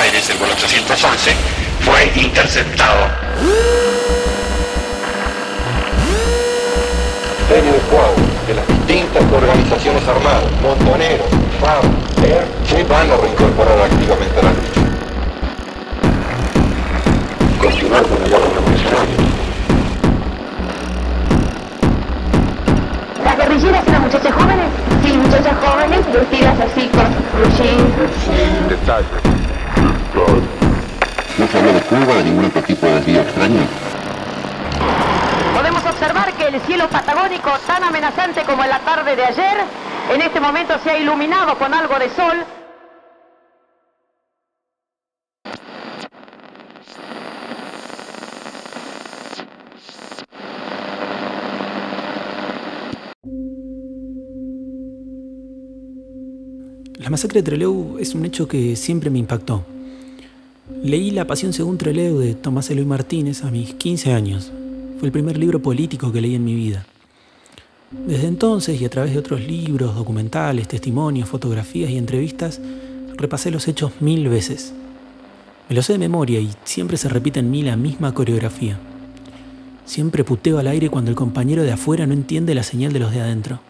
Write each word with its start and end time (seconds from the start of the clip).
Aires, 0.00 0.30
el 0.30 0.38
vuelo 0.38 0.54
811, 0.54 1.32
fue 1.80 2.22
interceptado. 2.22 3.06
serie 7.48 7.72
de 7.72 7.80
juegos 7.80 8.46
de 8.46 8.54
las 8.54 8.66
distintas 8.68 9.24
organizaciones 9.32 10.02
armadas, 10.06 10.44
montoneros, 10.62 11.26
FAM, 11.60 11.84
ER, 12.24 12.46
se 12.64 12.84
van 12.84 13.10
a 13.10 13.16
reincorporar 13.16 13.78
activamente 13.80 14.38
a 14.38 14.42
la 14.44 14.50
lucha. 14.52 14.80
Continuar 17.60 18.02
con 18.04 18.22
la 18.22 18.28
guerra 18.28 18.46
revolucionaria. 18.54 19.16
¿Las 23.24 23.36
guerrilleras 23.36 23.88
eran 23.88 24.02
muchachas 24.02 24.32
jóvenes? 24.32 24.66
Sí, 25.04 25.12
muchachas 25.12 25.54
jóvenes 25.60 26.12
vestidas 26.12 26.60
así 26.60 26.88
con 26.88 27.56
jeans. 27.56 28.68
Detalle. 28.68 29.39
No 31.50 31.58
se 31.58 31.66
habló 31.66 31.72
de 31.72 31.80
Cuba, 31.80 32.14
de 32.14 32.24
ningún 32.24 32.44
otro 32.44 32.62
tipo 32.62 32.86
de 32.86 32.94
desvío 32.94 33.22
extraño. 33.22 33.60
Podemos 35.52 35.84
observar 35.84 36.32
que 36.34 36.46
el 36.46 36.60
cielo 36.60 36.88
patagónico, 36.88 37.50
tan 37.66 37.82
amenazante 37.82 38.42
como 38.44 38.62
en 38.62 38.70
la 38.70 38.78
tarde 38.78 39.16
de 39.16 39.24
ayer, 39.24 39.56
en 40.14 40.20
este 40.22 40.38
momento 40.38 40.74
se 40.84 40.90
ha 40.90 40.98
iluminado 40.98 41.58
con 41.58 41.74
algo 41.74 41.98
de 41.98 42.08
sol. 42.10 42.44
La 56.96 57.10
masacre 57.10 57.42
de 57.42 57.42
Trelew 57.42 57.98
es 57.98 58.14
un 58.14 58.24
hecho 58.24 58.46
que 58.46 58.76
siempre 58.76 59.10
me 59.10 59.18
impactó. 59.18 59.64
Leí 60.82 61.10
La 61.10 61.26
Pasión 61.26 61.52
según 61.52 61.76
Trelew 61.76 62.18
de 62.18 62.34
Tomás 62.34 62.70
Eloy 62.70 62.86
Martínez 62.86 63.44
a 63.44 63.50
mis 63.50 63.74
15 63.74 64.14
años. 64.14 64.50
Fue 64.98 65.08
el 65.08 65.12
primer 65.12 65.36
libro 65.36 65.60
político 65.60 66.10
que 66.10 66.22
leí 66.22 66.34
en 66.34 66.44
mi 66.44 66.54
vida. 66.54 66.86
Desde 68.06 68.26
entonces 68.26 68.80
y 68.80 68.86
a 68.86 68.88
través 68.88 69.12
de 69.12 69.18
otros 69.18 69.42
libros, 69.42 69.94
documentales, 69.94 70.68
testimonios, 70.68 71.28
fotografías 71.28 71.90
y 71.90 71.98
entrevistas, 71.98 72.62
repasé 73.18 73.50
los 73.50 73.68
hechos 73.68 73.92
mil 74.00 74.26
veces. 74.30 74.72
Me 75.68 75.76
lo 75.76 75.82
sé 75.82 75.92
de 75.92 75.98
memoria 75.98 76.40
y 76.40 76.50
siempre 76.64 76.96
se 76.96 77.10
repite 77.10 77.40
en 77.40 77.50
mí 77.50 77.62
la 77.62 77.76
misma 77.76 78.14
coreografía. 78.14 78.78
Siempre 79.84 80.24
puteo 80.24 80.58
al 80.58 80.66
aire 80.66 80.88
cuando 80.88 81.10
el 81.10 81.16
compañero 81.16 81.62
de 81.62 81.72
afuera 81.72 82.06
no 82.06 82.14
entiende 82.14 82.54
la 82.54 82.62
señal 82.62 82.94
de 82.94 83.00
los 83.00 83.12
de 83.12 83.20
adentro. 83.20 83.60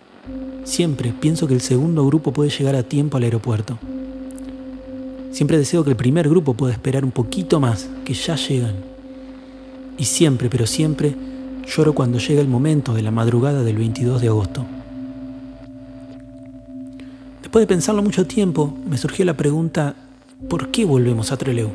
Siempre 0.62 1.12
pienso 1.18 1.48
que 1.48 1.54
el 1.54 1.60
segundo 1.60 2.06
grupo 2.06 2.32
puede 2.32 2.50
llegar 2.50 2.76
a 2.76 2.84
tiempo 2.84 3.16
al 3.16 3.24
aeropuerto. 3.24 3.80
Siempre 5.30 5.58
deseo 5.58 5.84
que 5.84 5.90
el 5.90 5.96
primer 5.96 6.28
grupo 6.28 6.54
pueda 6.54 6.72
esperar 6.72 7.04
un 7.04 7.12
poquito 7.12 7.60
más, 7.60 7.88
que 8.04 8.14
ya 8.14 8.34
llegan. 8.34 8.74
Y 9.96 10.04
siempre, 10.04 10.48
pero 10.50 10.66
siempre, 10.66 11.14
lloro 11.66 11.94
cuando 11.94 12.18
llega 12.18 12.40
el 12.40 12.48
momento 12.48 12.94
de 12.94 13.02
la 13.02 13.10
madrugada 13.10 13.62
del 13.62 13.76
22 13.76 14.20
de 14.20 14.28
agosto. 14.28 14.66
Después 17.42 17.62
de 17.62 17.66
pensarlo 17.66 18.02
mucho 18.02 18.26
tiempo, 18.26 18.76
me 18.88 18.98
surgió 18.98 19.24
la 19.24 19.36
pregunta, 19.36 19.94
¿por 20.48 20.70
qué 20.70 20.84
volvemos 20.84 21.32
a 21.32 21.36
Trelew? 21.36 21.70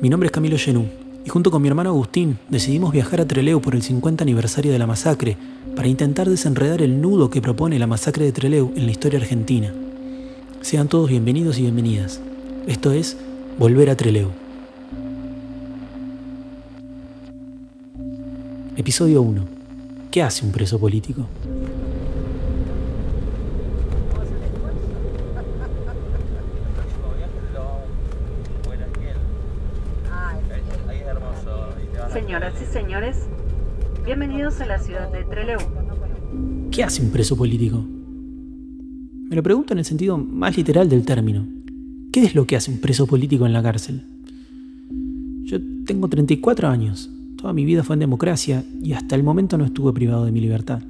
Mi 0.00 0.08
nombre 0.10 0.26
es 0.26 0.32
Camilo 0.32 0.58
Genú 0.58 0.86
y 1.24 1.30
junto 1.30 1.50
con 1.50 1.62
mi 1.62 1.68
hermano 1.68 1.90
Agustín 1.90 2.38
decidimos 2.50 2.92
viajar 2.92 3.22
a 3.22 3.26
Trelew 3.26 3.60
por 3.60 3.74
el 3.74 3.82
50 3.82 4.22
aniversario 4.22 4.72
de 4.72 4.78
la 4.78 4.86
masacre 4.86 5.36
para 5.74 5.88
intentar 5.88 6.28
desenredar 6.28 6.82
el 6.82 7.00
nudo 7.00 7.30
que 7.30 7.40
propone 7.40 7.78
la 7.78 7.86
masacre 7.86 8.26
de 8.26 8.32
Trelew 8.32 8.72
en 8.76 8.84
la 8.84 8.92
historia 8.92 9.18
argentina. 9.18 9.72
Sean 10.64 10.88
todos 10.88 11.10
bienvenidos 11.10 11.58
y 11.58 11.60
bienvenidas. 11.60 12.22
Esto 12.66 12.90
es 12.90 13.18
Volver 13.58 13.90
a 13.90 13.96
Trelew. 13.96 14.30
Episodio 18.74 19.20
1. 19.20 19.44
¿Qué 20.10 20.22
hace 20.22 20.42
un 20.42 20.52
preso 20.52 20.78
político? 20.78 21.28
Señoras 32.10 32.54
y 32.62 32.72
señores, 32.72 33.16
bienvenidos 34.06 34.62
a 34.62 34.64
la 34.64 34.78
ciudad 34.78 35.12
de 35.12 35.24
Trelew. 35.24 35.58
¿Qué 36.70 36.82
hace 36.82 37.02
un 37.02 37.10
preso 37.10 37.36
político? 37.36 37.84
Me 39.28 39.36
lo 39.36 39.42
pregunto 39.42 39.72
en 39.72 39.78
el 39.78 39.84
sentido 39.84 40.18
más 40.18 40.56
literal 40.56 40.88
del 40.88 41.04
término. 41.04 41.46
¿Qué 42.12 42.22
es 42.22 42.34
lo 42.34 42.46
que 42.46 42.56
hace 42.56 42.70
un 42.70 42.78
preso 42.78 43.06
político 43.06 43.46
en 43.46 43.52
la 43.52 43.62
cárcel? 43.62 44.02
Yo 45.44 45.58
tengo 45.86 46.08
34 46.08 46.68
años, 46.68 47.10
toda 47.36 47.52
mi 47.52 47.64
vida 47.64 47.82
fue 47.82 47.94
en 47.94 48.00
democracia 48.00 48.64
y 48.82 48.92
hasta 48.92 49.16
el 49.16 49.22
momento 49.22 49.58
no 49.58 49.64
estuve 49.64 49.92
privado 49.92 50.24
de 50.24 50.32
mi 50.32 50.40
libertad. 50.40 50.82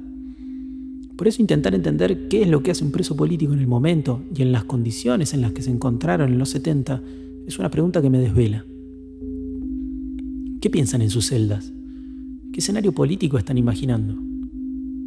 Por 1.15 1.27
eso 1.27 1.41
intentar 1.41 1.73
entender 1.73 2.27
qué 2.27 2.41
es 2.41 2.49
lo 2.49 2.61
que 2.61 2.71
hace 2.71 2.83
un 2.83 2.91
preso 2.91 3.15
político 3.15 3.53
en 3.53 3.59
el 3.59 3.67
momento 3.67 4.21
y 4.35 4.41
en 4.41 4.51
las 4.51 4.65
condiciones 4.65 5.33
en 5.33 5.41
las 5.41 5.53
que 5.53 5.61
se 5.61 5.71
encontraron 5.71 6.31
en 6.31 6.37
los 6.37 6.49
70 6.49 7.01
es 7.47 7.57
una 7.57 7.71
pregunta 7.71 8.01
que 8.01 8.09
me 8.09 8.19
desvela. 8.19 8.65
¿Qué 10.59 10.69
piensan 10.69 11.01
en 11.01 11.09
sus 11.09 11.27
celdas? 11.27 11.71
¿Qué 12.51 12.59
escenario 12.59 12.91
político 12.91 13.37
están 13.37 13.57
imaginando? 13.57 14.15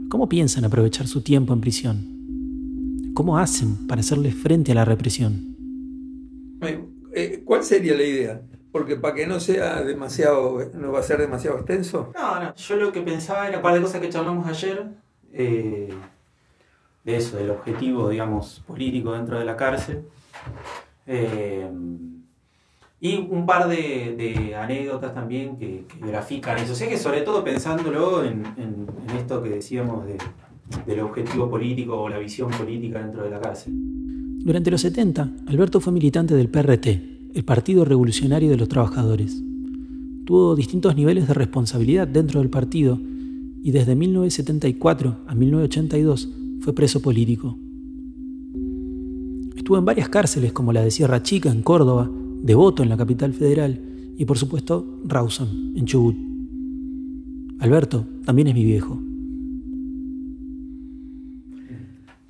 ¿Cómo 0.09 0.29
piensan 0.29 0.65
aprovechar 0.65 1.07
su 1.07 1.21
tiempo 1.21 1.53
en 1.53 1.61
prisión? 1.61 2.18
¿Cómo 3.19 3.37
hacen 3.37 3.89
para 3.89 4.01
hacerle 4.01 4.31
frente 4.31 4.71
a 4.71 4.77
la 4.77 4.85
represión? 4.85 5.57
Eh, 7.13 7.43
¿Cuál 7.45 7.65
sería 7.65 7.97
la 7.97 8.05
idea? 8.05 8.43
Porque 8.71 8.95
para 8.95 9.13
que 9.13 9.27
no 9.27 9.41
sea 9.41 9.83
demasiado, 9.83 10.71
no 10.75 10.93
va 10.93 11.01
a 11.01 11.03
ser 11.03 11.19
demasiado 11.19 11.57
extenso. 11.57 12.13
No, 12.15 12.41
no, 12.41 12.55
yo 12.55 12.77
lo 12.77 12.93
que 12.93 13.01
pensaba 13.01 13.49
era 13.49 13.57
un 13.57 13.63
par 13.65 13.75
de 13.75 13.81
cosas 13.81 14.01
que 14.01 14.09
charlamos 14.09 14.47
ayer, 14.47 14.87
eh, 15.33 15.93
de 17.03 17.17
eso, 17.17 17.39
del 17.39 17.51
objetivo, 17.51 18.09
digamos, 18.09 18.63
político 18.69 19.13
dentro 19.15 19.37
de 19.37 19.45
la 19.45 19.57
cárcel. 19.57 20.05
Eh, 21.05 21.69
y 23.01 23.17
un 23.17 23.47
par 23.47 23.67
de, 23.67 24.15
de 24.17 24.55
anécdotas 24.55 25.13
también 25.13 25.57
que, 25.57 25.87
que, 25.89 26.07
grafican 26.07 26.59
eso. 26.59 26.73
O 26.73 26.77
sea 26.77 26.89
que 26.89 26.97
sobre 26.97 27.23
todo 27.23 27.43
pensándolo 27.43 28.23
en, 28.23 28.47
en, 28.57 28.87
en 29.09 29.17
esto 29.17 29.43
que 29.43 29.49
decíamos 29.49 30.07
de, 30.07 30.19
del 30.87 31.01
objetivo 31.01 31.49
político 31.49 32.01
o 32.01 32.09
la 32.09 32.19
visión 32.19 32.51
política 32.51 33.01
dentro 33.03 33.23
de 33.23 33.31
la 33.31 33.41
cárcel. 33.41 33.73
Durante 34.45 34.71
los 34.71 34.81
70, 34.81 35.37
Alberto 35.47 35.81
fue 35.81 35.93
militante 35.93 36.35
del 36.35 36.49
PRT, 36.49 36.87
el 37.35 37.45
Partido 37.45 37.85
Revolucionario 37.85 38.51
de 38.51 38.57
los 38.57 38.69
Trabajadores. 38.69 39.43
Tuvo 40.25 40.55
distintos 40.55 40.97
niveles 40.97 41.27
de 41.27 41.35
responsabilidad 41.35 42.07
dentro 42.07 42.41
del 42.41 42.51
partido 42.51 43.01
y 43.63 43.71
desde 43.71 43.97
1974 43.97 45.19
a 45.27 45.35
1982 45.35 46.29
fue 46.61 46.75
preso 46.75 47.01
político. 47.03 47.59
Estuvo 49.57 49.79
en 49.79 49.85
varias 49.85 50.09
cárceles 50.09 50.53
como 50.53 50.73
la 50.73 50.83
de 50.83 50.91
Sierra 50.91 51.23
Chica 51.23 51.51
en 51.51 51.63
Córdoba, 51.63 52.11
Devoto 52.43 52.85
en 52.85 52.89
la 52.89 52.97
capital 52.97 53.33
federal 53.33 53.81
y 54.17 54.25
por 54.25 54.39
supuesto 54.39 55.01
Rawson 55.05 55.73
en 55.75 55.85
Chubut. 55.87 56.17
Alberto 57.59 58.07
también 58.25 58.49
es 58.49 58.55
mi 58.55 58.65
viejo. 58.65 59.08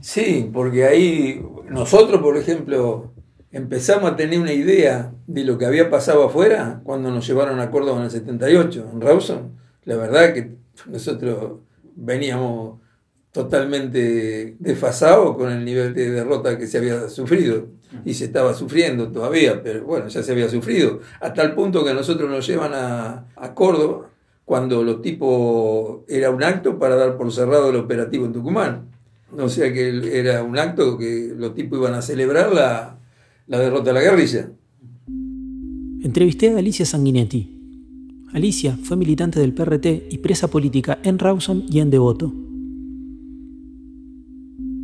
Sí, 0.00 0.48
porque 0.52 0.84
ahí 0.84 1.44
nosotros, 1.68 2.22
por 2.22 2.36
ejemplo, 2.36 3.12
empezamos 3.50 4.10
a 4.10 4.16
tener 4.16 4.38
una 4.38 4.52
idea 4.52 5.12
de 5.26 5.44
lo 5.44 5.58
que 5.58 5.66
había 5.66 5.90
pasado 5.90 6.24
afuera 6.24 6.80
cuando 6.84 7.10
nos 7.10 7.26
llevaron 7.26 7.58
a 7.60 7.70
Córdoba 7.70 7.98
en 7.98 8.04
el 8.04 8.10
78, 8.10 8.90
en 8.92 9.00
Rawson. 9.00 9.58
La 9.84 9.96
verdad 9.96 10.32
que 10.34 10.56
nosotros 10.86 11.60
veníamos 11.96 12.80
totalmente 13.32 14.56
desfasados 14.58 15.36
con 15.36 15.50
el 15.50 15.64
nivel 15.64 15.94
de 15.94 16.10
derrota 16.10 16.56
que 16.56 16.66
se 16.66 16.78
había 16.78 17.08
sufrido 17.08 17.68
y 18.04 18.14
se 18.14 18.26
estaba 18.26 18.54
sufriendo 18.54 19.10
todavía, 19.12 19.62
pero 19.62 19.84
bueno, 19.84 20.08
ya 20.08 20.22
se 20.22 20.32
había 20.32 20.48
sufrido, 20.48 21.00
a 21.20 21.32
tal 21.32 21.54
punto 21.54 21.84
que 21.84 21.94
nosotros 21.94 22.30
nos 22.30 22.46
llevan 22.46 22.72
a, 22.74 23.26
a 23.36 23.54
Córdoba 23.54 24.10
cuando 24.44 24.82
los 24.82 25.02
tipos 25.02 26.00
era 26.08 26.30
un 26.30 26.42
acto 26.42 26.78
para 26.78 26.96
dar 26.96 27.16
por 27.16 27.30
cerrado 27.32 27.70
el 27.70 27.76
operativo 27.76 28.24
en 28.24 28.32
Tucumán. 28.32 28.97
O 29.36 29.48
sea 29.48 29.72
que 29.72 30.18
era 30.18 30.42
un 30.42 30.58
acto 30.58 30.96
que 30.96 31.32
los 31.36 31.54
tipos 31.54 31.78
iban 31.78 31.94
a 31.94 32.02
celebrar 32.02 32.52
la, 32.52 32.98
la 33.46 33.58
derrota 33.58 33.90
de 33.90 33.94
la 33.94 34.02
guerrilla. 34.02 34.50
Entrevisté 36.02 36.50
a 36.50 36.58
Alicia 36.58 36.86
Sanguinetti. 36.86 37.54
Alicia 38.32 38.78
fue 38.82 38.96
militante 38.96 39.40
del 39.40 39.54
PRT 39.54 40.08
y 40.10 40.18
presa 40.18 40.48
política 40.48 40.98
en 41.02 41.18
Rawson 41.18 41.64
y 41.68 41.80
en 41.80 41.90
Devoto. 41.90 42.32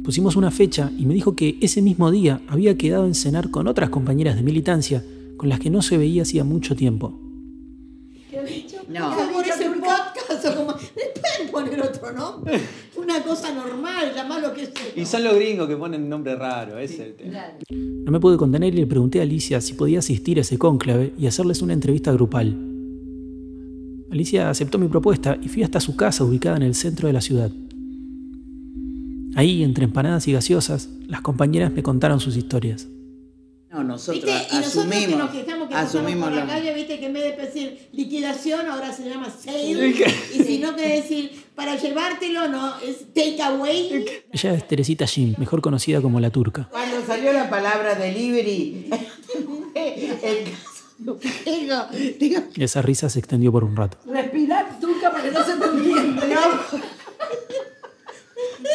Pusimos 0.03 0.37
una 0.37 0.51
fecha 0.51 0.93
y 0.99 1.07
me 1.07 1.15
dijo 1.15 1.35
que 1.35 1.57
ese 1.63 1.81
mismo 1.81 2.11
día 2.11 2.43
había 2.47 2.77
quedado 2.77 3.07
en 3.07 3.15
cenar 3.15 3.51
con 3.51 3.69
otras 3.69 3.89
compañeras 3.89 4.37
de 4.37 4.43
militancia 4.43 5.03
con 5.39 5.49
las 5.49 5.61
que 5.61 5.71
no 5.71 5.83
se 5.83 5.97
veía 5.97 6.23
hacía 6.23 6.45
mucho 6.45 6.77
tiempo. 6.77 7.24
No. 8.89 9.15
Por 9.33 9.47
ese 9.47 9.71
podcast, 9.71 10.57
como... 10.57 10.75
pueden 10.95 11.51
poner 11.51 11.81
otro 11.83 12.13
nombre. 12.13 12.61
una 12.97 13.23
cosa 13.23 13.53
normal, 13.53 14.13
llamarlo 14.15 14.53
que 14.53 14.67
sea. 14.67 14.73
Y 14.97 15.05
son 15.07 15.25
los 15.25 15.35
gringos 15.35 15.69
que 15.69 15.77
ponen 15.77 16.09
nombre 16.09 16.37
raro, 16.37 16.79
ese 16.79 16.95
es 16.95 17.01
el 17.01 17.15
tema. 17.15 17.45
No 17.71 18.13
me 18.13 18.21
pude 18.21 18.37
contener 18.37 18.75
y 18.75 18.79
le 18.79 18.87
pregunté 18.87 19.21
a 19.21 19.23
Alicia 19.23 19.61
si 19.61 19.75
podía 19.75 20.01
asistir 20.01 20.39
a 20.39 20.43
ese 20.43 20.59
cónclave 20.59 21.13
y 21.19 21.27
hacerles 21.27 21.63
una 21.63 21.73
entrevista 21.73 22.13
grupal. 22.13 22.57
Alicia 24.11 24.51
aceptó 24.51 24.79
mi 24.79 24.89
propuesta 24.89 25.39
y 25.43 25.49
fui 25.49 25.63
hasta 25.63 25.81
su 25.81 25.97
casa 25.97 26.25
ubicada 26.25 26.57
en 26.57 26.63
el 26.63 26.75
centro 26.75 27.09
de 27.09 27.15
la 27.15 27.21
ciudad. 27.21 27.51
Ahí, 29.35 29.65
entre 29.65 29.85
empanadas 29.85 30.29
y 30.29 30.33
gaseosas, 30.33 30.91
las 31.09 31.21
compañeras 31.21 31.73
me 31.73 31.83
contaron 31.83 32.21
sus 32.21 32.37
historias. 32.37 32.89
No, 33.75 33.83
nosotros 33.83 34.25
¿Viste? 34.25 34.55
Y 34.55 34.59
nosotros 34.61 34.87
que 34.87 34.95
asumimos, 34.95 35.19
nos 35.19 35.31
quejamos 35.33 35.69
que 35.69 35.75
asumimos 35.75 36.29
por 36.29 36.39
la 36.39 36.47
calle, 36.47 36.75
viste 36.75 37.01
que 37.01 37.07
en 37.07 37.13
vez 37.13 37.37
de 37.37 37.43
decir 37.45 37.89
liquidación 37.91 38.69
ahora 38.69 38.93
se 38.93 39.09
llama 39.09 39.29
sale. 39.29 39.89
y 40.33 40.45
si 40.45 40.59
no 40.59 40.77
que 40.77 40.89
decir 40.89 41.45
para 41.57 41.75
llevártelo, 41.75 42.47
no, 42.47 42.79
es 42.79 43.13
take 43.13 43.43
away. 43.43 44.07
Ella 44.31 44.55
es 44.55 44.69
Teresita 44.69 45.09
Jim, 45.09 45.35
mejor 45.39 45.61
conocida 45.61 46.01
como 46.01 46.21
la 46.21 46.31
turca. 46.31 46.69
Cuando 46.71 47.05
salió 47.05 47.33
la 47.33 47.51
palabra 47.51 47.97
delivery, 47.97 48.91
el 49.75 50.45
caso 50.45 51.19
digo, 51.45 51.87
digo, 52.21 52.43
Esa 52.57 52.81
risa 52.81 53.09
se 53.09 53.19
extendió 53.19 53.51
por 53.51 53.65
un 53.65 53.75
rato. 53.75 53.99
Respirar 54.07 54.79
turca 54.79 55.11
para 55.11 55.25
que 55.25 55.33
no 55.33 55.45
se 55.45 55.57
te 55.57 55.65
entienda. 55.65 56.39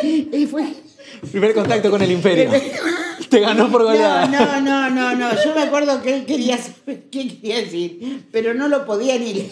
y 0.03 0.45
fue 0.45 0.88
Primer 1.31 1.53
contacto 1.53 1.89
con 1.91 2.01
el 2.01 2.11
imperio. 2.11 2.49
Te 3.29 3.39
ganó 3.39 3.69
por 3.71 3.81
No, 3.81 3.87
goleada. 3.87 4.27
no, 4.27 4.61
no, 4.61 4.89
no, 4.89 5.15
no. 5.15 5.29
Yo 5.43 5.53
me 5.55 5.61
acuerdo 5.61 6.01
que 6.01 6.15
él 6.17 6.25
quería 6.25 6.57
saber 6.57 7.03
qué 7.11 7.27
quería 7.27 7.57
decir, 7.57 8.25
pero 8.31 8.53
no 8.53 8.67
lo 8.67 8.85
podía 8.85 9.17
ni 9.19 9.33
leer. 9.33 9.51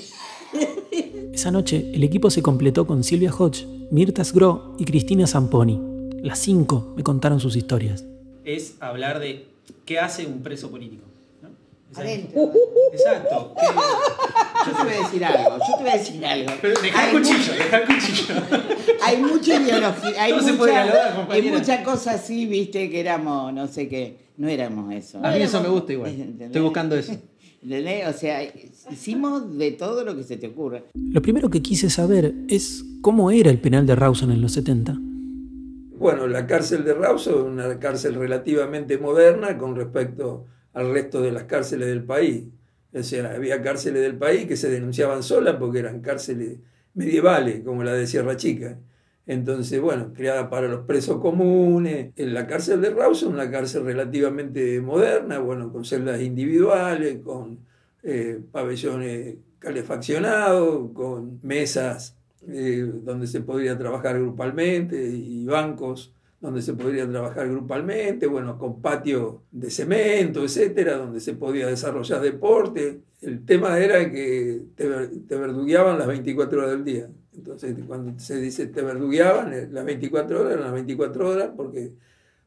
Esa 1.34 1.52
noche, 1.52 1.92
el 1.94 2.04
equipo 2.04 2.30
se 2.32 2.42
completó 2.42 2.88
con 2.88 3.04
Silvia 3.04 3.32
Hodge, 3.32 3.66
Mirta 3.92 4.24
Sgro 4.24 4.76
y 4.80 4.86
Cristina 4.86 5.28
Zamponi. 5.28 5.80
Las 6.24 6.40
cinco 6.40 6.94
me 6.98 7.04
contaron 7.04 7.40
sus 7.40 7.56
historias. 7.56 8.04
Es 8.44 8.76
hablar 8.80 9.20
de 9.20 9.46
qué 9.86 10.00
hace 10.00 10.26
un 10.26 10.42
preso 10.42 10.72
político. 10.72 11.04
¿No? 12.04 12.52
Exacto. 12.94 13.54
Yo 14.68 14.74
te 14.74 14.84
voy 14.84 14.94
a 14.94 15.04
decir 15.04 15.24
algo, 15.24 15.58
yo 15.58 15.78
te 15.78 15.84
voy 15.84 15.92
a 15.92 15.98
decir 15.98 16.26
algo. 16.26 16.52
Pero 16.62 16.82
deja 16.82 17.10
el 17.10 17.16
Hay 17.16 17.22
cuchillo, 17.22 17.54
deja 17.54 17.78
el 17.78 17.86
cuchillo. 17.86 18.36
Hay 19.02 19.18
mucha 19.18 19.62
ideología, 19.62 20.24
hay 20.24 20.34
se 20.34 20.42
mucha, 20.42 20.58
puede 20.58 20.72
dialogar, 20.74 21.28
hay 21.30 21.42
muchas 21.44 21.82
cosas 21.86 22.16
así, 22.16 22.46
viste, 22.48 22.90
que 22.90 23.00
éramos, 23.00 23.54
no 23.54 23.68
sé 23.68 23.88
qué, 23.88 24.18
no 24.36 24.50
éramos 24.50 24.94
eso. 24.94 25.24
A 25.24 25.32
mí 25.32 25.42
eso 25.42 25.62
me 25.62 25.70
gusta 25.70 25.94
igual. 25.94 26.12
¿Entendés? 26.12 26.48
Estoy 26.48 26.62
buscando 26.62 26.98
eso. 26.98 27.14
¿Entendés? 27.64 28.08
O 28.08 28.14
sea, 28.14 28.42
hicimos 28.92 29.58
de 29.58 29.72
todo 29.72 30.04
lo 30.04 30.18
que 30.18 30.24
se 30.24 30.36
te 30.36 30.48
ocurra. 30.48 30.84
Lo 30.96 31.22
primero 31.22 31.50
que 31.50 31.62
quise 31.62 31.90
saber 31.90 32.34
es 32.50 32.84
cómo 33.02 33.32
era 33.32 33.50
el 33.50 33.60
penal 33.60 33.86
de 33.86 33.96
Rawson 33.96 34.32
en 34.32 34.42
los 34.42 34.52
70. 34.52 34.98
Bueno, 35.98 36.28
la 36.28 36.46
cárcel 36.46 36.84
de 36.84 36.94
Rawson 36.94 37.60
es 37.60 37.66
una 37.66 37.80
cárcel 37.80 38.16
relativamente 38.16 38.98
moderna 38.98 39.58
con 39.58 39.76
respecto 39.76 40.46
al 40.78 40.94
resto 40.94 41.22
de 41.22 41.32
las 41.32 41.46
cárceles 41.46 41.88
del 41.88 42.04
país. 42.04 42.44
O 42.94 43.02
sea, 43.02 43.34
había 43.34 43.64
cárceles 43.64 44.04
del 44.04 44.16
país 44.16 44.46
que 44.46 44.56
se 44.56 44.70
denunciaban 44.70 45.24
solas 45.24 45.56
porque 45.60 45.80
eran 45.80 46.02
cárceles 46.02 46.60
medievales, 46.94 47.62
como 47.64 47.84
la 47.84 47.94
de 47.94 48.06
Sierra 48.06 48.38
Chica. 48.38 48.78
Entonces, 49.26 49.82
bueno, 49.82 50.14
creada 50.14 50.50
para 50.52 50.68
los 50.68 50.86
presos 50.86 51.20
comunes. 51.20 52.12
En 52.16 52.34
la 52.34 52.46
cárcel 52.46 52.80
de 52.82 52.92
Rawson, 52.92 53.34
una 53.34 53.50
cárcel 53.50 53.86
relativamente 53.86 54.80
moderna, 54.80 55.40
bueno, 55.40 55.72
con 55.74 55.84
celdas 55.84 56.22
individuales, 56.22 57.20
con 57.24 57.60
eh, 58.04 58.40
pabellones 58.52 59.36
calefaccionados, 59.58 60.92
con 60.94 61.40
mesas 61.42 62.16
eh, 62.48 62.90
donde 63.04 63.26
se 63.26 63.42
podría 63.42 63.78
trabajar 63.78 64.20
grupalmente 64.20 65.10
y 65.10 65.44
bancos 65.46 66.14
donde 66.40 66.62
se 66.62 66.74
podría 66.74 67.10
trabajar 67.10 67.50
grupalmente, 67.50 68.28
bueno, 68.28 68.58
con 68.58 68.82
patio 68.82 69.44
de 69.52 69.72
cemento, 69.72 70.44
etcétera, 70.44 70.98
donde 70.98 71.20
se 71.20 71.34
podía 71.34 71.68
desarrollar 71.68 72.22
deporte. 72.22 73.02
El 73.22 73.44
tema 73.46 73.80
era 73.80 74.12
que 74.12 74.62
te, 74.76 74.88
te 75.28 75.36
verdugueaban 75.36 75.98
las 75.98 76.08
24 76.08 76.60
horas 76.60 76.72
del 76.72 76.84
día. 76.84 77.10
Entonces, 77.36 77.76
cuando 77.88 78.20
se 78.20 78.40
dice 78.40 78.68
te 78.68 78.82
verdugueaban, 78.82 79.54
eh, 79.54 79.68
las 79.72 79.86
24 79.86 80.42
horas 80.42 80.54
eran 80.54 80.64
las 80.66 80.74
24 80.74 81.30
horas, 81.30 81.50
porque 81.56 81.94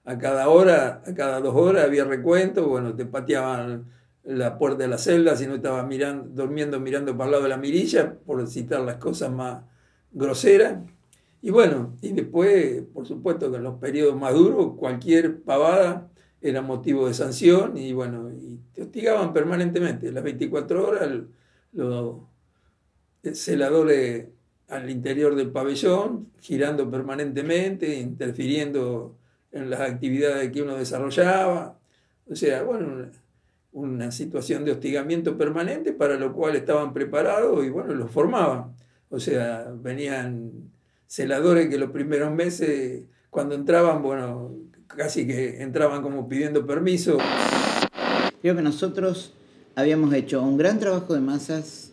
a 0.05 0.19
cada 0.19 0.49
hora, 0.49 1.03
a 1.07 1.15
cada 1.15 1.41
dos 1.41 1.55
horas 1.55 1.85
había 1.85 2.05
recuento, 2.05 2.69
bueno, 2.69 2.95
te 2.95 3.07
pateaban 3.07 3.87
la 4.25 4.59
puerta 4.59 4.83
de 4.83 4.89
la 4.89 4.99
celda 4.99 5.37
si 5.37 5.47
no 5.47 5.57
estabas 5.57 5.87
mirando, 5.87 6.29
durmiendo 6.43 6.79
mirando 6.81 7.17
para 7.17 7.27
el 7.27 7.31
lado 7.33 7.43
de 7.45 7.49
la 7.49 7.57
mirilla, 7.57 8.15
por 8.27 8.47
citar 8.49 8.81
las 8.81 8.97
cosas 8.97 9.31
más 9.33 9.63
groseras. 10.13 10.79
Y 11.43 11.51
bueno, 11.51 11.97
y 12.03 12.13
después, 12.13 12.83
por 12.93 13.07
supuesto 13.07 13.51
que 13.51 13.57
en 13.57 13.65
los 13.65 13.79
periodos 13.79 14.17
más 14.17 14.35
duros, 14.35 14.75
cualquier 14.77 15.43
pavada 15.43 16.11
era 16.41 16.63
motivo 16.63 17.07
de 17.09 17.15
sanción 17.15 17.77
y 17.77 17.93
bueno, 17.93 18.31
y 18.33 18.61
te 18.73 18.83
hostigaban 18.83 19.33
permanentemente. 19.33 20.13
Las 20.13 20.25
24 20.25 20.87
horas, 20.89 21.11
los 21.73 22.17
celadores 23.33 24.29
al 24.69 24.89
interior 24.89 25.35
del 25.35 25.51
pabellón, 25.51 26.31
girando 26.41 26.91
permanentemente, 26.91 27.99
interfiriendo 27.99 29.19
en 29.53 29.69
las 29.71 29.81
actividades 29.81 30.51
que 30.53 30.63
uno 30.63 30.77
desarrollaba. 30.77 31.79
O 32.29 32.37
sea, 32.37 32.63
bueno, 32.63 33.11
una 33.73 34.11
situación 34.13 34.65
de 34.65 34.73
hostigamiento 34.73 35.37
permanente 35.37 35.93
para 35.93 36.17
lo 36.17 36.33
cual 36.33 36.57
estaban 36.57 36.93
preparados 36.93 37.65
y 37.65 37.71
bueno, 37.71 37.95
los 37.95 38.11
formaban. 38.11 38.77
O 39.09 39.19
sea, 39.19 39.73
venían 39.77 40.70
celadores 41.21 41.69
que 41.69 41.77
los 41.77 41.91
primeros 41.91 42.33
meses, 42.33 43.03
cuando 43.31 43.57
entraban, 43.57 44.01
bueno, 44.01 44.53
casi 44.87 45.27
que 45.27 45.61
entraban 45.61 46.03
como 46.03 46.29
pidiendo 46.29 46.65
permiso. 46.65 47.19
Creo 48.41 48.55
que 48.55 48.63
nosotros 48.63 49.33
habíamos 49.75 50.15
hecho 50.15 50.41
un 50.41 50.57
gran 50.57 50.79
trabajo 50.79 51.13
de 51.15 51.21
masas, 51.21 51.91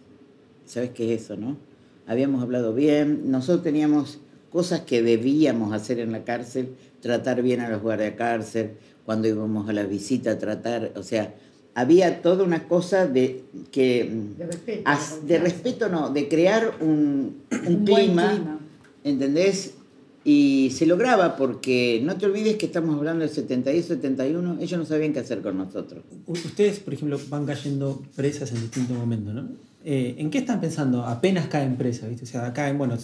¿sabes 0.68 0.92
qué 0.92 1.16
es 1.16 1.24
eso, 1.24 1.36
no? 1.36 1.58
Habíamos 2.06 2.44
hablado 2.44 2.76
bien, 2.76 3.32
nosotros 3.32 3.64
teníamos 3.64 4.20
cosas 4.52 4.82
que 4.82 5.02
debíamos 5.02 5.74
hacer 5.74 5.98
en 6.00 6.12
la 6.12 6.24
cárcel, 6.24 6.76
tratar 7.02 7.42
bien 7.42 7.60
a 7.62 7.70
los 7.70 7.82
guardiacárcel, 7.82 8.74
cuando 9.04 9.28
íbamos 9.28 9.68
a 9.68 9.74
la 9.74 9.84
visita, 9.84 10.38
tratar, 10.38 10.92
o 10.96 11.02
sea, 11.02 11.34
había 11.74 12.22
toda 12.22 12.44
una 12.44 12.68
cosa 12.68 13.08
de 13.08 13.44
que 13.72 14.12
De 14.38 14.46
respeto. 14.46 14.82
as- 14.86 15.26
de 15.26 15.40
respeto 15.40 15.90
no, 15.90 16.12
de 16.12 16.28
crear 16.28 16.76
un, 16.82 17.42
un 17.52 17.68
Un 17.68 17.86
buen 17.86 18.06
clima, 18.06 18.30
clima. 18.32 18.57
¿Entendés? 19.08 19.74
Y 20.24 20.72
se 20.76 20.86
lograba 20.86 21.38
porque 21.38 22.02
no 22.04 22.18
te 22.18 22.26
olvides 22.26 22.58
que 22.58 22.66
estamos 22.66 22.98
hablando 22.98 23.24
del 23.24 23.34
72, 23.34 23.86
71, 23.86 24.58
ellos 24.60 24.80
no 24.80 24.86
sabían 24.86 25.14
qué 25.14 25.20
hacer 25.20 25.42
con 25.42 25.58
nosotros. 25.58 26.04
Ustedes, 26.26 26.80
por 26.80 26.94
ejemplo, 26.94 27.18
van 27.30 27.46
cayendo 27.46 28.02
presas 28.16 28.52
en 28.52 28.62
distintos 28.62 28.98
momentos, 28.98 29.34
¿no? 29.34 29.48
Eh, 29.86 30.16
¿En 30.18 30.30
qué 30.30 30.40
están 30.40 30.60
pensando? 30.60 31.06
Apenas 31.06 31.48
caen 31.48 31.78
presas, 31.78 32.10
¿viste? 32.10 32.26
O 32.26 32.28
sea, 32.28 32.52
caen, 32.52 32.78
bueno, 32.78 32.98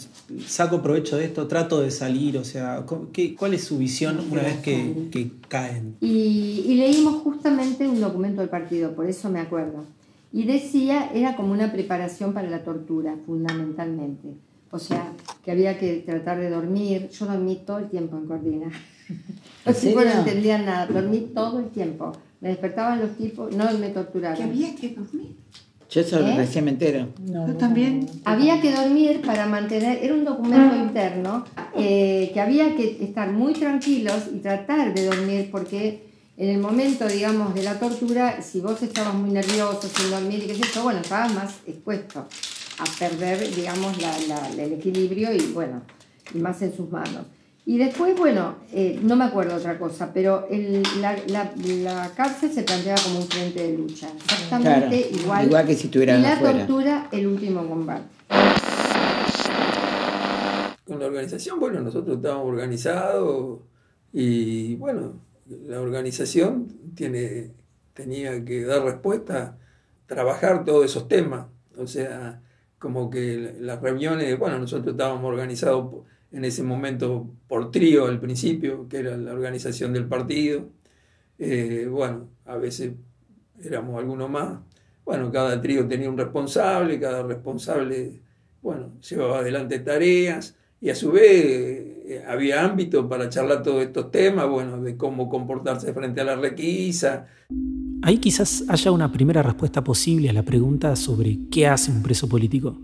saco 0.46 0.82
provecho 0.82 1.16
de 1.16 1.24
esto, 1.24 1.48
trato 1.48 1.80
de 1.80 1.92
salir, 1.92 2.38
o 2.38 2.44
sea, 2.44 2.84
¿qué, 3.14 3.36
¿cuál 3.36 3.54
es 3.54 3.64
su 3.64 3.78
visión 3.78 4.20
una 4.30 4.42
vez 4.42 4.58
que, 4.58 5.08
que 5.10 5.32
caen? 5.48 5.96
Y, 6.02 6.66
y 6.68 6.76
leímos 6.76 7.22
justamente 7.22 7.88
un 7.88 8.02
documento 8.02 8.42
del 8.42 8.50
partido, 8.50 8.94
por 8.96 9.08
eso 9.08 9.30
me 9.30 9.40
acuerdo. 9.40 9.86
Y 10.34 10.44
decía, 10.44 11.10
era 11.14 11.38
como 11.38 11.54
una 11.54 11.72
preparación 11.72 12.34
para 12.34 12.50
la 12.50 12.66
tortura, 12.66 13.16
fundamentalmente. 13.26 14.34
O 14.74 14.80
sea, 14.80 15.14
que 15.46 15.52
había 15.52 15.78
que 15.78 15.98
tratar 15.98 16.40
de 16.40 16.50
dormir. 16.50 17.08
Yo 17.12 17.28
dormí 17.28 17.62
todo 17.64 17.78
el 17.78 17.90
tiempo 17.92 18.18
en 18.18 18.26
Cordina. 18.26 18.72
Los 19.68 19.84
¿En 19.84 19.90
tipos 19.90 20.06
no 20.06 20.12
entendían 20.12 20.66
nada, 20.66 20.88
dormí 20.88 21.30
todo 21.32 21.60
el 21.60 21.70
tiempo. 21.70 22.12
Me 22.42 22.50
despertaban 22.50 23.00
los 23.00 23.16
tipos, 23.16 23.56
no 23.56 23.72
me 23.78 23.90
torturaban. 23.90 24.36
Que 24.36 24.44
había 24.44 24.76
que 24.76 24.90
dormir. 24.90 25.36
Yo 25.92 26.02
eso 26.02 26.20
¿Eh? 26.20 26.36
recién 26.36 26.66
me 26.66 26.72
entero. 26.72 27.08
Yo 27.24 27.56
también. 27.56 28.10
Había 28.26 28.60
que 28.62 28.74
dormir 28.74 29.22
para 29.22 29.46
mantener, 29.46 30.04
era 30.04 30.16
un 30.16 30.26
documento 30.26 30.76
interno, 30.76 31.46
eh, 31.78 32.32
que 32.34 32.42
había 32.42 32.76
que 32.76 32.98
estar 33.04 33.32
muy 33.32 33.54
tranquilos 33.54 34.24
y 34.34 34.40
tratar 34.40 34.92
de 34.96 35.06
dormir 35.06 35.50
porque 35.52 36.02
en 36.36 36.50
el 36.50 36.58
momento, 36.58 37.08
digamos, 37.08 37.54
de 37.54 37.62
la 37.62 37.80
tortura, 37.80 38.42
si 38.42 38.60
vos 38.60 38.82
estabas 38.82 39.14
muy 39.14 39.30
nervioso, 39.30 39.88
sin 39.88 40.10
dormir 40.10 40.44
y 40.44 40.48
qué 40.48 40.56
sé 40.56 40.64
yo, 40.74 40.82
bueno, 40.82 41.00
estabas 41.00 41.32
más 41.36 41.60
expuesto 41.68 42.26
a 42.80 42.86
perder, 43.00 43.54
digamos, 43.56 44.02
la- 44.02 44.18
la- 44.28 44.50
el 44.64 44.74
equilibrio 44.74 45.34
y 45.34 45.52
bueno, 45.54 45.82
y 46.34 46.38
más 46.40 46.62
en 46.62 46.76
sus 46.76 46.90
manos. 46.90 47.26
Y 47.66 47.78
después, 47.78 48.18
bueno, 48.18 48.56
eh, 48.74 49.00
no 49.02 49.16
me 49.16 49.24
acuerdo 49.24 49.56
otra 49.56 49.80
cosa, 49.80 50.12
pero 50.14 50.48
el- 50.50 50.84
la, 51.00 51.16
la- 51.28 51.54
la 51.56 52.12
cárcel 52.16 52.52
se 52.52 52.64
planteaba 52.64 53.02
como 53.02 53.20
un 53.20 53.28
frente 53.28 53.64
de 53.72 53.78
lucha, 53.78 54.08
exactamente 54.18 55.08
Claro, 55.10 55.22
igual. 55.24 55.46
igual 55.46 55.66
que 55.68 55.76
si 55.76 55.86
estuvieran 55.88 56.20
Y 56.20 56.24
la 56.24 56.34
afuera. 56.34 56.58
tortura, 56.60 57.08
el 57.12 57.28
último 57.28 57.66
combate. 57.68 58.04
Con 60.86 61.00
la 61.00 61.06
organización, 61.06 61.60
bueno, 61.60 61.80
nosotros 61.80 62.18
estábamos 62.18 62.48
organizados 62.48 63.62
y 64.12 64.76
bueno, 64.76 65.14
la 65.66 65.80
organización 65.80 66.68
tiene, 66.96 67.52
tenía 67.94 68.44
que 68.44 68.64
dar 68.66 68.84
respuesta, 68.84 69.58
trabajar 70.06 70.66
todos 70.66 70.84
esos 70.86 71.08
temas. 71.08 71.46
O 71.78 71.88
sea, 71.88 72.42
como 72.84 73.10
que 73.10 73.56
las 73.62 73.82
reuniones, 73.82 74.38
bueno, 74.38 74.60
nosotros 74.60 74.92
estábamos 74.92 75.24
organizados 75.24 76.04
en 76.34 76.44
ese 76.44 76.64
momento 76.64 77.30
por 77.48 77.72
trío 77.72 78.08
al 78.08 78.20
principio, 78.20 78.90
que 78.90 78.98
era 78.98 79.16
la 79.16 79.32
organización 79.32 79.94
del 79.94 80.06
partido. 80.06 80.68
Eh, 81.40 81.88
bueno, 81.90 82.28
a 82.44 82.58
veces 82.58 82.92
éramos 83.64 83.98
algunos 83.98 84.30
más. 84.30 84.60
Bueno, 85.06 85.32
cada 85.32 85.62
trío 85.62 85.88
tenía 85.88 86.10
un 86.10 86.18
responsable, 86.18 87.00
cada 87.00 87.24
responsable, 87.24 88.20
bueno, 88.62 89.00
llevaba 89.00 89.40
adelante 89.40 89.80
tareas 89.80 90.58
y 90.82 90.90
a 90.90 90.96
su 90.96 91.14
vez 91.14 91.24
eh, 92.06 92.26
había 92.28 92.66
ámbito 92.66 93.08
para 93.08 93.30
charlar 93.30 93.64
todos 93.64 93.82
estos 93.82 94.12
temas, 94.12 94.50
bueno, 94.50 94.82
de 94.82 94.98
cómo 94.98 95.30
comportarse 95.30 95.94
frente 95.94 96.20
a 96.20 96.26
la 96.26 96.36
requisa. 96.36 97.28
Ahí 98.06 98.18
quizás 98.18 98.66
haya 98.68 98.92
una 98.92 99.14
primera 99.14 99.42
respuesta 99.42 99.82
posible 99.82 100.30
a 100.30 100.34
la 100.34 100.44
pregunta 100.44 100.94
sobre 100.98 101.40
qué 101.50 101.68
hace 101.68 101.90
un 101.90 102.04
preso 102.04 102.28
político. 102.28 102.76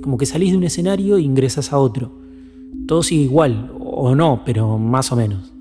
Como 0.00 0.16
que 0.16 0.24
salís 0.24 0.52
de 0.52 0.56
un 0.56 0.62
escenario 0.62 1.16
e 1.16 1.20
ingresas 1.22 1.72
a 1.72 1.78
otro. 1.78 2.12
Todo 2.86 3.02
sigue 3.02 3.24
igual, 3.24 3.72
o 3.80 4.14
no, 4.14 4.42
pero 4.46 4.78
más 4.78 5.10
o 5.10 5.16
menos. 5.16 5.52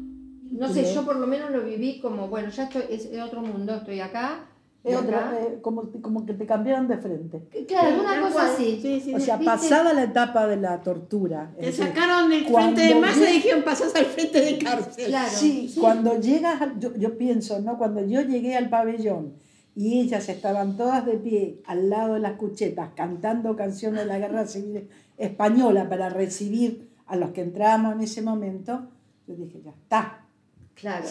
No 0.52 0.72
sé, 0.72 0.94
yo 0.94 1.04
por 1.04 1.16
lo 1.16 1.26
menos 1.26 1.50
lo 1.50 1.64
viví 1.64 2.00
como, 2.00 2.28
bueno, 2.28 2.50
ya 2.52 2.66
estoy, 2.66 2.84
es 2.92 3.10
otro 3.26 3.42
mundo, 3.42 3.74
estoy 3.74 4.02
acá, 4.02 4.46
es 4.84 4.96
otra, 4.96 5.38
eh, 5.40 5.60
como, 5.62 5.92
como 6.02 6.26
que 6.26 6.34
te 6.34 6.48
cambiaron 6.48 6.88
de 6.88 6.98
frente. 6.98 7.48
Claro, 7.68 7.90
alguna 7.90 8.20
cosa 8.22 8.52
así. 8.52 8.80
Sí, 8.82 9.00
sí, 9.00 9.14
o 9.14 9.20
sea, 9.20 9.38
pasada 9.38 9.94
la 9.94 10.04
etapa 10.04 10.48
de 10.48 10.58
la 10.58 10.82
tortura. 10.82 11.54
Te 11.60 11.72
sacaron 11.72 12.32
del 12.32 12.46
frente 12.46 12.82
de 12.82 12.96
masa 12.96 13.30
y 13.30 13.34
dijeron 13.34 13.64
pasás 13.64 13.94
al 13.96 14.06
frente 14.06 14.42
de 14.42 14.58
cárcel. 14.58 15.06
Claro, 15.06 15.30
sí, 15.32 15.72
cuando 15.80 16.20
llegas, 16.20 16.60
yo, 16.80 16.96
yo 16.96 17.16
pienso, 17.16 17.60
¿no? 17.60 17.78
Cuando 17.78 18.04
yo 18.04 18.22
llegué 18.22 18.56
al 18.56 18.70
pabellón 18.70 19.36
y 19.76 20.00
ellas 20.00 20.28
estaban 20.30 20.78
todas 20.78 21.06
de 21.06 21.14
pie 21.14 21.62
al 21.68 21.92
lado 21.92 22.16
de 22.16 22.22
las 22.22 22.34
cuchetas 22.34 22.90
cantando 22.96 23.56
canciones 23.56 24.02
de 24.02 24.06
la 24.08 24.18
guerra 24.18 24.48
civil 24.48 24.90
española 25.18 25.90
para 25.90 26.10
recibir 26.10 26.90
a 27.06 27.16
los 27.18 27.32
que 27.32 27.42
entrábamos 27.42 27.94
en 27.94 28.02
ese 28.02 28.24
momento, 28.24 28.88
yo 29.28 29.36
dije, 29.36 29.62
ya 29.64 29.72
está. 29.72 30.26
Claro, 30.74 31.08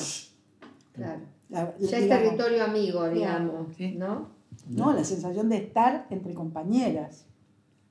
claro 0.93 1.40
ya 1.50 1.99
es 1.99 2.09
territorio 2.09 2.64
amigo, 2.64 3.09
digamos, 3.09 3.78
¿no? 3.97 4.28
No, 4.69 4.92
la 4.92 5.04
sensación 5.04 5.49
de 5.49 5.57
estar 5.57 6.07
entre 6.11 6.35
compañeras, 6.35 7.26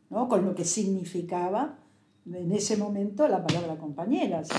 ¿no? 0.10 0.30
Con 0.30 0.46
lo 0.46 0.56
que 0.56 0.64
significaba 0.64 1.78
en 2.26 2.52
ese 2.52 2.78
momento 2.78 3.28
la 3.28 3.44
palabra 3.46 3.76
compañeras. 3.78 4.50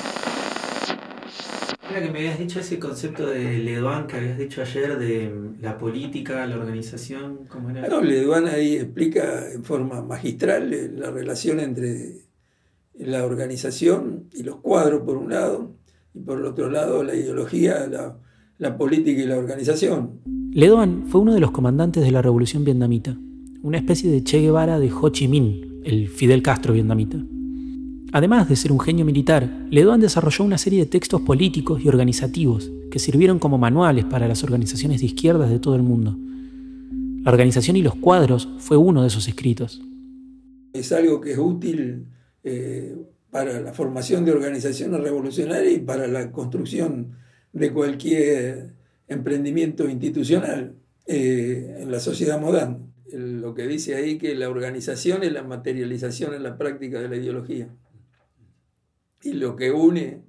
Era 1.91 2.03
que 2.03 2.11
me 2.11 2.19
habías 2.21 2.39
dicho 2.39 2.61
ese 2.61 2.79
concepto 2.79 3.27
de 3.27 3.59
Leduán 3.59 4.07
que 4.07 4.17
habías 4.17 4.39
dicho 4.39 4.61
ayer 4.61 4.99
de 4.99 5.53
la 5.61 5.77
política, 5.77 6.47
la 6.47 6.57
organización, 6.57 7.47
¿cómo 7.49 7.71
era? 7.71 7.81
Bueno, 7.81 8.03
Leduán 8.03 8.47
ahí 8.47 8.77
explica 8.77 9.51
en 9.51 9.65
forma 9.65 10.03
magistral 10.03 10.73
eh, 10.73 10.91
la 10.95 11.11
relación 11.11 11.59
entre 11.59 12.27
la 12.95 13.25
organización 13.25 14.29
y 14.33 14.43
los 14.43 14.57
cuadros 14.57 15.03
por 15.03 15.17
un 15.17 15.31
lado, 15.31 15.75
y 16.15 16.21
por 16.21 16.39
el 16.39 16.45
otro 16.45 16.71
lado 16.71 17.03
la 17.03 17.15
ideología, 17.15 17.87
la, 17.87 18.17
la 18.61 18.77
política 18.77 19.23
y 19.23 19.27
la 19.27 19.39
organización. 19.39 20.21
Le 20.53 20.69
Duan 20.69 21.05
fue 21.07 21.23
uno 21.23 21.33
de 21.33 21.41
los 21.41 21.51
comandantes 21.51 22.05
de 22.05 22.11
la 22.11 22.21
revolución 22.21 22.63
vietnamita, 22.63 23.17
una 23.63 23.79
especie 23.79 24.11
de 24.11 24.23
Che 24.23 24.39
Guevara 24.39 24.79
de 24.79 24.93
Ho 24.93 25.09
Chi 25.09 25.29
Minh, 25.29 25.81
el 25.83 26.09
Fidel 26.09 26.43
Castro 26.43 26.75
vietnamita. 26.75 27.17
Además 28.13 28.51
de 28.51 28.57
ser 28.57 28.71
un 28.71 28.81
genio 28.81 29.07
militar, 29.07 29.49
Le 29.71 29.83
Duan 29.83 30.01
desarrolló 30.01 30.45
una 30.45 30.59
serie 30.59 30.81
de 30.81 30.87
textos 30.87 31.23
políticos 31.23 31.81
y 31.83 31.89
organizativos 31.89 32.71
que 32.91 32.99
sirvieron 32.99 33.39
como 33.39 33.57
manuales 33.57 34.05
para 34.05 34.29
las 34.29 34.45
organizaciones 34.45 35.01
de 35.01 35.07
izquierdas 35.07 35.49
de 35.49 35.59
todo 35.59 35.75
el 35.77 35.83
mundo. 35.83 36.19
La 37.25 37.31
organización 37.31 37.77
y 37.77 37.83
los 37.83 37.95
cuadros 37.95 38.47
fue 38.59 38.77
uno 38.77 39.01
de 39.01 39.09
esos 39.09 39.27
escritos. 39.27 39.81
Es 40.75 40.93
algo 40.93 41.23
que 41.23 41.33
es 41.33 41.39
útil 41.39 42.09
eh, 42.45 42.95
para 43.31 43.59
la 43.61 43.73
formación 43.73 44.27
de 44.27 44.33
organizaciones 44.33 45.01
revolucionarias 45.01 45.73
y 45.73 45.79
para 45.79 46.07
la 46.07 46.31
construcción 46.31 47.19
de 47.53 47.73
cualquier 47.73 48.75
emprendimiento 49.09 49.89
institucional 49.89 50.77
eh, 51.07 51.79
en 51.81 51.91
la 51.91 52.01
sociedad 52.01 52.41
moderna. 52.41 52.79
Lo 53.13 53.55
que 53.55 53.67
dice 53.67 53.97
ahí 53.97 54.19
que 54.19 54.35
la 54.37 54.49
organización 54.49 55.25
es 55.25 55.33
la 55.33 55.43
materialización 55.43 56.35
en 56.35 56.45
la 56.45 56.57
práctica 56.57 57.01
de 57.01 57.09
la 57.09 57.17
ideología. 57.17 57.69
Y 59.23 59.33
lo 59.33 59.57
que 59.57 59.73
une 59.73 60.23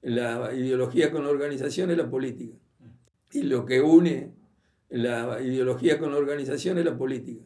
la 0.00 0.52
ideología 0.52 1.12
con 1.12 1.24
la 1.24 1.30
organización 1.30 1.90
es 1.90 1.96
la 1.96 2.10
política. 2.10 2.56
Y 3.32 3.42
lo 3.42 3.66
que 3.66 3.80
une 3.80 4.32
la 4.88 5.40
ideología 5.42 5.98
con 5.98 6.12
la 6.12 6.18
organización 6.18 6.78
es 6.78 6.84
la 6.84 6.96
política. 6.96 7.44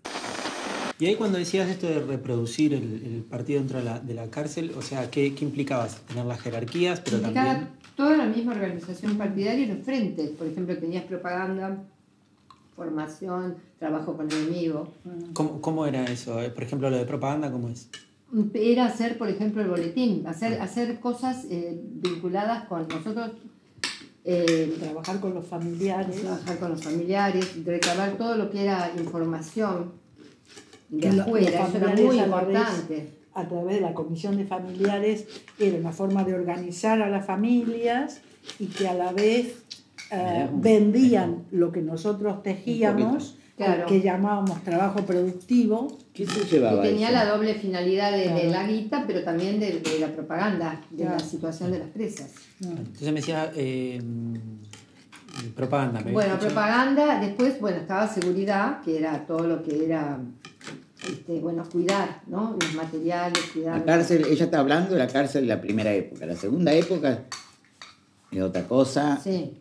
Y 0.99 1.07
ahí 1.07 1.15
cuando 1.15 1.39
decías 1.39 1.69
esto 1.69 1.87
de 1.87 2.01
reproducir 2.01 2.73
el, 2.73 3.25
partido 3.29 3.59
dentro 3.59 3.79
de 3.79 3.85
la, 3.85 4.01
de 4.01 4.15
la, 4.15 4.31
cárcel, 4.31 4.73
o 4.77 4.83
sea, 4.83 5.11
¿qué, 5.11 5.35
qué 5.35 5.45
implicaba? 5.45 5.87
Tener 6.09 6.25
las 6.25 6.41
jerarquías, 6.41 7.01
pero 7.01 7.21
también 7.21 7.69
toda 7.97 8.17
la 8.17 8.27
misma 8.27 8.53
organización 8.53 9.17
partidaria 9.17 9.65
y 9.65 9.67
los 9.67 9.85
frentes. 9.85 10.31
Por 10.31 10.47
ejemplo, 10.47 10.77
tenías 10.79 11.05
propaganda, 11.05 11.83
formación, 12.75 13.57
trabajo 13.79 14.17
con 14.17 14.31
el 14.31 14.37
enemigo. 14.37 14.93
¿Cómo, 15.33 15.61
cómo 15.61 15.87
era 15.87 16.05
eso? 16.05 16.41
Eh, 16.43 16.51
por 16.51 16.63
ejemplo, 16.63 16.89
lo 16.89 16.97
de 16.97 17.05
propaganda, 17.05 17.51
¿cómo 17.51 17.69
es? 17.69 17.89
Era 18.55 18.87
hacer, 18.87 19.19
por 19.19 19.29
ejemplo, 19.29 19.63
el 19.63 19.69
boletín, 19.69 20.27
hacer, 20.27 20.61
hacer 20.61 21.01
cosas 21.01 21.47
eh, 21.51 21.79
vinculadas 21.85 22.67
con 22.69 22.87
nosotros. 22.89 23.33
Eh, 24.29 24.77
trabajar 24.81 25.21
con 25.21 25.35
los 25.35 25.47
familiares. 25.47 26.21
Trabajar 26.21 26.59
con 26.59 26.71
los 26.71 26.83
familiares, 26.83 27.65
recabar 27.65 28.17
todo 28.19 28.37
lo 28.37 28.51
que 28.51 28.65
era 28.65 28.93
información 28.99 30.06
de 31.01 31.21
afuera, 31.21 31.67
eso 31.69 31.77
era 31.77 31.95
muy 31.95 32.19
importante 32.19 33.17
a 33.37 33.47
través 33.47 33.77
de 33.77 33.81
la 33.83 33.93
comisión 33.93 34.37
de 34.39 34.47
familiares 34.47 35.27
era 35.59 35.77
una 35.79 35.93
forma 35.93 36.25
de 36.25 36.35
organizar 36.35 37.03
a 37.03 37.11
las 37.11 37.27
familias 37.27 38.23
y 38.59 38.67
que 38.67 38.89
a 38.89 38.95
la 38.95 39.13
vez 39.13 39.63
eh, 40.11 40.49
vendían 40.55 41.45
lo 41.51 41.71
que 41.71 41.83
nosotros 41.83 42.43
tejíamos, 42.43 43.37
que 43.89 44.01
llamábamos 44.01 44.63
trabajo 44.65 45.01
productivo. 45.01 45.99
¿Qué 46.15 46.27
se 46.27 46.45
llevaba 46.45 46.83
que 46.83 46.91
tenía 46.91 47.11
la 47.11 47.27
doble 47.27 47.55
finalidad 47.55 48.13
de, 48.13 48.49
la 48.49 48.67
guita, 48.67 49.05
pero 49.07 49.23
también 49.23 49.61
de, 49.61 49.83
la 50.01 50.09
propaganda, 50.09 50.81
de 50.91 51.05
la 51.05 51.19
situación 51.19 51.71
de 51.73 51.81
las 51.81 51.89
presas. 51.89 52.33
Entonces 52.61 53.09
me 53.09 53.21
decía... 53.21 53.53
Eh, 53.55 54.01
propaganda. 55.55 56.03
bueno, 56.13 56.39
propaganda, 56.39 57.21
después, 57.21 57.61
bueno, 57.61 57.77
estaba 57.77 58.09
seguridad, 58.09 58.81
que 58.81 58.97
era 58.97 59.27
todo 59.27 59.47
lo 59.47 59.63
que 59.63 59.85
era 59.85 60.19
este, 61.05 61.41
bueno, 61.41 61.65
cuidar, 61.71 62.23
¿no? 62.27 62.57
Los 62.61 62.75
materiales, 62.75 63.39
cuidar. 63.53 63.79
La 63.79 63.85
cárcel, 63.85 64.27
ella 64.29 64.45
está 64.45 64.61
hablando 64.61 64.93
de 64.93 64.99
la 64.99 65.09
cárcel 65.09 65.43
de 65.43 65.49
la 65.49 65.61
primera 65.61 65.93
época. 65.93 66.27
La 66.27 66.37
segunda 66.37 66.73
época 66.73 67.25
es 68.31 68.43
otra 68.43 68.67
cosa. 68.67 69.21
Sí. 69.23 69.59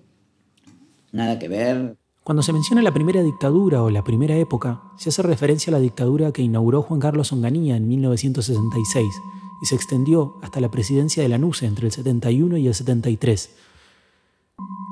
Nada 1.12 1.38
que 1.39 1.48
ver. 1.48 1.98
Cuando 2.24 2.42
se 2.42 2.54
menciona 2.54 2.82
la 2.82 2.94
primera 2.94 3.22
dictadura 3.22 3.84
o 3.84 3.89
la 3.89 4.04
primera 4.04 4.36
época, 4.36 4.82
se 4.98 5.10
hace 5.10 5.22
referencia 5.22 5.70
a 5.70 5.75
la 5.75 5.80
dictadura 5.80 6.32
que 6.32 6.42
inauguró 6.42 6.82
Juan 6.82 7.00
Carlos 7.00 7.32
Onganía 7.32 7.75
en 7.75 7.88
1966 7.88 9.06
y 9.62 9.65
se 9.65 9.75
extendió 9.75 10.38
hasta 10.42 10.60
la 10.60 10.72
presidencia 10.72 11.22
de 11.22 11.30
la 11.30 11.38
NUCE 11.38 11.68
entre 11.68 11.86
el 11.86 11.92
71 11.92 12.58
y 12.58 12.68
el 12.68 12.74
73. 12.74 13.56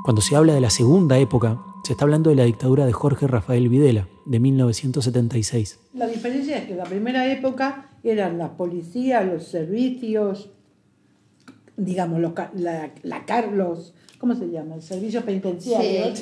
Cuando 0.04 0.22
se 0.22 0.36
habla 0.36 0.54
de 0.54 0.60
la 0.60 0.70
segunda 0.70 1.18
época, 1.18 1.64
se 1.86 1.94
está 1.94 2.04
hablando 2.04 2.30
de 2.30 2.36
la 2.36 2.44
dictadura 2.44 2.86
de 2.86 2.92
Jorge 2.92 3.26
Rafael 3.26 3.70
Videla, 3.70 4.10
de 4.26 4.38
1976. 4.38 5.80
La 5.94 6.08
diferencia 6.08 6.58
es 6.58 6.66
que 6.66 6.76
la 6.76 6.84
primera 6.84 7.32
época 7.32 7.90
eran 8.04 8.38
las 8.38 8.50
policías, 8.50 9.26
los 9.26 9.48
servicios, 9.48 10.50
digamos, 11.78 12.20
los, 12.20 12.34
la, 12.56 12.92
la 13.04 13.26
Carlos, 13.26 13.94
¿cómo 14.18 14.36
se 14.36 14.50
llama? 14.50 14.76
El 14.76 14.82
servicio 14.82 15.24
penitenciario. 15.24 16.14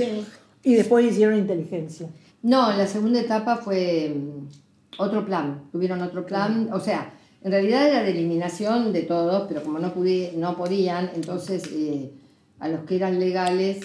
Y 0.61 0.75
después 0.75 1.03
hicieron 1.11 1.39
inteligencia. 1.39 2.07
No, 2.43 2.71
la 2.77 2.85
segunda 2.85 3.19
etapa 3.19 3.57
fue 3.57 4.15
mm, 4.15 5.01
otro 5.01 5.25
plan. 5.25 5.63
Tuvieron 5.71 6.01
otro 6.01 6.23
plan, 6.23 6.69
o 6.71 6.79
sea, 6.79 7.13
en 7.43 7.51
realidad 7.51 7.87
era 7.87 8.03
de 8.03 8.11
eliminación 8.11 8.93
de 8.93 9.01
todos, 9.01 9.47
pero 9.47 9.63
como 9.63 9.79
no, 9.79 9.91
no 10.35 10.55
podían, 10.55 11.09
entonces 11.15 11.63
eh, 11.73 12.11
a 12.61 12.69
los 12.69 12.85
que 12.85 12.95
eran 12.95 13.19
legales 13.19 13.81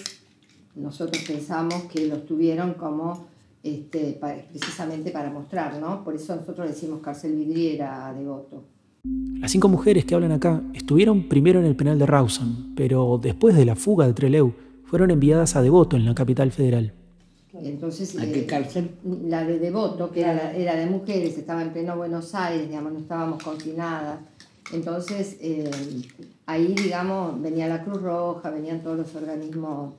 nosotros 0.77 1.23
pensamos 1.27 1.83
que 1.91 2.07
los 2.07 2.25
tuvieron 2.25 2.75
como 2.75 3.27
este, 3.63 4.17
precisamente 4.21 5.11
para 5.11 5.29
mostrar, 5.29 5.79
¿no? 5.79 6.03
Por 6.03 6.15
eso 6.15 6.35
nosotros 6.35 6.69
decimos 6.69 7.01
cárcel 7.01 7.35
vidriera 7.35 8.13
de 8.13 8.19
Devoto. 8.19 8.63
Las 9.39 9.51
cinco 9.51 9.67
mujeres 9.67 10.05
que 10.05 10.15
hablan 10.15 10.31
acá 10.31 10.61
estuvieron 10.73 11.27
primero 11.27 11.59
en 11.59 11.65
el 11.65 11.75
penal 11.75 11.97
de 11.97 12.05
Rawson, 12.05 12.73
pero 12.75 13.19
después 13.21 13.55
de 13.55 13.65
la 13.65 13.75
fuga 13.75 14.05
de 14.05 14.13
Trelew 14.13 14.53
fueron 14.85 15.11
enviadas 15.11 15.55
a 15.55 15.61
Devoto, 15.61 15.97
en 15.97 16.05
la 16.05 16.13
capital 16.13 16.51
federal. 16.51 16.93
Entonces, 17.53 18.17
¿A 18.19 18.25
qué 18.25 18.41
eh, 18.41 18.45
cárcel? 18.45 18.91
La 19.25 19.43
de 19.43 19.57
Devoto, 19.57 20.11
que 20.11 20.21
era, 20.21 20.55
era, 20.55 20.75
de 20.75 20.85
mujeres, 20.85 21.37
estaba 21.37 21.63
en 21.63 21.71
pleno 21.71 21.97
Buenos 21.97 22.35
Aires, 22.35 22.69
digamos, 22.69 22.93
no 22.93 22.99
estábamos 22.99 23.41
confinadas. 23.41 24.19
Entonces, 24.73 25.37
eh, 25.39 25.69
ahí, 26.45 26.73
digamos, 26.73 27.41
venía 27.41 27.67
la 27.67 27.83
Cruz 27.83 28.01
Roja, 28.01 28.49
venían 28.49 28.81
todos 28.81 28.97
los 28.97 29.15
organismos 29.15 29.93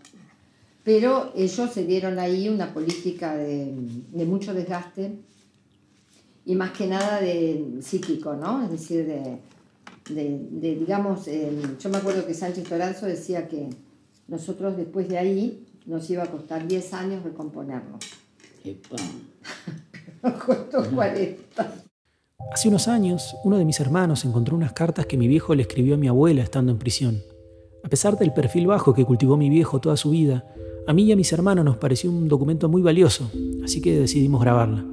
pero 0.89 1.33
ellos 1.37 1.71
se 1.71 1.85
dieron 1.85 2.19
ahí 2.19 2.49
una 2.49 2.73
política 2.73 3.37
de, 3.37 3.75
mucho 4.25 4.55
desgaste 4.55 5.19
y 6.47 6.55
más 6.55 6.71
que 6.71 6.87
nada 6.87 7.21
de 7.21 7.77
psíquico, 7.83 8.33
¿no? 8.33 8.65
Es 8.65 8.71
decir, 8.71 9.05
de, 9.05 9.39
de, 10.09 10.39
de, 10.51 10.77
digamos, 10.77 11.29
eh, 11.29 11.53
yo 11.79 11.91
me 11.91 11.99
acuerdo 11.99 12.25
que 12.25 12.33
Sánchez 12.33 12.67
Toranzo 12.67 13.05
decía 13.05 13.49
que 13.49 13.69
nosotros 14.29 14.79
después 14.79 15.11
de 15.11 15.19
ahí 15.19 15.67
nos 15.85 16.09
iba 16.09 16.23
a 16.23 16.31
costar 16.31 16.67
10 16.67 16.95
años 16.95 17.23
recomponerlo. 17.23 17.99
Nos 20.23 20.33
costó 20.43 20.91
40. 20.91 21.85
Hace 22.59 22.69
unos 22.69 22.89
años, 22.89 23.37
uno 23.45 23.59
de 23.59 23.65
mis 23.65 23.79
hermanos 23.79 24.25
encontró 24.25 24.57
unas 24.57 24.73
cartas 24.73 25.07
que 25.07 25.17
mi 25.17 25.29
viejo 25.29 25.55
le 25.55 25.63
escribió 25.63 25.95
a 25.95 25.99
mi 25.99 26.09
abuela 26.09 26.43
estando 26.43 26.73
en 26.73 26.79
prisión. 26.79 27.23
A 27.85 27.89
pesar 27.89 28.19
del 28.19 28.33
perfil 28.33 28.67
bajo 28.67 28.95
que 28.95 29.05
cultivó 29.05 29.37
mi 29.37 29.51
viejo 29.51 29.81
toda 29.81 29.97
su 29.97 30.11
vida, 30.11 30.45
a 30.87 30.93
mí 30.93 31.05
y 31.05 31.13
a 31.13 31.17
mis 31.17 31.33
hermanos 31.33 31.65
nos 31.65 31.77
pareció 31.77 32.11
un 32.11 32.27
documento 32.27 32.69
muy 32.69 32.83
valioso, 32.83 33.31
así 33.63 33.81
que 33.81 34.01
decidimos 34.01 34.41
grabarla. 34.41 34.85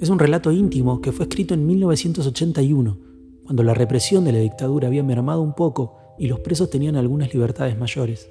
Es 0.00 0.08
un 0.08 0.18
relato 0.18 0.50
íntimo 0.50 1.00
que 1.00 1.12
fue 1.12 1.26
escrito 1.26 1.52
en 1.54 1.66
1981, 1.66 2.98
cuando 3.44 3.62
la 3.62 3.74
represión 3.74 4.24
de 4.24 4.32
la 4.32 4.38
dictadura 4.38 4.88
había 4.88 5.04
mermado 5.04 5.42
un 5.42 5.54
poco 5.54 5.98
y 6.18 6.26
los 6.26 6.40
presos 6.40 6.70
tenían 6.70 6.96
algunas 6.96 7.32
libertades 7.32 7.78
mayores. 7.78 8.30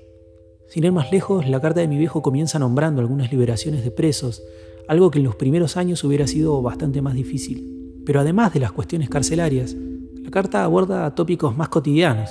Sin 0.68 0.84
ir 0.84 0.92
más 0.92 1.12
lejos, 1.12 1.48
la 1.48 1.62
carta 1.62 1.80
de 1.80 1.88
mi 1.88 1.98
viejo 1.98 2.22
comienza 2.22 2.60
nombrando 2.60 3.00
algunas 3.01 3.32
liberaciones 3.32 3.84
de 3.86 3.92
presos, 3.92 4.44
algo 4.89 5.10
que 5.10 5.20
en 5.20 5.25
los 5.25 5.36
primeros 5.36 5.77
años 5.77 6.04
hubiera 6.04 6.27
sido 6.27 6.62
bastante 6.62 7.01
más 7.01 7.13
difícil. 7.13 7.77
Pero 8.08 8.22
además 8.22 8.54
de 8.54 8.62
las 8.62 8.72
cuestiones 8.72 9.10
carcelarias, 9.10 9.76
la 10.24 10.32
carta 10.32 10.64
aborda 10.64 11.14
tópicos 11.14 11.58
más 11.58 11.68
cotidianos, 11.68 12.30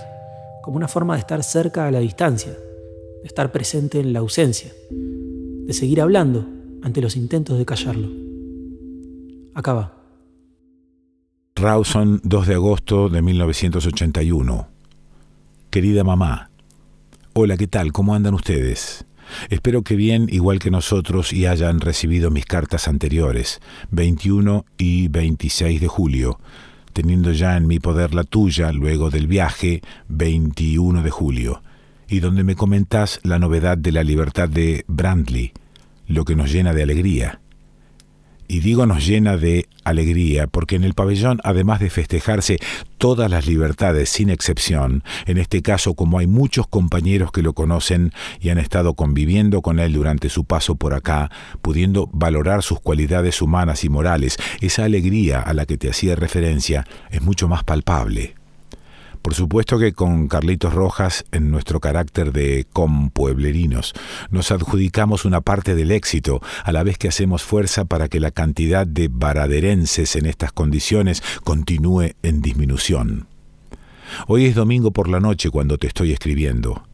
como 0.63 0.79
una 0.79 0.89
forma 0.89 1.13
de 1.13 1.21
estar 1.21 1.45
cerca 1.45 1.87
a 1.87 1.91
la 1.91 1.99
distancia, 1.99 2.53
de 2.53 3.27
estar 3.27 3.53
presente 3.53 4.01
en 4.01 4.15
la 4.15 4.21
ausencia, 4.21 4.73
de 4.91 5.73
seguir 5.75 6.01
hablando 6.01 6.49
ante 6.83 7.03
los 7.03 7.15
intentos 7.15 7.59
de 7.59 7.67
callarlo. 7.67 8.09
Acaba. 9.53 9.93
Rawson, 11.57 12.23
2 12.25 12.47
de 12.47 12.55
agosto 12.55 13.11
de 13.11 13.21
1981. 13.21 14.69
Querida 15.69 16.05
mamá, 16.05 16.49
hola, 17.35 17.59
¿qué 17.59 17.67
tal? 17.67 17.93
¿Cómo 17.93 18.15
andan 18.15 18.33
ustedes? 18.33 19.05
Espero 19.49 19.83
que 19.83 19.97
bien, 19.97 20.29
igual 20.31 20.59
que 20.59 20.71
nosotros, 20.71 21.33
y 21.33 21.47
hayan 21.47 21.81
recibido 21.81 22.31
mis 22.31 22.45
cartas 22.45 22.89
anteriores, 22.89 23.61
21 23.91 24.65
y 24.79 25.09
26 25.09 25.81
de 25.81 25.89
julio, 25.89 26.39
teniendo 26.93 27.33
ya 27.33 27.57
en 27.57 27.67
mi 27.67 27.79
poder 27.79 28.15
la 28.15 28.25
tuya 28.25 28.73
luego 28.73 29.11
del 29.11 29.27
viaje 29.27 29.83
21 30.09 31.03
de 31.03 31.11
julio, 31.11 31.63
y 32.09 32.21
donde 32.21 32.45
me 32.45 32.55
comentás 32.55 33.21
la 33.23 33.39
novedad 33.39 33.77
de 33.77 33.93
la 33.93 34.03
libertad 34.03 34.49
de 34.49 34.85
Brandley, 34.89 35.53
lo 36.07 36.25
que 36.25 36.37
nos 36.37 36.53
llena 36.53 36.73
de 36.73 36.83
alegría. 36.83 37.41
Y 38.49 38.61
digo 38.61 38.87
nos 38.87 39.07
llena 39.07 39.37
de 39.37 39.69
alegría 39.89 40.47
porque 40.47 40.77
en 40.77 40.85
el 40.85 40.95
pabellón, 40.95 41.41
además 41.45 41.81
de 41.81 41.91
festejarse 41.91 42.59
todas 42.99 43.31
las 43.31 43.47
libertades 43.47 44.09
sin 44.09 44.31
excepción, 44.31 45.03
en 45.27 45.39
este 45.39 45.63
caso 45.63 45.95
como 45.95 46.19
hay 46.19 46.27
muchos 46.27 46.67
compañeros 46.67 47.33
que 47.33 47.43
lo 47.43 47.53
conocen 47.53 48.13
y 48.41 48.51
han 48.51 48.59
estado 48.59 48.95
conviviendo 48.95 49.63
con 49.63 49.79
él 49.79 49.93
durante 49.93 50.29
su 50.29 50.45
paso 50.45 50.77
por 50.77 50.95
acá, 50.95 51.31
pudiendo 51.63 52.09
valorar 52.13 52.63
sus 52.63 52.81
cualidades 52.81 53.43
humanas 53.43 53.85
y 53.85 53.89
morales, 53.89 54.37
esa 54.61 54.85
alegría 54.85 55.41
a 55.41 55.53
la 55.55 55.67
que 55.67 55.77
te 55.77 55.91
hacía 55.91 56.15
referencia 56.15 56.87
es 57.11 57.23
mucho 57.23 57.49
más 57.49 57.65
palpable. 57.65 58.36
Por 59.27 59.35
supuesto 59.35 59.81
que 59.81 59.93
con 59.93 60.29
Carlitos 60.29 60.73
Rojas, 60.73 61.25
en 61.33 61.51
nuestro 61.51 61.81
carácter 61.81 62.33
de 62.33 62.65
compueblerinos, 62.73 63.93
nos 64.31 64.53
adjudicamos 64.53 65.25
una 65.25 65.41
parte 65.41 65.75
del 65.75 65.91
éxito, 65.91 66.41
a 66.63 66.71
la 66.71 66.85
vez 66.85 66.97
que 66.97 67.09
hacemos 67.09 67.43
fuerza 67.43 67.87
para 67.87 68.07
que 68.07 68.21
la 68.21 68.31
cantidad 68.31 68.87
de 68.87 69.09
baraderenses 69.11 70.15
en 70.15 70.27
estas 70.27 70.53
condiciones 70.53 71.25
continúe 71.43 72.13
en 72.23 72.41
disminución. 72.41 73.27
Hoy 74.29 74.45
es 74.45 74.55
domingo 74.55 74.93
por 74.93 75.09
la 75.09 75.19
noche 75.19 75.51
cuando 75.51 75.77
te 75.77 75.89
estoy 75.89 76.13
escribiendo. 76.13 76.87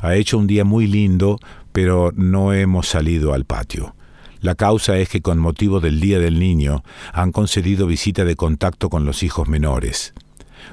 Ha 0.00 0.16
hecho 0.16 0.38
un 0.38 0.48
día 0.48 0.64
muy 0.64 0.88
lindo, 0.88 1.38
pero 1.70 2.10
no 2.16 2.52
hemos 2.52 2.88
salido 2.88 3.32
al 3.32 3.44
patio. 3.44 3.94
La 4.40 4.56
causa 4.56 4.98
es 4.98 5.08
que 5.08 5.22
con 5.22 5.38
motivo 5.38 5.78
del 5.78 6.00
Día 6.00 6.18
del 6.18 6.40
Niño 6.40 6.82
han 7.12 7.30
concedido 7.30 7.86
visita 7.86 8.24
de 8.24 8.34
contacto 8.34 8.90
con 8.90 9.06
los 9.06 9.22
hijos 9.22 9.46
menores. 9.46 10.14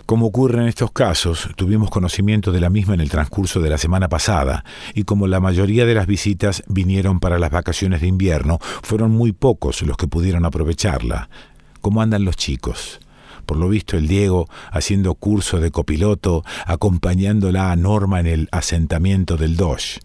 Como 0.05 0.27
ocurre 0.27 0.61
en 0.61 0.67
estos 0.67 0.91
casos, 0.91 1.49
tuvimos 1.55 1.89
conocimiento 1.89 2.51
de 2.51 2.59
la 2.59 2.69
misma 2.69 2.93
en 2.93 3.01
el 3.01 3.09
transcurso 3.09 3.61
de 3.61 3.69
la 3.69 3.77
semana 3.77 4.09
pasada, 4.09 4.65
y 4.93 5.03
como 5.03 5.27
la 5.27 5.39
mayoría 5.39 5.85
de 5.85 5.95
las 5.95 6.07
visitas 6.07 6.63
vinieron 6.67 7.19
para 7.19 7.39
las 7.39 7.51
vacaciones 7.51 8.01
de 8.01 8.07
invierno, 8.07 8.59
fueron 8.81 9.11
muy 9.11 9.31
pocos 9.31 9.81
los 9.81 9.97
que 9.97 10.07
pudieron 10.07 10.45
aprovecharla. 10.45 11.29
¿Cómo 11.81 12.01
andan 12.01 12.25
los 12.25 12.35
chicos? 12.35 12.99
Por 13.45 13.57
lo 13.57 13.69
visto 13.69 13.97
el 13.97 14.07
Diego 14.07 14.47
haciendo 14.71 15.15
curso 15.15 15.59
de 15.59 15.71
copiloto, 15.71 16.43
acompañándola 16.65 17.71
a 17.71 17.75
Norma 17.75 18.19
en 18.19 18.27
el 18.27 18.49
asentamiento 18.51 19.37
del 19.37 19.57
Doge. 19.57 19.99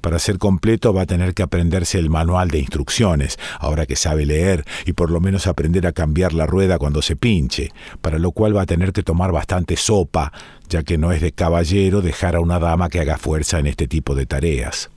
Para 0.00 0.18
ser 0.18 0.38
completo 0.38 0.92
va 0.92 1.02
a 1.02 1.06
tener 1.06 1.34
que 1.34 1.42
aprenderse 1.42 1.98
el 1.98 2.08
manual 2.08 2.48
de 2.48 2.58
instrucciones, 2.58 3.38
ahora 3.58 3.86
que 3.86 3.96
sabe 3.96 4.26
leer, 4.26 4.64
y 4.86 4.92
por 4.92 5.10
lo 5.10 5.20
menos 5.20 5.46
aprender 5.46 5.86
a 5.86 5.92
cambiar 5.92 6.34
la 6.34 6.46
rueda 6.46 6.78
cuando 6.78 7.02
se 7.02 7.16
pinche, 7.16 7.72
para 8.00 8.18
lo 8.18 8.30
cual 8.30 8.56
va 8.56 8.62
a 8.62 8.66
tener 8.66 8.92
que 8.92 9.02
tomar 9.02 9.32
bastante 9.32 9.76
sopa, 9.76 10.32
ya 10.68 10.82
que 10.82 10.98
no 10.98 11.12
es 11.12 11.20
de 11.20 11.32
caballero 11.32 12.00
dejar 12.00 12.36
a 12.36 12.40
una 12.40 12.58
dama 12.58 12.88
que 12.88 13.00
haga 13.00 13.18
fuerza 13.18 13.58
en 13.58 13.66
este 13.66 13.88
tipo 13.88 14.14
de 14.14 14.26
tareas. 14.26 14.90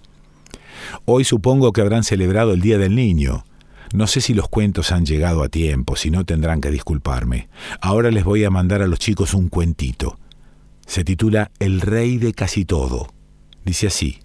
Hoy 1.05 1.23
supongo 1.23 1.73
que 1.73 1.81
habrán 1.81 2.03
celebrado 2.03 2.53
el 2.53 2.61
Día 2.61 2.77
del 2.77 2.95
Niño. 2.95 3.45
No 3.93 4.07
sé 4.07 4.21
si 4.21 4.33
los 4.33 4.47
cuentos 4.47 4.91
han 4.91 5.05
llegado 5.05 5.43
a 5.43 5.49
tiempo, 5.49 5.95
si 5.95 6.11
no 6.11 6.25
tendrán 6.25 6.61
que 6.61 6.71
disculparme. 6.71 7.49
Ahora 7.81 8.11
les 8.11 8.23
voy 8.23 8.43
a 8.45 8.49
mandar 8.49 8.81
a 8.81 8.87
los 8.87 8.99
chicos 8.99 9.33
un 9.33 9.49
cuentito. 9.49 10.17
Se 10.85 11.03
titula 11.03 11.51
El 11.59 11.81
Rey 11.81 12.17
de 12.17 12.33
casi 12.33 12.65
todo. 12.65 13.07
Dice 13.65 13.87
así. 13.87 14.20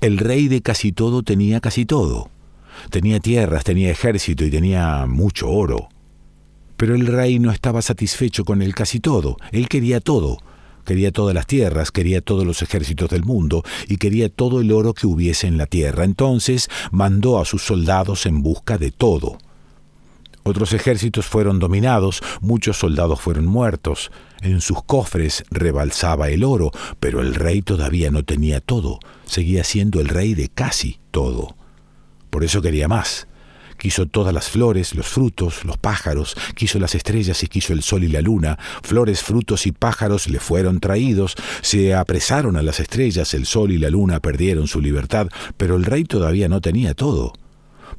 El 0.00 0.16
rey 0.16 0.48
de 0.48 0.62
casi 0.62 0.92
todo 0.92 1.22
tenía 1.22 1.60
casi 1.60 1.84
todo. 1.84 2.30
Tenía 2.88 3.20
tierras, 3.20 3.64
tenía 3.64 3.90
ejército 3.90 4.46
y 4.46 4.50
tenía 4.50 5.04
mucho 5.06 5.50
oro. 5.50 5.90
Pero 6.78 6.94
el 6.94 7.06
rey 7.06 7.38
no 7.38 7.50
estaba 7.50 7.82
satisfecho 7.82 8.46
con 8.46 8.62
el 8.62 8.74
casi 8.74 9.00
todo, 9.00 9.36
él 9.52 9.68
quería 9.68 10.00
todo. 10.00 10.38
Quería 10.86 11.12
todas 11.12 11.34
las 11.34 11.46
tierras, 11.46 11.90
quería 11.90 12.22
todos 12.22 12.46
los 12.46 12.62
ejércitos 12.62 13.10
del 13.10 13.24
mundo 13.24 13.62
y 13.86 13.98
quería 13.98 14.30
todo 14.30 14.62
el 14.62 14.72
oro 14.72 14.94
que 14.94 15.06
hubiese 15.06 15.46
en 15.46 15.58
la 15.58 15.66
tierra. 15.66 16.04
Entonces 16.04 16.70
mandó 16.90 17.38
a 17.38 17.44
sus 17.44 17.62
soldados 17.62 18.24
en 18.24 18.42
busca 18.42 18.78
de 18.78 18.90
todo. 18.90 19.36
Otros 20.42 20.72
ejércitos 20.72 21.26
fueron 21.26 21.58
dominados, 21.58 22.22
muchos 22.40 22.78
soldados 22.78 23.20
fueron 23.20 23.46
muertos, 23.46 24.10
en 24.40 24.60
sus 24.60 24.82
cofres 24.82 25.44
rebalsaba 25.50 26.30
el 26.30 26.44
oro, 26.44 26.70
pero 26.98 27.20
el 27.20 27.34
rey 27.34 27.60
todavía 27.60 28.10
no 28.10 28.24
tenía 28.24 28.60
todo, 28.60 29.00
seguía 29.26 29.64
siendo 29.64 30.00
el 30.00 30.08
rey 30.08 30.34
de 30.34 30.48
casi 30.48 30.98
todo. 31.10 31.56
Por 32.30 32.44
eso 32.44 32.62
quería 32.62 32.88
más. 32.88 33.26
Quiso 33.76 34.06
todas 34.06 34.34
las 34.34 34.50
flores, 34.50 34.94
los 34.94 35.06
frutos, 35.06 35.64
los 35.64 35.78
pájaros, 35.78 36.36
quiso 36.54 36.78
las 36.78 36.94
estrellas 36.94 37.42
y 37.42 37.46
quiso 37.46 37.72
el 37.72 37.82
sol 37.82 38.04
y 38.04 38.08
la 38.08 38.20
luna. 38.20 38.58
Flores, 38.82 39.22
frutos 39.22 39.66
y 39.66 39.72
pájaros 39.72 40.28
le 40.28 40.38
fueron 40.38 40.80
traídos, 40.80 41.34
se 41.62 41.94
apresaron 41.94 42.56
a 42.56 42.62
las 42.62 42.78
estrellas, 42.78 43.32
el 43.32 43.46
sol 43.46 43.72
y 43.72 43.78
la 43.78 43.88
luna 43.88 44.20
perdieron 44.20 44.68
su 44.68 44.82
libertad, 44.82 45.28
pero 45.56 45.76
el 45.76 45.84
rey 45.84 46.04
todavía 46.04 46.48
no 46.48 46.60
tenía 46.60 46.94
todo 46.94 47.32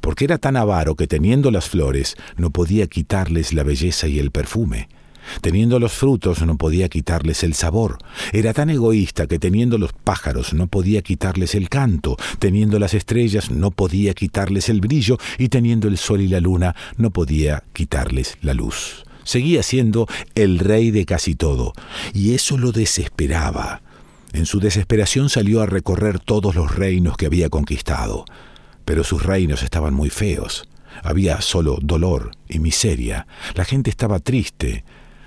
porque 0.02 0.26
era 0.26 0.36
tan 0.36 0.56
avaro 0.56 0.96
que 0.96 1.06
teniendo 1.06 1.50
las 1.50 1.70
flores 1.70 2.16
no 2.36 2.50
podía 2.50 2.86
quitarles 2.88 3.54
la 3.54 3.62
belleza 3.62 4.08
y 4.08 4.18
el 4.18 4.30
perfume. 4.30 4.88
Teniendo 5.40 5.78
los 5.78 5.92
frutos 5.92 6.42
no 6.42 6.58
podía 6.58 6.88
quitarles 6.88 7.44
el 7.44 7.54
sabor. 7.54 7.98
Era 8.32 8.52
tan 8.52 8.68
egoísta 8.68 9.28
que 9.28 9.38
teniendo 9.38 9.78
los 9.78 9.92
pájaros 9.92 10.52
no 10.52 10.66
podía 10.66 11.02
quitarles 11.02 11.54
el 11.54 11.68
canto, 11.68 12.16
teniendo 12.40 12.80
las 12.80 12.92
estrellas 12.92 13.50
no 13.50 13.70
podía 13.70 14.12
quitarles 14.12 14.68
el 14.68 14.80
brillo 14.80 15.18
y 15.38 15.48
teniendo 15.48 15.86
el 15.86 15.96
sol 15.96 16.20
y 16.20 16.28
la 16.28 16.40
luna 16.40 16.74
no 16.96 17.10
podía 17.10 17.62
quitarles 17.72 18.36
la 18.42 18.52
luz. 18.52 19.04
Seguía 19.22 19.62
siendo 19.62 20.08
el 20.34 20.58
rey 20.58 20.90
de 20.90 21.06
casi 21.06 21.36
todo, 21.36 21.74
y 22.12 22.34
eso 22.34 22.58
lo 22.58 22.72
desesperaba. 22.72 23.82
En 24.32 24.46
su 24.46 24.58
desesperación 24.58 25.28
salió 25.28 25.60
a 25.62 25.66
recorrer 25.66 26.18
todos 26.18 26.56
los 26.56 26.74
reinos 26.74 27.16
que 27.16 27.26
había 27.26 27.48
conquistado 27.48 28.24
pero 28.84 29.04
sus 29.04 29.22
reinos 29.22 29.62
estaban 29.62 29.94
muy 29.94 30.10
feos. 30.10 30.68
Había 31.02 31.40
solo 31.40 31.78
dolor 31.82 32.32
y 32.48 32.58
miseria. 32.58 33.26
La 33.54 33.64
gente 33.64 33.90
estaba 33.90 34.18
triste. 34.18 34.84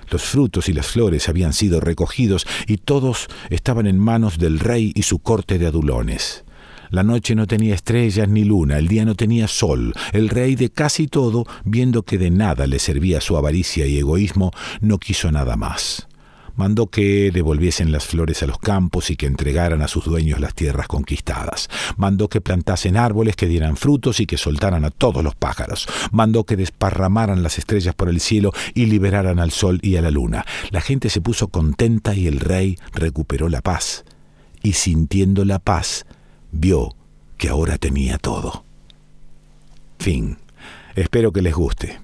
Los 0.10 0.24
frutos 0.24 0.70
y 0.70 0.74
las 0.74 0.88
flores 0.88 1.28
habían 1.30 1.54
sido 1.54 1.80
recogidos 1.80 2.46
y 2.68 2.78
todos 2.78 3.28
estaban 3.50 3.88
en 3.88 3.98
manos 3.98 4.38
del 4.38 4.60
rey 4.60 4.92
y 4.96 5.04
su 5.04 5.20
corte 5.20 5.58
de 5.58 5.68
adulones. 5.68 6.44
La 6.92 7.04
noche 7.04 7.36
no 7.36 7.48
tenía 7.48 7.74
estrellas 7.74 8.30
ni 8.30 8.44
luna, 8.44 8.78
el 8.78 8.88
día 8.88 9.06
no 9.06 9.16
tenía 9.16 9.48
sol. 9.48 9.94
El 10.14 10.30
rey 10.30 10.56
de 10.56 10.70
casi 10.70 11.08
todo, 11.08 11.46
viendo 11.64 12.04
que 12.04 12.18
de 12.18 12.30
nada 12.30 12.68
le 12.68 12.80
servía 12.80 13.22
su 13.22 13.36
avaricia 13.36 13.88
y 13.88 13.98
egoísmo, 13.98 14.52
no 14.82 15.00
quiso 15.00 15.32
nada 15.32 15.56
más. 15.56 16.08
Mandó 16.56 16.88
que 16.88 17.32
devolviesen 17.32 17.92
las 17.92 18.06
flores 18.06 18.44
a 18.44 18.48
los 18.48 18.60
campos 18.60 19.10
y 19.10 19.16
que 19.16 19.26
entregaran 19.26 19.82
a 19.82 19.88
sus 19.88 20.06
dueños 20.06 20.40
las 20.40 20.54
tierras 20.54 20.88
conquistadas. 20.88 21.70
Mandó 21.98 22.30
que 22.30 22.42
plantasen 22.42 22.98
árboles 22.98 23.36
que 23.36 23.48
dieran 23.48 23.78
frutos 23.78 24.20
y 24.20 24.26
que 24.26 24.38
soltaran 24.38 24.86
a 24.86 24.92
todos 24.92 25.24
los 25.24 25.36
pájaros. 25.36 25.88
Mandó 26.12 26.46
que 26.46 26.56
desparramaran 26.56 27.44
las 27.44 27.58
estrellas 27.58 27.96
por 27.96 28.10
el 28.10 28.20
cielo 28.20 28.52
y 28.74 28.86
liberaran 28.86 29.40
al 29.40 29.52
sol 29.52 29.80
y 29.82 29.98
a 29.98 30.02
la 30.02 30.12
luna. 30.12 30.46
La 30.72 30.82
gente 30.82 31.10
se 31.10 31.22
puso 31.22 31.50
contenta 31.50 32.16
y 32.16 32.28
el 32.28 32.40
rey 32.40 32.78
recuperó 32.94 33.50
la 33.50 33.62
paz. 33.62 34.06
Y 34.64 34.74
sintiendo 34.74 35.46
la 35.46 35.60
paz, 35.60 36.06
vio 36.52 36.96
que 37.38 37.50
ahora 37.50 37.78
tenía 37.78 38.18
todo. 38.18 38.64
Fin. 40.00 40.38
Espero 40.96 41.32
que 41.32 41.42
les 41.42 41.54
guste. 41.54 42.00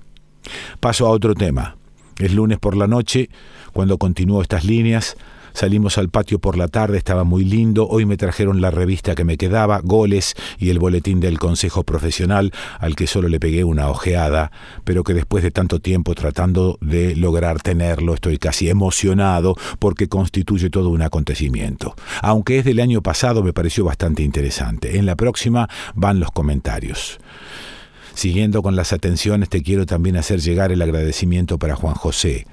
Paso 0.80 1.08
a 1.08 1.10
otro 1.10 1.34
tema. 1.34 1.78
Es 2.18 2.34
lunes 2.34 2.60
por 2.60 2.76
la 2.76 2.88
noche, 2.88 3.30
cuando 3.74 3.98
continúo 3.98 4.42
estas 4.42 4.64
líneas, 4.64 5.16
Salimos 5.54 5.98
al 5.98 6.10
patio 6.10 6.40
por 6.40 6.58
la 6.58 6.68
tarde, 6.68 6.98
estaba 6.98 7.24
muy 7.24 7.44
lindo. 7.44 7.88
Hoy 7.88 8.06
me 8.06 8.18
trajeron 8.18 8.62
la 8.62 8.72
revista 8.72 9.16
que 9.16 9.24
me 9.24 9.38
quedaba, 9.38 9.82
Goles 9.84 10.36
y 10.58 10.70
el 10.70 10.80
boletín 10.80 11.20
del 11.20 11.40
Consejo 11.40 11.84
Profesional, 11.84 12.52
al 12.80 12.96
que 12.96 13.08
solo 13.08 13.28
le 13.28 13.40
pegué 13.40 13.64
una 13.64 13.90
ojeada, 13.90 14.52
pero 14.84 15.04
que 15.04 15.14
después 15.14 15.44
de 15.44 15.52
tanto 15.52 15.80
tiempo 15.80 16.16
tratando 16.16 16.78
de 16.82 17.16
lograr 17.16 17.62
tenerlo, 17.62 18.14
estoy 18.14 18.38
casi 18.38 18.70
emocionado 18.70 19.56
porque 19.80 20.08
constituye 20.08 20.70
todo 20.70 20.90
un 20.90 21.02
acontecimiento. 21.02 21.96
Aunque 22.22 22.60
es 22.60 22.66
del 22.66 22.80
año 22.80 23.02
pasado, 23.02 23.44
me 23.44 23.54
pareció 23.54 23.84
bastante 23.84 24.24
interesante. 24.24 24.98
En 24.98 25.06
la 25.06 25.16
próxima 25.16 25.70
van 25.96 26.20
los 26.20 26.32
comentarios. 26.32 27.20
Siguiendo 28.14 28.62
con 28.62 28.76
las 28.76 28.94
atenciones, 28.94 29.50
te 29.50 29.64
quiero 29.64 29.86
también 29.86 30.18
hacer 30.18 30.40
llegar 30.40 30.72
el 30.72 30.82
agradecimiento 30.82 31.58
para 31.58 31.76
Juan 31.76 31.96
José, 31.96 32.46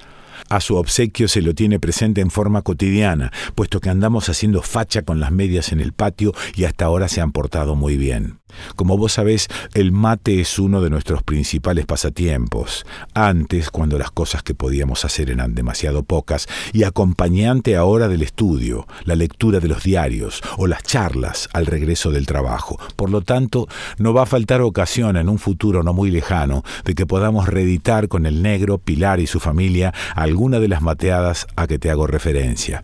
a 0.48 0.60
su 0.60 0.76
obsequio 0.76 1.28
se 1.28 1.42
lo 1.42 1.54
tiene 1.54 1.78
presente 1.78 2.20
en 2.20 2.30
forma 2.30 2.62
cotidiana, 2.62 3.32
puesto 3.54 3.80
que 3.80 3.90
andamos 3.90 4.28
haciendo 4.28 4.62
facha 4.62 5.02
con 5.02 5.20
las 5.20 5.32
medias 5.32 5.72
en 5.72 5.80
el 5.80 5.92
patio 5.92 6.32
y 6.54 6.64
hasta 6.64 6.84
ahora 6.84 7.08
se 7.08 7.20
han 7.20 7.32
portado 7.32 7.74
muy 7.74 7.96
bien. 7.96 8.37
Como 8.76 8.96
vos 8.96 9.12
sabés, 9.12 9.48
el 9.74 9.92
mate 9.92 10.40
es 10.40 10.58
uno 10.58 10.80
de 10.80 10.90
nuestros 10.90 11.22
principales 11.22 11.86
pasatiempos. 11.86 12.84
Antes, 13.14 13.70
cuando 13.70 13.98
las 13.98 14.10
cosas 14.10 14.42
que 14.42 14.54
podíamos 14.54 15.04
hacer 15.04 15.30
eran 15.30 15.54
demasiado 15.54 16.02
pocas, 16.02 16.48
y 16.72 16.84
acompañante 16.84 17.76
ahora 17.76 18.08
del 18.08 18.22
estudio, 18.22 18.86
la 19.04 19.14
lectura 19.14 19.60
de 19.60 19.68
los 19.68 19.82
diarios 19.82 20.40
o 20.56 20.66
las 20.66 20.82
charlas 20.82 21.48
al 21.52 21.66
regreso 21.66 22.10
del 22.10 22.26
trabajo. 22.26 22.78
Por 22.96 23.10
lo 23.10 23.22
tanto, 23.22 23.68
no 23.98 24.12
va 24.12 24.22
a 24.22 24.26
faltar 24.26 24.60
ocasión 24.60 25.16
en 25.16 25.28
un 25.28 25.38
futuro 25.38 25.82
no 25.82 25.92
muy 25.92 26.10
lejano 26.10 26.62
de 26.84 26.94
que 26.94 27.06
podamos 27.06 27.48
reeditar 27.48 28.08
con 28.08 28.26
el 28.26 28.42
negro, 28.42 28.78
Pilar 28.78 29.20
y 29.20 29.26
su 29.26 29.40
familia 29.40 29.92
alguna 30.14 30.60
de 30.60 30.68
las 30.68 30.82
mateadas 30.82 31.46
a 31.56 31.66
que 31.66 31.78
te 31.78 31.90
hago 31.90 32.06
referencia. 32.06 32.82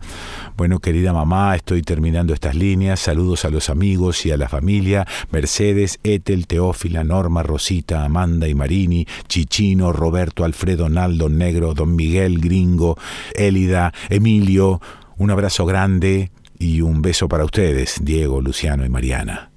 Bueno, 0.57 0.79
querida 0.79 1.11
mamá, 1.11 1.53
estoy 1.53 1.81
terminando 1.81 2.33
estas 2.33 2.55
líneas. 2.55 3.01
Saludos 3.01 3.43
a 3.43 3.49
los 3.49 3.69
amigos 3.69 4.25
y 4.25 4.31
a 4.31 4.37
la 4.37 4.47
familia. 4.47 5.05
Mercedes, 5.29 5.99
Etel, 6.03 6.47
Teófila, 6.47 7.03
Norma, 7.03 7.43
Rosita, 7.43 8.05
Amanda 8.05 8.47
y 8.47 8.55
Marini, 8.55 9.05
Chichino, 9.27 9.91
Roberto, 9.91 10.45
Alfredo, 10.45 10.87
Naldo, 10.87 11.27
Negro, 11.27 11.73
Don 11.73 11.93
Miguel, 11.95 12.39
Gringo, 12.39 12.97
Élida, 13.33 13.93
Emilio. 14.09 14.79
Un 15.17 15.31
abrazo 15.31 15.65
grande 15.65 16.31
y 16.57 16.79
un 16.79 17.01
beso 17.01 17.27
para 17.27 17.43
ustedes, 17.43 17.99
Diego, 18.01 18.39
Luciano 18.39 18.85
y 18.85 18.89
Mariana. 18.89 19.51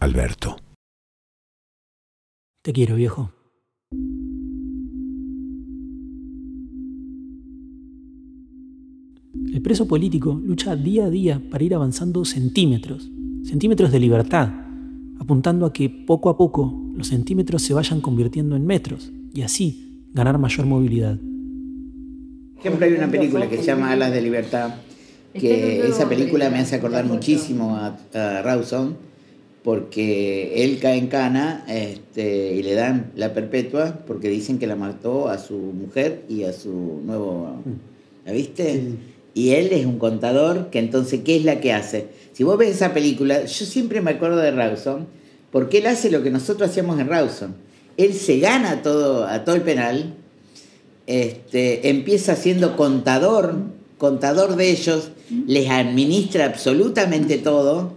Alberto. 0.00 0.56
Te 2.62 2.72
quiero, 2.72 2.94
viejo. 2.94 3.30
El 9.52 9.62
preso 9.62 9.88
político 9.88 10.40
lucha 10.44 10.76
día 10.76 11.06
a 11.06 11.10
día 11.10 11.40
para 11.50 11.64
ir 11.64 11.74
avanzando 11.74 12.24
centímetros, 12.26 13.10
centímetros 13.44 13.90
de 13.90 13.98
libertad, 13.98 14.50
apuntando 15.18 15.64
a 15.64 15.72
que 15.72 15.88
poco 15.88 16.28
a 16.28 16.36
poco 16.36 16.92
los 16.94 17.08
centímetros 17.08 17.62
se 17.62 17.72
vayan 17.72 18.02
convirtiendo 18.02 18.56
en 18.56 18.66
metros 18.66 19.10
y 19.32 19.42
así 19.42 20.04
ganar 20.12 20.38
mayor 20.38 20.66
movilidad. 20.66 21.16
Por 21.16 22.60
ejemplo, 22.60 22.86
hay 22.86 22.92
una 22.92 23.10
película 23.10 23.48
que 23.48 23.56
se 23.56 23.64
llama 23.64 23.92
Alas 23.92 24.12
de 24.12 24.20
Libertad, 24.20 24.74
que 25.32 25.86
esa 25.86 26.08
película 26.08 26.50
me 26.50 26.58
hace 26.58 26.76
acordar 26.76 27.06
muchísimo 27.06 27.76
a, 27.76 27.96
Rawson, 28.42 28.96
porque 29.62 30.62
él 30.62 30.78
cae 30.78 30.98
en 30.98 31.06
cana 31.06 31.64
este, 31.68 32.54
y 32.54 32.62
le 32.62 32.74
dan 32.74 33.12
la 33.16 33.32
perpetua 33.32 34.00
porque 34.06 34.28
dicen 34.28 34.58
que 34.58 34.66
la 34.66 34.76
mató 34.76 35.28
a 35.28 35.38
su 35.38 35.56
mujer 35.56 36.24
y 36.28 36.42
a 36.42 36.52
su 36.52 37.00
nuevo... 37.04 37.62
¿La 38.26 38.32
viste? 38.32 38.92
Y 39.34 39.50
él 39.50 39.68
es 39.72 39.86
un 39.86 39.98
contador 39.98 40.70
que 40.70 40.78
entonces, 40.78 41.20
¿qué 41.24 41.36
es 41.36 41.44
la 41.44 41.60
que 41.60 41.72
hace? 41.72 42.08
Si 42.32 42.44
vos 42.44 42.58
ves 42.58 42.70
esa 42.70 42.94
película, 42.94 43.44
yo 43.44 43.66
siempre 43.66 44.00
me 44.00 44.12
acuerdo 44.12 44.38
de 44.38 44.50
Rawson, 44.50 45.06
porque 45.50 45.78
él 45.78 45.86
hace 45.86 46.10
lo 46.10 46.22
que 46.22 46.30
nosotros 46.30 46.70
hacíamos 46.70 46.98
en 47.00 47.08
Rawson. 47.08 47.54
Él 47.96 48.14
se 48.14 48.38
gana 48.38 48.82
todo, 48.82 49.26
a 49.26 49.44
todo 49.44 49.56
el 49.56 49.62
penal, 49.62 50.14
este, 51.06 51.88
empieza 51.88 52.36
siendo 52.36 52.76
contador, 52.76 53.54
contador 53.96 54.56
de 54.56 54.70
ellos, 54.70 55.10
les 55.46 55.68
administra 55.68 56.46
absolutamente 56.46 57.38
todo, 57.38 57.94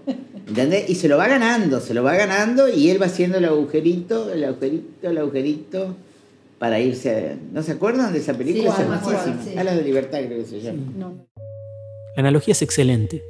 ¿entendés? 0.48 0.90
Y 0.90 0.96
se 0.96 1.08
lo 1.08 1.18
va 1.18 1.28
ganando, 1.28 1.80
se 1.80 1.94
lo 1.94 2.04
va 2.04 2.16
ganando 2.16 2.68
y 2.70 2.90
él 2.90 3.02
va 3.02 3.08
haciendo 3.08 3.38
el 3.38 3.46
agujerito, 3.46 4.32
el 4.32 4.44
agujerito, 4.44 5.10
el 5.10 5.18
agujerito 5.18 5.96
para 6.62 6.80
irse. 6.80 7.38
¿No 7.52 7.64
se 7.64 7.72
acuerdan 7.72 8.14
de 8.14 8.20
esa 8.20 8.36
película? 8.36 8.72
Sí, 8.76 9.58
A 9.58 9.64
de 9.64 9.84
libertad 9.84 10.20
creo 10.28 10.38
que 10.38 10.46
se 10.46 10.62
llama. 10.62 10.84
La 12.16 12.20
analogía 12.22 12.52
es 12.52 12.62
excelente, 12.62 13.24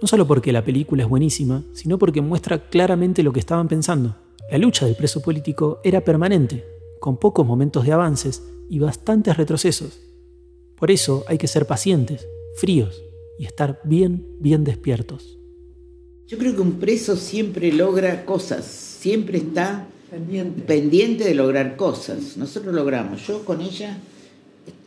no 0.00 0.08
solo 0.08 0.26
porque 0.26 0.54
la 0.54 0.64
película 0.64 1.02
es 1.02 1.08
buenísima, 1.08 1.66
sino 1.74 1.98
porque 1.98 2.22
muestra 2.22 2.70
claramente 2.70 3.22
lo 3.22 3.34
que 3.34 3.40
estaban 3.40 3.68
pensando. 3.68 4.16
La 4.50 4.56
lucha 4.56 4.86
del 4.86 4.94
preso 4.94 5.20
político 5.20 5.80
era 5.84 6.00
permanente, 6.00 6.64
con 6.98 7.18
pocos 7.18 7.46
momentos 7.46 7.84
de 7.84 7.92
avances 7.92 8.42
y 8.70 8.78
bastantes 8.78 9.36
retrocesos. 9.36 10.00
Por 10.74 10.90
eso 10.90 11.24
hay 11.28 11.36
que 11.36 11.46
ser 11.46 11.66
pacientes, 11.66 12.26
fríos 12.56 13.02
y 13.38 13.44
estar 13.44 13.82
bien, 13.84 14.38
bien 14.40 14.64
despiertos. 14.64 15.38
Yo 16.26 16.38
creo 16.38 16.54
que 16.54 16.62
un 16.62 16.78
preso 16.78 17.16
siempre 17.16 17.70
logra 17.70 18.24
cosas, 18.24 18.64
siempre 18.64 19.36
está 19.36 19.88
pendiente. 20.10 21.24
de 21.24 21.34
lograr 21.34 21.76
cosas. 21.76 22.36
Nosotros 22.36 22.74
logramos. 22.74 23.26
Yo 23.26 23.44
con 23.44 23.60
ella 23.60 23.98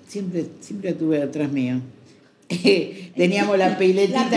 siempre, 0.07 0.45
siempre 0.61 0.93
tuve 0.93 1.21
atrás 1.21 1.51
mío. 1.51 1.81
teníamos 3.15 3.57
la 3.57 3.77
piletita, 3.79 4.29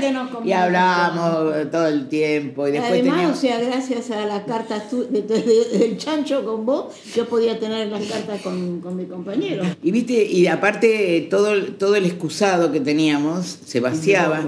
que 0.00 0.12
nos 0.12 0.28
y 0.44 0.52
hablábamos 0.52 1.70
todo 1.70 1.88
el 1.88 2.08
tiempo 2.08 2.68
y 2.68 2.72
después 2.72 2.92
además 2.92 3.36
o 3.36 3.40
sea 3.40 3.60
gracias 3.60 4.10
a 4.10 4.24
las 4.26 4.44
cartas 4.44 4.84
del 4.90 5.96
chancho 5.98 6.44
con 6.44 6.64
vos 6.64 6.94
yo 7.14 7.26
podía 7.28 7.58
tener 7.58 7.88
las 7.88 8.04
cartas 8.04 8.40
con, 8.42 8.80
con 8.80 8.96
mi 8.96 9.06
compañero 9.06 9.64
y 9.82 9.90
viste 9.90 10.24
y 10.24 10.46
aparte 10.46 11.26
todo 11.30 11.60
todo 11.78 11.96
el 11.96 12.06
excusado 12.06 12.70
que 12.72 12.80
teníamos 12.80 13.58
se 13.64 13.80
vaciaba 13.80 14.44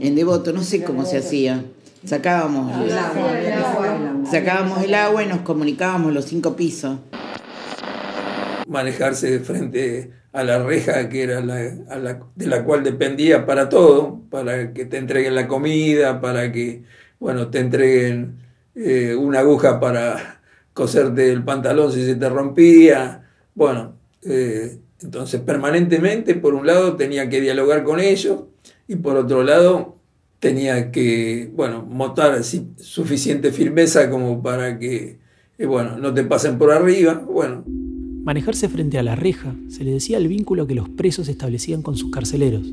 en 0.00 0.14
devoto 0.14 0.52
no 0.52 0.62
sé 0.62 0.84
cómo 0.84 1.04
se 1.04 1.18
hacía 1.18 1.64
Sacábamos 2.04 2.84
el, 2.84 2.98
agua, 2.98 4.22
sacábamos 4.30 4.82
el 4.84 4.94
agua 4.94 5.22
y 5.22 5.26
nos 5.26 5.40
comunicábamos 5.40 6.12
los 6.12 6.26
cinco 6.26 6.54
pisos. 6.54 6.98
Manejarse 8.68 9.40
frente 9.40 10.10
a 10.32 10.44
la 10.44 10.62
reja 10.62 11.08
que 11.08 11.22
era 11.22 11.40
la, 11.40 11.56
de 11.56 12.46
la 12.46 12.64
cual 12.64 12.84
dependía 12.84 13.46
para 13.46 13.68
todo, 13.68 14.20
para 14.30 14.72
que 14.74 14.84
te 14.84 14.98
entreguen 14.98 15.34
la 15.34 15.48
comida, 15.48 16.20
para 16.20 16.52
que 16.52 16.82
bueno, 17.18 17.48
te 17.48 17.60
entreguen 17.60 18.36
eh, 18.74 19.14
una 19.14 19.38
aguja 19.38 19.80
para 19.80 20.40
coserte 20.74 21.32
el 21.32 21.42
pantalón 21.42 21.90
si 21.90 22.04
se 22.04 22.16
te 22.16 22.28
rompía. 22.28 23.30
Bueno, 23.54 23.94
eh, 24.22 24.78
entonces 25.00 25.40
permanentemente, 25.40 26.34
por 26.34 26.54
un 26.54 26.66
lado, 26.66 26.96
tenía 26.96 27.30
que 27.30 27.40
dialogar 27.40 27.82
con 27.82 28.00
ellos 28.00 28.40
y 28.88 28.96
por 28.96 29.16
otro 29.16 29.42
lado, 29.42 29.93
tenía 30.44 30.92
que, 30.92 31.50
bueno, 31.56 31.86
montar 31.88 32.44
suficiente 32.44 33.50
firmeza 33.50 34.10
como 34.10 34.42
para 34.42 34.78
que, 34.78 35.18
eh, 35.56 35.64
bueno, 35.64 35.96
no 35.96 36.12
te 36.12 36.22
pasen 36.22 36.58
por 36.58 36.70
arriba, 36.70 37.14
bueno. 37.26 37.64
Manejarse 37.66 38.68
frente 38.68 38.98
a 38.98 39.02
la 39.02 39.16
reja 39.16 39.56
se 39.68 39.84
le 39.84 39.92
decía 39.92 40.18
el 40.18 40.28
vínculo 40.28 40.66
que 40.66 40.74
los 40.74 40.90
presos 40.90 41.28
establecían 41.28 41.80
con 41.80 41.96
sus 41.96 42.10
carceleros. 42.10 42.70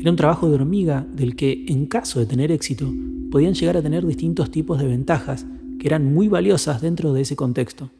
Era 0.00 0.10
un 0.10 0.16
trabajo 0.16 0.48
de 0.48 0.54
hormiga 0.54 1.06
del 1.14 1.36
que, 1.36 1.66
en 1.68 1.84
caso 1.84 2.18
de 2.18 2.24
tener 2.24 2.50
éxito, 2.50 2.90
podían 3.30 3.52
llegar 3.52 3.76
a 3.76 3.82
tener 3.82 4.06
distintos 4.06 4.50
tipos 4.50 4.80
de 4.80 4.86
ventajas 4.86 5.44
que 5.78 5.88
eran 5.88 6.14
muy 6.14 6.28
valiosas 6.28 6.80
dentro 6.80 7.12
de 7.12 7.20
ese 7.20 7.36
contexto. 7.36 7.90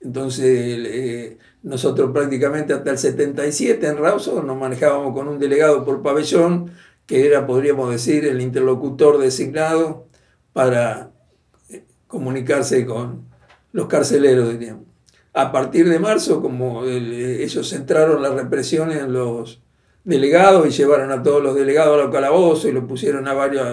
Entonces, 0.00 0.46
eh, 0.48 1.36
nosotros 1.62 2.10
prácticamente 2.10 2.72
hasta 2.72 2.90
el 2.90 2.96
77 2.96 3.86
en 3.86 3.98
Rawson 3.98 4.46
nos 4.46 4.58
manejábamos 4.58 5.12
con 5.12 5.28
un 5.28 5.38
delegado 5.38 5.84
por 5.84 6.00
pabellón 6.00 6.70
que 7.06 7.26
era, 7.26 7.46
podríamos 7.46 7.90
decir, 7.90 8.24
el 8.24 8.40
interlocutor 8.40 9.18
designado 9.18 10.08
para 10.52 11.10
eh, 11.68 11.84
comunicarse 12.06 12.86
con 12.86 13.24
los 13.72 13.86
carceleros, 13.86 14.50
diríamos. 14.50 14.84
a 15.32 15.50
partir 15.50 15.88
de 15.88 15.98
marzo, 15.98 16.40
como 16.40 16.84
ellos 16.84 17.68
centraron 17.68 18.22
la 18.22 18.30
represión 18.30 18.92
en 18.92 19.12
los 19.12 19.60
delegados 20.04 20.66
y 20.66 20.70
llevaron 20.70 21.10
a 21.10 21.22
todos 21.22 21.42
los 21.42 21.56
delegados 21.56 21.98
a 21.98 22.04
los 22.04 22.12
calabozos 22.12 22.66
y 22.66 22.72
lo 22.72 22.86
pusieron 22.86 23.26
a 23.26 23.32
varios 23.32 23.66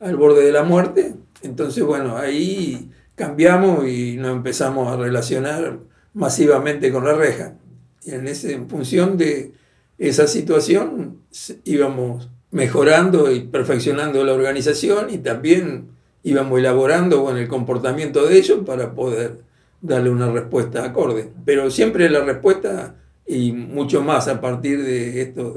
al, 0.00 0.16
borde 0.16 0.44
de 0.44 0.52
la 0.52 0.62
muerte, 0.62 1.14
entonces 1.42 1.84
bueno, 1.84 2.16
ahí 2.16 2.90
cambiamos 3.14 3.86
y 3.86 4.16
nos 4.16 4.32
empezamos 4.32 4.88
a 4.88 4.96
relacionar 4.96 5.80
masivamente 6.14 6.92
con 6.92 7.04
la 7.04 7.14
reja. 7.14 7.56
Y 8.02 8.12
en, 8.12 8.28
ese, 8.28 8.54
en 8.54 8.68
función 8.68 9.18
de 9.18 9.52
esa 9.98 10.26
situación 10.26 11.22
íbamos 11.64 12.30
mejorando 12.50 13.30
y 13.32 13.40
perfeccionando 13.40 14.24
la 14.24 14.32
organización 14.32 15.08
y 15.10 15.18
también 15.18 15.88
íbamos 16.22 16.58
elaborando 16.58 17.24
con 17.24 17.36
el 17.36 17.48
comportamiento 17.48 18.26
de 18.26 18.38
ellos 18.38 18.60
para 18.64 18.94
poder 18.94 19.40
darle 19.80 20.10
una 20.10 20.30
respuesta 20.30 20.84
acorde. 20.84 21.30
Pero 21.44 21.70
siempre 21.70 22.10
la 22.10 22.24
respuesta, 22.24 22.96
y 23.26 23.52
mucho 23.52 24.02
más 24.02 24.28
a 24.28 24.40
partir 24.40 24.82
de 24.82 25.22
esto, 25.22 25.56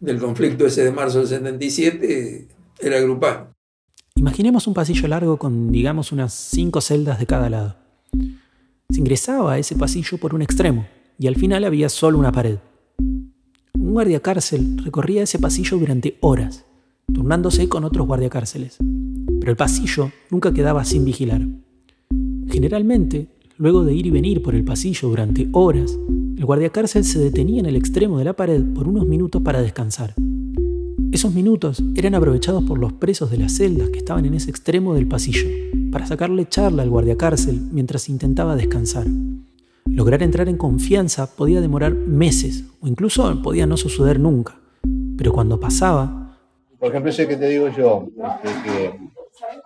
del 0.00 0.18
conflicto 0.18 0.66
ese 0.66 0.84
de 0.84 0.90
marzo 0.90 1.18
del 1.18 1.28
77, 1.28 2.48
era 2.80 3.00
grupal. 3.00 3.48
Imaginemos 4.14 4.66
un 4.66 4.74
pasillo 4.74 5.08
largo 5.08 5.36
con, 5.36 5.72
digamos, 5.72 6.12
unas 6.12 6.34
cinco 6.34 6.80
celdas 6.80 7.18
de 7.18 7.26
cada 7.26 7.48
lado. 7.48 7.76
Se 8.90 9.00
ingresaba 9.00 9.54
a 9.54 9.58
ese 9.58 9.76
pasillo 9.76 10.18
por 10.18 10.34
un 10.34 10.42
extremo 10.42 10.86
y 11.18 11.28
al 11.28 11.36
final 11.36 11.64
había 11.64 11.88
solo 11.88 12.18
una 12.18 12.32
pared. 12.32 12.58
Un 13.92 13.96
guardiacárcel 13.96 14.78
recorría 14.82 15.24
ese 15.24 15.38
pasillo 15.38 15.76
durante 15.76 16.16
horas, 16.22 16.64
turnándose 17.12 17.68
con 17.68 17.84
otros 17.84 18.06
guardiacárceles 18.06 18.78
pero 19.38 19.50
el 19.50 19.56
pasillo 19.56 20.10
nunca 20.30 20.54
quedaba 20.54 20.82
sin 20.84 21.04
vigilar. 21.04 21.46
Generalmente, 22.48 23.26
luego 23.58 23.84
de 23.84 23.92
ir 23.92 24.06
y 24.06 24.10
venir 24.10 24.40
por 24.40 24.54
el 24.54 24.64
pasillo 24.64 25.08
durante 25.08 25.48
horas, 25.50 25.98
el 26.38 26.44
guardiacárcel 26.44 27.04
se 27.04 27.18
detenía 27.18 27.58
en 27.58 27.66
el 27.66 27.74
extremo 27.74 28.18
de 28.18 28.24
la 28.24 28.34
pared 28.34 28.62
por 28.72 28.86
unos 28.86 29.04
minutos 29.04 29.42
para 29.42 29.60
descansar. 29.60 30.14
Esos 31.10 31.34
minutos 31.34 31.82
eran 31.96 32.14
aprovechados 32.14 32.62
por 32.62 32.78
los 32.78 32.92
presos 32.92 33.30
de 33.30 33.38
las 33.38 33.52
celdas 33.52 33.90
que 33.90 33.98
estaban 33.98 34.24
en 34.24 34.34
ese 34.34 34.48
extremo 34.48 34.94
del 34.94 35.08
pasillo, 35.08 35.48
para 35.90 36.06
sacarle 36.06 36.48
charla 36.48 36.84
al 36.84 36.90
guardiacárcel 36.90 37.60
mientras 37.72 38.08
intentaba 38.08 38.54
descansar. 38.54 39.08
Lograr 39.86 40.22
entrar 40.22 40.48
en 40.48 40.56
confianza 40.56 41.26
podía 41.26 41.60
demorar 41.60 41.92
meses 41.94 42.64
o 42.80 42.86
incluso 42.86 43.42
podía 43.42 43.66
no 43.66 43.76
suceder 43.76 44.18
nunca, 44.20 44.58
pero 45.16 45.32
cuando 45.32 45.60
pasaba... 45.60 46.38
Por 46.78 46.88
ejemplo, 46.88 47.10
ese 47.10 47.28
que 47.28 47.36
te 47.36 47.48
digo 47.48 47.68
yo, 47.68 48.08
este, 48.24 48.48
que 48.64 49.12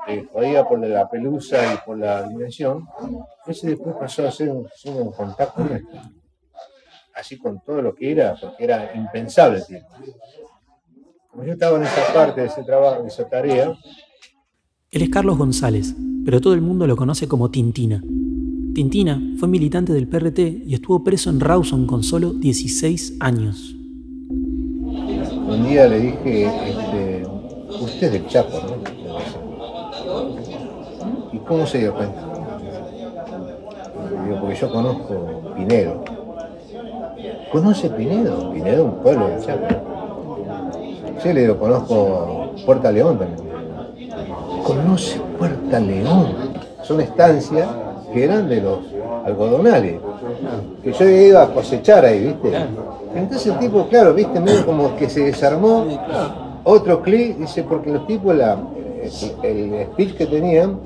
que 0.07 0.29
jodía 0.33 0.65
por 0.65 0.79
la 0.87 1.09
pelusa 1.09 1.75
y 1.75 1.77
por 1.85 1.99
la 1.99 2.29
dimensión, 2.29 2.87
ese 3.47 3.69
después 3.69 3.97
pasó 3.99 4.27
a 4.27 4.31
ser 4.31 4.51
un, 4.51 4.67
un 4.85 5.13
contacto 5.13 5.65
nuestro. 5.65 6.01
Así 7.15 7.39
con 7.39 7.61
todo 7.61 7.83
lo 7.83 7.95
que 7.95 8.13
era, 8.13 8.37
porque 8.41 8.65
era 8.65 8.95
impensable 8.95 9.59
el 9.59 9.67
tiempo. 9.67 9.89
Como 11.31 11.45
yo 11.45 11.53
estaba 11.53 11.77
en 11.79 11.85
esa 11.85 12.13
parte 12.15 12.43
de 12.43 12.47
ese 12.47 12.63
trabajo, 12.63 13.03
de 13.03 13.09
esa 13.09 13.29
tarea. 13.29 13.77
Él 14.91 15.03
es 15.03 15.09
Carlos 15.09 15.39
González, 15.39 15.95
pero 16.25 16.41
todo 16.41 16.55
el 16.55 16.61
mundo 16.61 16.87
lo 16.87 16.97
conoce 16.97 17.27
como 17.27 17.51
Tintina. 17.51 18.03
Tintina 18.77 19.19
fue 19.39 19.49
militante 19.49 19.95
del 19.95 20.07
PRT 20.07 20.39
y 20.67 20.75
estuvo 20.75 21.03
preso 21.03 21.31
en 21.31 21.41
Rawson 21.41 21.87
con 21.87 22.03
solo 22.03 22.35
16 22.35 23.17
años. 23.21 23.75
Un 24.29 25.65
día 25.67 25.89
le 25.89 25.99
dije, 25.99 26.45
este, 26.45 27.27
usted 27.81 28.07
es 28.09 28.13
del 28.13 28.27
Chaco, 28.27 28.61
¿no? 28.61 28.77
¿Y 31.33 31.39
cómo 31.39 31.67
se 31.67 31.79
dio 31.79 31.95
cuenta? 31.95 32.21
porque 34.43 34.57
yo 34.57 34.71
conozco 34.71 35.55
Pinedo. 35.57 36.05
¿Conoce 37.51 37.89
Pinedo? 37.89 38.53
Pinedo 38.53 38.77
es 38.77 38.93
un 38.93 39.03
pueblo 39.03 39.29
de 39.29 39.41
Chaco. 39.41 39.69
Sí, 41.23 41.33
le 41.33 41.41
digo, 41.41 41.59
conozco 41.59 42.51
Puerta 42.67 42.93
León 42.93 43.19
también. 43.19 43.41
¿Conoce 44.65 45.19
Puerta 45.39 45.81
León? 45.81 46.35
Son 46.83 47.01
estancias 47.01 47.67
que 48.17 48.25
eran 48.25 48.49
de 48.49 48.63
los 48.63 48.79
algodonales. 49.27 49.97
Que 50.83 50.91
yo 50.91 51.07
iba 51.07 51.43
a 51.43 51.49
cosechar 51.49 52.03
ahí, 52.07 52.29
¿viste? 52.29 52.51
Entonces 53.15 53.53
el 53.53 53.59
tipo, 53.59 53.87
claro, 53.89 54.15
¿viste? 54.15 54.41
Medio 54.41 54.65
como 54.65 54.97
que 54.97 55.11
se 55.11 55.25
desarmó. 55.25 55.85
Otro 56.65 57.03
clic, 57.03 57.37
dice, 57.37 57.63
porque 57.63 57.93
los 57.93 58.07
tipos, 58.07 58.35
la, 58.35 58.57
el 59.43 59.87
speech 59.93 60.15
que 60.15 60.27
tenían, 60.27 60.79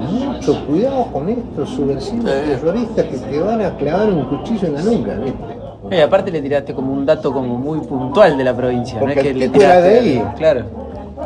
mucho 0.00 0.66
cuidado 0.66 1.06
con 1.12 1.28
estos 1.28 1.70
subversivos 1.70 2.24
terroristas 2.24 3.06
que 3.06 3.18
te 3.18 3.38
van 3.40 3.62
a 3.62 3.76
clavar 3.76 4.12
un 4.12 4.24
cuchillo 4.24 4.66
en 4.66 4.74
la 4.74 4.82
nuca, 4.82 5.14
¿viste? 5.14 5.96
Y 5.96 6.00
aparte 6.00 6.32
le 6.32 6.42
tiraste 6.42 6.74
como 6.74 6.92
un 6.92 7.06
dato 7.06 7.32
como 7.32 7.56
muy 7.56 7.78
puntual 7.80 8.36
de 8.36 8.42
la 8.42 8.56
provincia, 8.56 8.98
Porque 8.98 9.14
¿no? 9.14 9.20
Es 9.20 9.26
que 9.26 9.30
el 9.30 9.38
le 9.38 9.48
tiraste, 9.48 9.88
de 9.88 9.98
ahí. 9.98 10.24
Claro. 10.36 10.64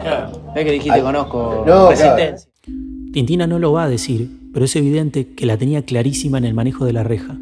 Claro. 0.02 0.26
Es 0.54 0.64
que 0.64 0.70
dijiste, 0.72 1.00
conozco 1.00 1.64
No, 1.66 1.88
resistencia. 1.88 2.50
Tintina 3.14 3.46
no 3.46 3.58
lo 3.58 3.72
va 3.72 3.84
a 3.84 3.88
decir, 3.88 4.28
pero 4.56 4.64
es 4.64 4.74
evidente 4.74 5.34
que 5.34 5.44
la 5.44 5.58
tenía 5.58 5.82
clarísima 5.82 6.38
en 6.38 6.46
el 6.46 6.54
manejo 6.54 6.86
de 6.86 6.94
la 6.94 7.02
reja. 7.02 7.36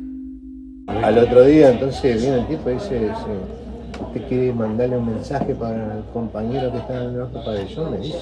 Al 0.88 1.16
otro 1.16 1.44
día 1.44 1.70
entonces 1.70 2.20
viene 2.20 2.38
el 2.40 2.46
tipo 2.48 2.68
y 2.68 2.72
dice, 2.72 2.98
dice, 2.98 4.04
¿usted 4.04 4.28
quiere 4.28 4.52
mandarle 4.52 4.98
un 4.98 5.06
mensaje 5.06 5.54
para 5.54 5.98
el 5.98 6.04
compañero 6.12 6.72
que 6.72 6.78
está 6.78 7.04
en 7.04 7.14
el 7.14 7.20
otro 7.20 7.44
pabellón? 7.44 7.92
Me 7.92 7.98
dice. 7.98 8.18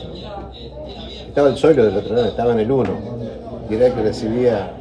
Estaba 1.27 1.49
el 1.49 1.57
suelo 1.57 1.87
del 1.87 1.97
otro 1.97 2.15
lado, 2.15 2.29
estaba 2.29 2.53
en 2.53 2.59
el 2.59 2.71
1, 2.71 2.91
y 3.71 3.75
era 3.77 3.87
el 3.87 3.95
que 3.95 4.03
recibía 4.03 4.75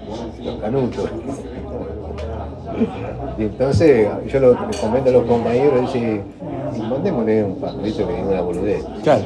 los 0.43 0.55
canutos. 0.59 1.09
Y 3.37 3.43
entonces 3.43 4.09
yo 4.27 4.39
lo 4.41 4.51
le 4.51 4.77
comento 4.77 5.09
a 5.09 5.13
los 5.13 5.23
compañeros, 5.23 5.93
dice, 5.93 6.21
y 6.75 6.81
mandémosle 6.81 7.45
un 7.45 7.55
papelito 7.55 8.05
que 8.05 8.13
diga 8.13 8.27
una 8.27 8.41
boludez. 8.41 8.83
Claro. 9.03 9.23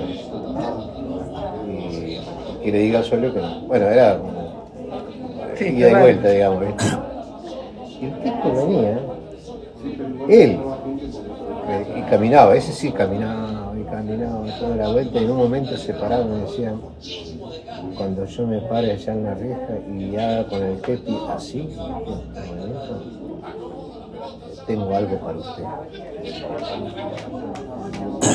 Y, 1.68 2.20
y 2.64 2.72
le 2.72 2.78
diga 2.78 3.00
al 3.00 3.06
suelo 3.06 3.34
que 3.34 3.42
no. 3.42 3.62
Bueno, 3.62 3.88
era 3.88 4.20
Sí, 5.58 5.66
y 5.66 5.78
claro. 5.78 6.00
vuelta, 6.02 6.30
digamos. 6.30 6.64
Y 8.02 8.06
el 8.06 8.24
tipo 8.24 8.54
venía, 8.54 9.00
él, 10.28 10.60
eh, 11.68 11.96
y 11.98 12.02
caminaba, 12.10 12.56
ese 12.56 12.74
sí 12.74 12.92
caminaba 12.92 13.74
y 13.80 13.84
caminaba 13.90 14.46
toda 14.60 14.76
la 14.76 14.90
vuelta 14.90 15.20
y 15.20 15.24
en 15.24 15.32
un 15.32 15.38
momento 15.38 15.78
se 15.78 15.94
paraban 15.94 16.38
y 16.38 16.42
decían, 16.42 16.82
cuando 17.98 18.26
yo 18.26 18.48
me 18.48 18.60
pare 18.62 18.92
allá 18.92 19.14
en 19.14 19.24
la 19.24 19.34
reja 19.34 19.80
y 19.98 20.16
haga 20.18 20.48
con 20.48 20.62
el 20.64 20.82
kepi 20.82 21.18
así, 21.30 21.70
tengo 24.68 24.96
algo 24.96 25.18
para 25.18 25.38
usted. 25.38 25.64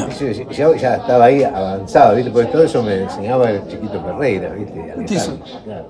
Eso, 0.08 0.50
Yo 0.50 0.74
ya 0.74 0.96
estaba 0.96 1.24
ahí 1.26 1.42
avanzado, 1.42 2.14
¿viste? 2.16 2.30
Porque 2.30 2.50
todo 2.50 2.62
eso 2.64 2.82
me 2.82 3.02
enseñaba 3.02 3.50
el 3.50 3.66
chiquito 3.66 4.00
Ferreira, 4.02 4.50
¿viste? 4.50 4.94
Claro. 5.64 5.86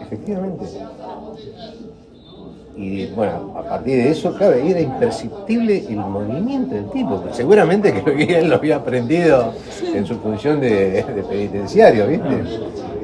Efectivamente. 0.00 0.64
Y 2.78 3.06
bueno, 3.06 3.54
a 3.56 3.62
partir 3.62 3.96
de 3.96 4.10
eso, 4.10 4.32
claro, 4.36 4.54
era 4.54 4.80
imperceptible 4.80 5.84
el 5.88 5.96
movimiento 5.96 6.76
del 6.76 6.88
tipo. 6.90 7.24
Seguramente 7.32 7.92
que 7.92 8.38
él 8.38 8.48
lo 8.48 8.54
había 8.54 8.76
aprendido 8.76 9.52
en 9.82 10.06
su 10.06 10.14
función 10.20 10.60
de, 10.60 11.04
penitenciario, 11.28 12.06
¿viste? 12.06 12.44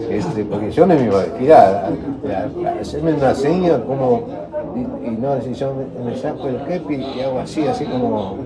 Este, 0.08 0.44
porque 0.44 0.70
yo 0.70 0.86
no 0.86 0.94
me 0.94 1.04
iba 1.04 1.58
a 1.58 1.88
a 1.88 2.80
hacerme 2.80 3.14
una 3.14 3.34
seña 3.34 3.82
como, 3.82 4.28
y, 4.76 5.10
no, 5.10 5.40
si 5.40 5.54
yo 5.54 5.74
me, 6.04 6.16
saco 6.16 6.46
el 6.48 6.58
kepi 6.64 6.94
y 6.94 7.20
hago 7.20 7.40
así, 7.40 7.66
así 7.66 7.84
como, 7.84 8.36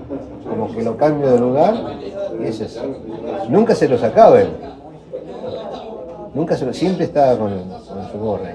como 0.49 0.73
que 0.73 0.83
lo 0.83 0.97
cambio 0.97 1.31
de 1.31 1.39
lugar, 1.39 1.75
y 2.41 2.47
es 2.47 2.61
así. 2.61 2.79
Nunca 3.49 3.75
se 3.75 3.87
lo 3.87 3.99
sacaba. 3.99 4.39
Nunca 6.33 6.55
se 6.55 6.65
lo, 6.65 6.73
siempre 6.73 7.05
estaba 7.05 7.37
con, 7.37 7.51
con 7.51 8.11
su 8.11 8.17
gorra. 8.19 8.53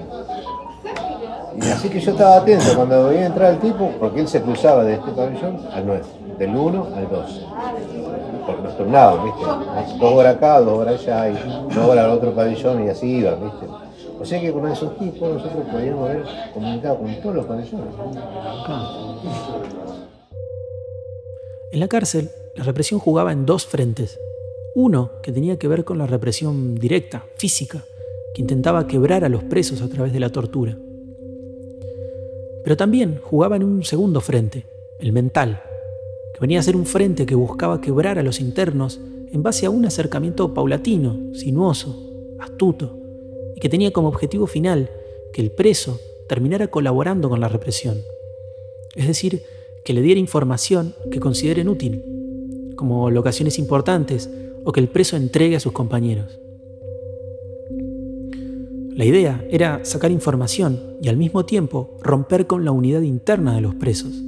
Y 1.61 1.69
así 1.69 1.89
que 1.89 1.99
yo 1.99 2.11
estaba 2.11 2.37
atento 2.37 2.75
cuando 2.75 3.07
veía 3.07 3.27
entrar 3.27 3.53
el 3.53 3.59
tipo, 3.59 3.89
porque 3.99 4.21
él 4.21 4.27
se 4.27 4.41
cruzaba 4.41 4.83
de 4.83 4.95
este 4.95 5.11
pabellón 5.11 5.59
al 5.71 5.85
nuestro, 5.85 6.11
del 6.37 6.55
1 6.55 6.87
al 6.95 7.09
2. 7.09 7.45
Porque 8.45 8.61
nos 8.61 8.77
turnábamos, 8.77 9.25
¿viste? 9.25 9.97
Dos 9.97 10.13
horas 10.13 10.35
acá, 10.35 10.59
dos 10.59 10.79
horas 10.79 11.01
allá, 11.01 11.29
y 11.29 11.73
dos 11.73 11.89
horas 11.89 12.05
al 12.05 12.11
otro 12.11 12.33
pabellón, 12.33 12.85
y 12.85 12.89
así 12.89 13.07
iban, 13.07 13.41
¿viste? 13.41 13.67
O 14.19 14.25
sea 14.25 14.39
que 14.39 14.51
con 14.51 14.69
esos 14.69 14.97
tipos 14.97 15.33
nosotros 15.33 15.65
podíamos 15.71 16.09
haber 16.09 16.23
comunicado 16.53 16.97
con 16.97 17.21
todos 17.21 17.35
los 17.35 17.45
pabellones. 17.45 17.93
En 21.71 21.79
la 21.79 21.87
cárcel, 21.87 22.31
la 22.55 22.63
represión 22.63 22.99
jugaba 22.99 23.31
en 23.31 23.45
dos 23.45 23.65
frentes. 23.65 24.19
Uno 24.75 25.11
que 25.23 25.31
tenía 25.31 25.57
que 25.57 25.69
ver 25.69 25.85
con 25.85 25.97
la 25.97 26.05
represión 26.05 26.75
directa, 26.75 27.25
física, 27.37 27.85
que 28.33 28.41
intentaba 28.41 28.87
quebrar 28.87 29.23
a 29.23 29.29
los 29.29 29.41
presos 29.45 29.81
a 29.81 29.87
través 29.87 30.11
de 30.11 30.19
la 30.19 30.33
tortura. 30.33 30.77
Pero 32.61 32.75
también 32.75 33.21
jugaba 33.23 33.55
en 33.55 33.63
un 33.63 33.85
segundo 33.85 34.19
frente, 34.19 34.65
el 34.99 35.13
mental, 35.13 35.61
que 36.33 36.41
venía 36.41 36.59
a 36.59 36.63
ser 36.63 36.75
un 36.75 36.85
frente 36.85 37.25
que 37.25 37.35
buscaba 37.35 37.79
quebrar 37.79 38.19
a 38.19 38.23
los 38.23 38.41
internos 38.41 38.99
en 39.31 39.43
base 39.43 39.65
a 39.65 39.69
un 39.69 39.85
acercamiento 39.85 40.53
paulatino, 40.53 41.33
sinuoso, 41.33 42.35
astuto, 42.37 42.99
y 43.55 43.61
que 43.61 43.69
tenía 43.69 43.91
como 43.91 44.09
objetivo 44.09 44.45
final 44.45 44.89
que 45.31 45.41
el 45.41 45.51
preso 45.51 46.01
terminara 46.27 46.67
colaborando 46.67 47.29
con 47.29 47.39
la 47.39 47.47
represión. 47.47 48.01
Es 48.93 49.07
decir, 49.07 49.43
que 49.85 49.93
le 49.93 50.01
diera 50.01 50.19
información 50.19 50.95
que 51.11 51.21
consideren 51.21 51.69
útil, 51.69 52.03
como 52.75 53.09
locaciones 53.09 53.57
importantes 53.57 54.29
o 54.65 54.73
que 54.73 54.81
el 54.81 54.89
preso 54.89 55.15
entregue 55.15 55.55
a 55.55 55.61
sus 55.61 55.71
compañeros. 55.71 56.39
La 58.89 59.05
idea 59.05 59.45
era 59.49 59.85
sacar 59.85 60.11
información 60.11 60.97
y 61.01 61.07
al 61.07 61.15
mismo 61.17 61.45
tiempo 61.45 61.97
romper 62.01 62.47
con 62.47 62.65
la 62.65 62.71
unidad 62.71 63.01
interna 63.01 63.55
de 63.55 63.61
los 63.61 63.75
presos, 63.75 64.23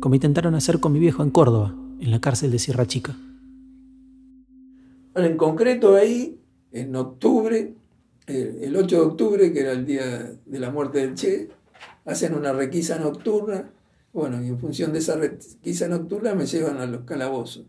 como 0.00 0.14
intentaron 0.14 0.54
hacer 0.54 0.78
con 0.78 0.92
mi 0.92 1.00
viejo 1.00 1.22
en 1.22 1.30
Córdoba, 1.30 1.74
en 2.00 2.10
la 2.10 2.20
cárcel 2.20 2.50
de 2.52 2.58
Sierra 2.58 2.86
Chica. 2.86 3.16
en 5.14 5.36
concreto 5.36 5.96
ahí, 5.96 6.38
en 6.70 6.94
octubre, 6.94 7.74
el 8.26 8.76
8 8.76 8.96
de 8.96 9.02
octubre, 9.02 9.52
que 9.52 9.60
era 9.60 9.72
el 9.72 9.84
día 9.84 10.32
de 10.46 10.58
la 10.58 10.70
muerte 10.70 11.00
del 11.00 11.14
Che, 11.14 11.48
hacen 12.04 12.34
una 12.34 12.52
requisa 12.52 12.98
nocturna 12.98 13.70
bueno, 14.12 14.42
y 14.42 14.48
en 14.48 14.58
función 14.58 14.92
de 14.92 14.98
esa 14.98 15.16
requisa 15.16 15.86
nocturna 15.86 16.34
me 16.34 16.46
llevan 16.46 16.78
a 16.78 16.86
los 16.86 17.02
calabozos. 17.02 17.64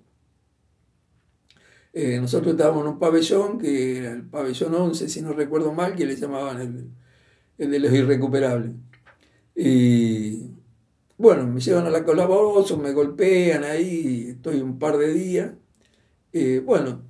Eh, 1.94 2.20
nosotros 2.22 2.54
estábamos 2.54 2.84
en 2.84 2.94
un 2.94 3.00
pabellón, 3.00 3.58
que 3.60 3.98
era 3.98 4.12
el 4.14 4.24
pabellón 4.24 4.74
11, 4.74 5.10
si 5.10 5.22
no 5.22 5.34
recuerdo 5.34 5.74
mal, 5.74 5.96
que 5.96 6.06
le 6.06 6.16
llamaban 6.16 6.94
el, 7.58 7.70
de 7.70 7.80
los 7.80 7.92
irrecuperables. 7.94 8.74
Y 9.56 10.52
bueno, 11.18 11.46
me 11.48 11.60
llevan 11.60 11.86
a 11.88 11.90
la 11.90 12.06
calabozo, 12.06 12.78
me 12.78 12.94
golpean 12.94 13.64
ahí, 13.66 14.30
estoy 14.30 14.62
un 14.62 14.80
par 14.80 14.98
de 14.98 15.14
días. 15.14 15.54
Eh, 16.34 16.62
bueno, 16.66 17.04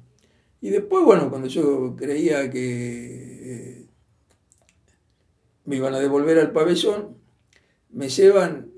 y 0.62 0.70
después, 0.70 1.06
bueno, 1.06 1.30
cuando 1.30 1.48
yo 1.48 1.96
creía 1.96 2.50
que 2.50 3.82
eh, 3.82 3.88
me 5.66 5.76
iban 5.78 5.94
a 5.94 6.00
devolver 6.00 6.40
al 6.40 6.52
pabellón, 6.52 7.18
me 7.92 8.10
llevan 8.10 8.72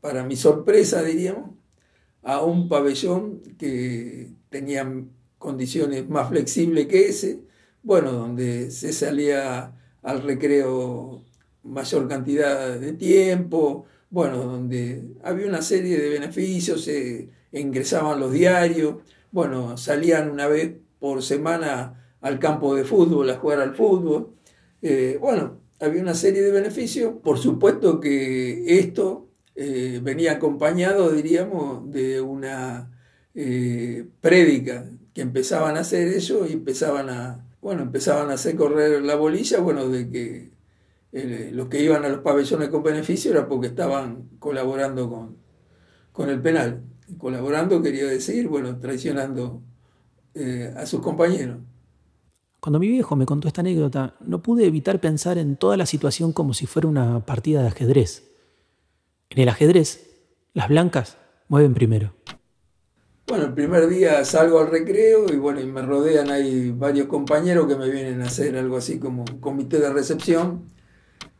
para 0.00 0.24
mi 0.24 0.36
sorpresa, 0.36 1.02
diríamos, 1.02 1.50
a 2.22 2.42
un 2.42 2.68
pabellón 2.68 3.42
que 3.58 4.37
tenía 4.50 4.90
condiciones 5.38 6.08
más 6.08 6.28
flexibles 6.28 6.86
que 6.86 7.08
ese, 7.08 7.40
bueno, 7.82 8.12
donde 8.12 8.70
se 8.70 8.92
salía 8.92 9.72
al 10.02 10.22
recreo 10.22 11.22
mayor 11.62 12.08
cantidad 12.08 12.78
de 12.78 12.92
tiempo, 12.92 13.86
bueno, 14.10 14.38
donde 14.38 15.04
había 15.22 15.46
una 15.46 15.62
serie 15.62 15.98
de 15.98 16.08
beneficios, 16.08 16.84
se 16.84 17.28
ingresaban 17.52 18.20
los 18.20 18.32
diarios, 18.32 18.96
bueno, 19.30 19.76
salían 19.76 20.30
una 20.30 20.48
vez 20.48 20.74
por 20.98 21.22
semana 21.22 22.16
al 22.20 22.38
campo 22.38 22.74
de 22.74 22.84
fútbol 22.84 23.30
a 23.30 23.36
jugar 23.36 23.60
al 23.60 23.74
fútbol, 23.74 24.34
eh, 24.82 25.18
bueno, 25.20 25.58
había 25.80 26.02
una 26.02 26.14
serie 26.14 26.42
de 26.42 26.50
beneficios. 26.50 27.14
Por 27.22 27.38
supuesto 27.38 28.00
que 28.00 28.78
esto 28.78 29.28
eh, 29.54 30.00
venía 30.02 30.32
acompañado, 30.32 31.10
diríamos, 31.10 31.90
de 31.90 32.20
una 32.20 32.90
eh, 33.40 34.04
prédica 34.20 34.84
que 35.14 35.20
empezaban 35.20 35.76
a 35.76 35.80
hacer 35.80 36.08
ellos 36.08 36.50
y 36.50 36.54
empezaban 36.54 37.08
a, 37.08 37.46
bueno, 37.60 37.82
empezaban 37.82 38.30
a 38.30 38.34
hacer 38.34 38.56
correr 38.56 39.00
la 39.02 39.14
bolilla, 39.14 39.60
bueno, 39.60 39.88
de 39.88 40.10
que 40.10 40.50
eh, 41.12 41.50
los 41.52 41.68
que 41.68 41.80
iban 41.80 42.04
a 42.04 42.08
los 42.08 42.18
pabellones 42.18 42.68
con 42.68 42.82
beneficio 42.82 43.30
era 43.30 43.46
porque 43.46 43.68
estaban 43.68 44.28
colaborando 44.40 45.08
con, 45.08 45.36
con 46.10 46.30
el 46.30 46.42
penal. 46.42 46.82
Colaborando 47.16 47.80
quería 47.80 48.06
decir, 48.06 48.48
bueno, 48.48 48.76
traicionando 48.80 49.62
a 50.76 50.86
sus 50.86 51.00
compañeros. 51.00 51.58
Cuando 52.60 52.80
mi 52.80 52.88
viejo 52.88 53.14
me 53.14 53.26
contó 53.26 53.46
esta 53.46 53.60
anécdota, 53.60 54.16
no 54.20 54.42
pude 54.42 54.66
evitar 54.66 55.00
pensar 55.00 55.38
en 55.38 55.56
toda 55.56 55.76
la 55.76 55.86
situación 55.86 56.32
como 56.32 56.54
si 56.54 56.66
fuera 56.66 56.88
una 56.88 57.24
partida 57.24 57.62
de 57.62 57.68
ajedrez. 57.68 58.24
En 59.30 59.38
el 59.38 59.48
ajedrez, 59.48 60.10
las 60.54 60.68
blancas 60.68 61.18
mueven 61.48 61.74
primero. 61.74 62.14
Bueno, 63.28 63.44
el 63.44 63.52
primer 63.52 63.88
día 63.88 64.24
salgo 64.24 64.58
al 64.58 64.70
recreo 64.70 65.30
y 65.30 65.36
bueno, 65.36 65.60
y 65.60 65.66
me 65.66 65.82
rodean 65.82 66.30
ahí 66.30 66.70
varios 66.70 67.08
compañeros 67.08 67.66
que 67.66 67.76
me 67.76 67.90
vienen 67.90 68.22
a 68.22 68.24
hacer 68.24 68.56
algo 68.56 68.78
así 68.78 68.98
como 68.98 69.26
comité 69.38 69.78
de 69.80 69.92
recepción, 69.92 70.62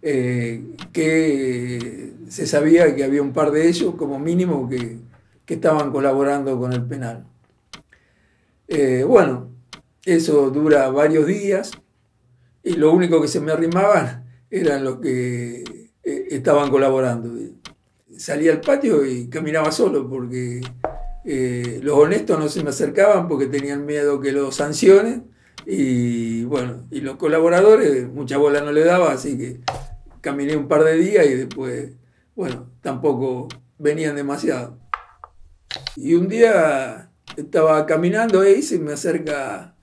eh, 0.02 0.74
que 0.92 2.12
se 2.28 2.46
sabía 2.46 2.94
que 2.94 3.04
había 3.04 3.22
un 3.22 3.32
par 3.32 3.52
de 3.52 3.68
ellos 3.68 3.94
como 3.94 4.18
mínimo 4.18 4.68
que, 4.68 4.98
estaban 5.46 5.90
colaborando 5.90 6.60
con 6.60 6.74
el 6.74 6.84
penal. 6.84 7.24
Eh, 8.68 9.02
bueno, 9.08 9.48
eso 10.04 10.50
dura 10.50 10.90
varios 10.90 11.26
días 11.26 11.70
y 12.62 12.74
lo 12.74 12.92
único 12.92 13.22
que 13.22 13.28
se 13.28 13.40
me 13.40 13.50
arrimaban 13.50 14.26
eran 14.50 14.84
los 14.84 14.98
que 14.98 15.62
eh, 16.04 16.26
estaban 16.30 16.70
colaborando. 16.70 17.30
Salía 18.18 18.52
al 18.52 18.60
patio 18.60 19.06
y 19.06 19.28
caminaba 19.30 19.72
solo 19.72 20.06
porque 20.06 20.60
eh, 21.30 21.80
los 21.82 21.98
honestos 21.98 22.38
no 22.38 22.48
se 22.48 22.62
me 22.64 22.70
acercaban 22.70 23.28
porque 23.28 23.44
tenían 23.44 23.84
miedo 23.84 24.18
que 24.18 24.32
los 24.32 24.56
sancionen 24.56 25.30
y 25.66 26.44
bueno, 26.44 26.86
y 26.90 27.02
los 27.02 27.16
colaboradores 27.16 28.08
mucha 28.08 28.38
bola 28.38 28.62
no 28.62 28.72
le 28.72 28.82
daba, 28.82 29.12
así 29.12 29.36
que 29.36 29.60
caminé 30.22 30.56
un 30.56 30.68
par 30.68 30.84
de 30.84 30.96
días 30.96 31.26
y 31.26 31.34
después, 31.34 31.92
bueno, 32.34 32.70
tampoco 32.80 33.48
venían 33.76 34.16
demasiado. 34.16 34.78
Y 35.96 36.14
un 36.14 36.28
día 36.28 37.10
estaba 37.36 37.84
caminando 37.84 38.48
y 38.48 38.62
se 38.62 38.78
me 38.78 38.94
acerca 38.94 39.74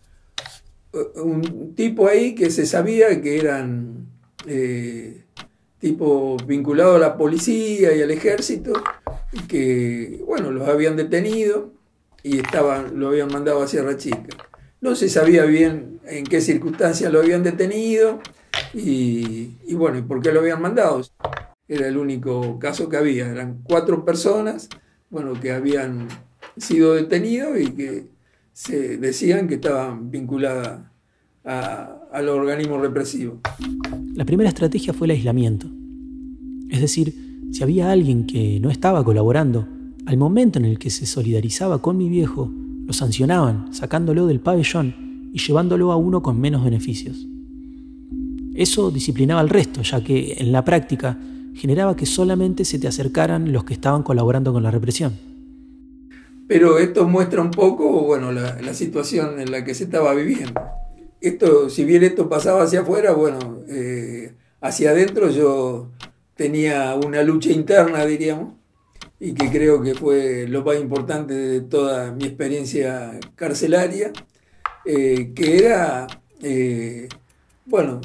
un 1.15 1.75
tipo 1.75 2.08
ahí 2.08 2.34
que 2.34 2.49
se 2.49 2.65
sabía 2.65 3.21
que 3.21 3.38
eran 3.38 4.08
eh, 4.47 5.25
tipo 5.77 6.38
vinculados 6.47 6.95
a 6.95 6.99
la 6.99 7.17
policía 7.17 7.93
y 7.93 8.01
al 8.01 8.10
ejército, 8.10 8.73
que, 9.48 10.24
bueno, 10.26 10.52
los 10.52 10.67
habían 10.67 10.95
detenido 10.95 11.74
y 12.24 12.39
estaban, 12.39 13.00
lo 13.00 13.10
habían 13.10 13.32
mandado 13.32 13.62
a 13.62 13.67
Sierra 13.67 13.98
Chica. 13.98 14.36
No 14.82 14.95
se 14.95 15.10
sabía 15.10 15.45
bien 15.45 16.00
en 16.06 16.26
qué 16.26 16.41
circunstancias 16.41 17.12
lo 17.12 17.19
habían 17.19 17.43
detenido 17.43 18.21
y, 18.74 19.58
y 19.65 19.74
bueno, 19.76 19.98
y 19.98 20.02
por 20.02 20.21
qué 20.21 20.32
lo 20.32 20.39
habían 20.39 20.62
mandado. 20.62 21.02
Era 21.67 21.88
el 21.88 21.98
único 21.98 22.60
caso 22.60 22.89
que 22.89 22.98
había. 22.98 23.30
Eran 23.30 23.62
cuatro 23.63 24.06
personas, 24.06 24.69
bueno, 25.10 25.34
que 25.39 25.52
habían 25.52 26.08
sido 26.58 26.93
detenidos 26.93 27.60
y 27.60 27.71
que 27.71 28.06
se 28.54 28.98
decían 28.98 29.48
que 29.48 29.56
estaban 29.56 30.10
vinculadas 30.12 30.80
a, 31.43 32.21
los 32.21 32.38
organismos 32.38 32.82
represivos. 32.82 33.39
La 34.13 34.26
primera 34.26 34.50
estrategia 34.50 34.93
fue 34.93 35.08
el 35.08 35.12
aislamiento. 35.12 35.67
Es 36.69 36.82
decir, 36.82 37.13
si 37.56 37.63
había 37.63 37.89
alguien 37.89 38.28
que 38.28 38.60
no 38.60 38.70
estaba 38.70 39.02
colaborando, 39.06 39.65
al 40.08 40.18
momento 40.18 40.60
en 40.60 40.65
el 40.65 40.78
que 40.78 40.89
se 40.89 41.06
solidarizaba 41.06 41.82
con 41.82 41.96
mi 41.96 42.10
viejo, 42.10 42.52
lo 42.86 42.91
sancionaban, 42.91 43.74
sacándolo 43.74 44.28
del 44.28 44.41
pabellón 44.41 45.30
y 45.32 45.39
llevándolo 45.39 45.94
a 45.94 45.96
uno 45.96 46.22
con 46.22 46.38
menos 46.38 46.65
beneficios. 46.65 47.26
Eso 48.56 48.91
disciplinaba 48.91 49.39
al 49.39 49.48
resto, 49.48 49.84
ya 49.84 50.04
que 50.04 50.36
en 50.38 50.52
la 50.52 50.65
práctica 50.65 51.18
generaba 51.54 51.96
que 51.96 52.06
solamente 52.06 52.65
se 52.65 52.78
te 52.78 52.89
acercaran 52.89 53.54
los 53.54 53.63
que 53.63 53.76
estaban 53.76 54.04
colaborando 54.04 54.52
con 54.52 54.62
la 54.62 54.72
represión. 54.72 55.13
Pero 56.50 56.78
esto 56.78 57.08
muestra 57.08 57.41
un 57.41 57.52
poco, 57.52 58.02
bueno, 58.02 58.34
la, 58.34 58.74
situación 58.74 59.39
en 59.39 59.50
la 59.50 59.63
que 59.63 59.76
se 59.76 59.86
estaba 59.86 60.13
viviendo. 60.13 60.60
Esto, 61.22 61.70
si 61.70 61.86
bien 61.86 62.04
esto 62.04 62.28
pasaba 62.28 62.63
hacia 62.63 62.82
afuera, 62.82 63.13
bueno, 63.13 63.60
eh, 63.70 64.34
hacia 64.60 64.89
adentro 64.89 65.30
yo 65.30 65.91
tenía 66.36 66.95
una 66.95 67.24
lucha 67.24 67.50
interna, 67.52 68.06
diríamos, 68.06 68.54
y 69.19 69.34
que 69.34 69.50
creo 69.50 69.82
que 69.82 69.95
fue 69.95 70.45
lo 70.48 70.63
más 70.63 70.78
importante 70.78 71.34
de 71.34 71.62
toda 71.62 72.12
mi 72.12 72.26
experiencia 72.26 73.19
carcelaria, 73.36 74.12
eh, 74.86 75.32
que 75.34 75.58
era, 75.58 76.08
eh, 76.41 77.08
bueno, 77.65 78.02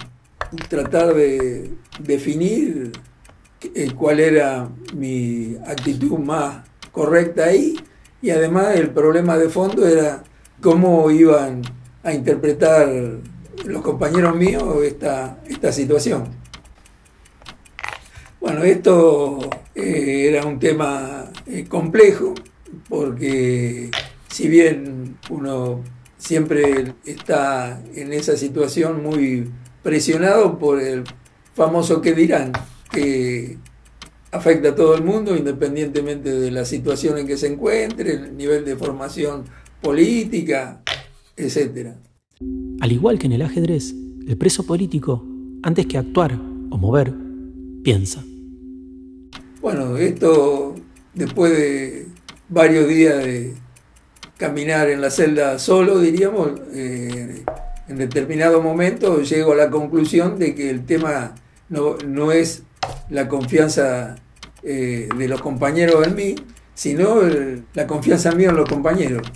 tratar 0.69 1.15
de 1.15 1.73
definir 1.99 2.93
cuál 3.97 4.21
era 4.21 4.71
mi 4.95 5.57
actitud 5.67 6.19
más 6.19 6.65
correcta 6.93 7.45
ahí 7.45 7.77
y 8.23 8.31
además 8.31 8.77
el 8.77 8.91
problema 8.91 9.37
de 9.37 9.49
fondo 9.49 9.87
era 9.87 10.23
cómo 10.61 11.11
iban 11.11 11.63
a 12.03 12.13
interpretar 12.13 12.89
los 13.65 13.83
compañeros 13.83 14.35
míos 14.37 14.83
esta, 14.85 15.39
esta 15.47 15.73
situación. 15.73 16.40
Bueno, 18.41 18.65
esto 18.65 19.39
eh, 19.75 20.27
era 20.29 20.47
un 20.47 20.59
tema 20.59 21.31
eh, 21.47 21.67
complejo 21.69 22.35
porque 22.89 23.91
si 24.29 24.49
bien 24.49 25.19
uno 25.29 25.83
siempre 26.17 26.95
está 27.05 27.83
en 27.95 28.13
esa 28.13 28.37
situación 28.37 29.03
muy 29.03 29.51
presionado 29.83 30.59
por 30.59 30.81
el 30.81 31.05
famoso 31.55 32.01
que 32.01 32.15
dirán, 32.15 32.53
que 32.91 33.59
afecta 34.33 34.71
a 34.71 34.75
todo 34.75 34.95
el 34.95 35.05
mundo 35.05 35.37
independientemente 35.37 36.31
de 36.33 36.51
la 36.51 36.65
situación 36.65 37.19
en 37.19 37.27
que 37.27 37.37
se 37.37 37.49
encuentre, 37.49 38.15
el 38.15 38.37
nivel 38.37 38.65
de 38.65 38.77
formación 38.77 39.45
política, 39.83 40.83
etc. 41.37 41.95
Al 42.81 42.93
igual 42.93 43.19
que 43.19 43.27
en 43.27 43.33
el 43.33 43.43
ajedrez, 43.43 43.95
el 44.27 44.37
preso 44.39 44.65
político 44.65 45.27
antes 45.63 45.87
que 45.87 45.99
actuar 45.99 46.39
o 46.71 46.79
mover, 46.79 47.13
piensa. 47.83 48.25
Bueno, 49.61 49.99
esto 49.99 50.75
después 51.13 51.53
de 51.53 52.07
varios 52.49 52.89
días 52.89 53.19
de 53.23 53.55
caminar 54.39 54.89
en 54.89 55.03
la 55.03 55.11
celda 55.11 55.59
solo, 55.59 55.99
diríamos, 55.99 56.53
eh, 56.73 57.45
en 57.87 57.99
determinado 57.99 58.63
momento 58.63 59.21
llego 59.21 59.53
a 59.53 59.57
la 59.57 59.69
conclusión 59.69 60.39
de 60.39 60.55
que 60.55 60.71
el 60.71 60.87
tema 60.87 61.35
no, 61.69 61.97
no 62.07 62.33
es 62.33 62.63
la 63.11 63.29
confianza 63.29 64.17
eh, 64.63 65.11
de 65.15 65.29
los 65.29 65.43
compañeros 65.43 66.07
en 66.07 66.15
mí, 66.15 66.37
sino 66.73 67.21
la 67.75 67.87
confianza 67.87 68.33
mía 68.33 68.49
en 68.49 68.57
los 68.57 68.69
compañeros. 68.69 69.31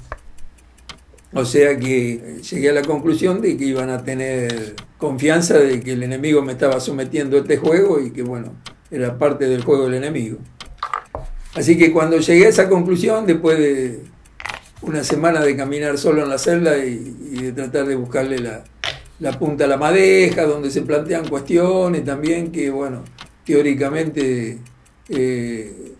O 1.34 1.44
sea 1.44 1.78
que 1.78 2.40
llegué 2.50 2.70
a 2.70 2.72
la 2.72 2.82
conclusión 2.82 3.42
de 3.42 3.58
que 3.58 3.66
iban 3.66 3.90
a 3.90 4.02
tener 4.02 4.74
confianza 4.96 5.58
de 5.58 5.80
que 5.80 5.92
el 5.92 6.02
enemigo 6.02 6.40
me 6.40 6.52
estaba 6.52 6.80
sometiendo 6.80 7.36
a 7.36 7.40
este 7.40 7.58
juego 7.58 8.00
y 8.00 8.10
que 8.10 8.22
bueno, 8.22 8.54
era 8.90 9.18
parte 9.18 9.46
del 9.46 9.64
juego 9.64 9.84
del 9.84 9.94
enemigo. 9.94 10.38
Así 11.54 11.78
que 11.78 11.92
cuando 11.92 12.18
llegué 12.18 12.46
a 12.46 12.48
esa 12.48 12.68
conclusión, 12.68 13.26
después 13.26 13.58
de 13.58 14.00
una 14.82 15.04
semana 15.04 15.40
de 15.40 15.56
caminar 15.56 15.98
solo 15.98 16.22
en 16.22 16.28
la 16.28 16.38
celda 16.38 16.78
y, 16.78 16.98
de 17.34 17.52
tratar 17.52 17.86
de 17.86 17.96
buscarle 17.96 18.38
la, 18.38 18.64
la 19.20 19.38
punta 19.38 19.64
a 19.64 19.68
la 19.68 19.76
madeja, 19.76 20.44
donde 20.44 20.70
se 20.70 20.82
plantean 20.82 21.28
cuestiones 21.28 22.04
también 22.04 22.50
que, 22.50 22.70
bueno, 22.70 23.02
teóricamente 23.44 24.58
eh, 25.08 25.94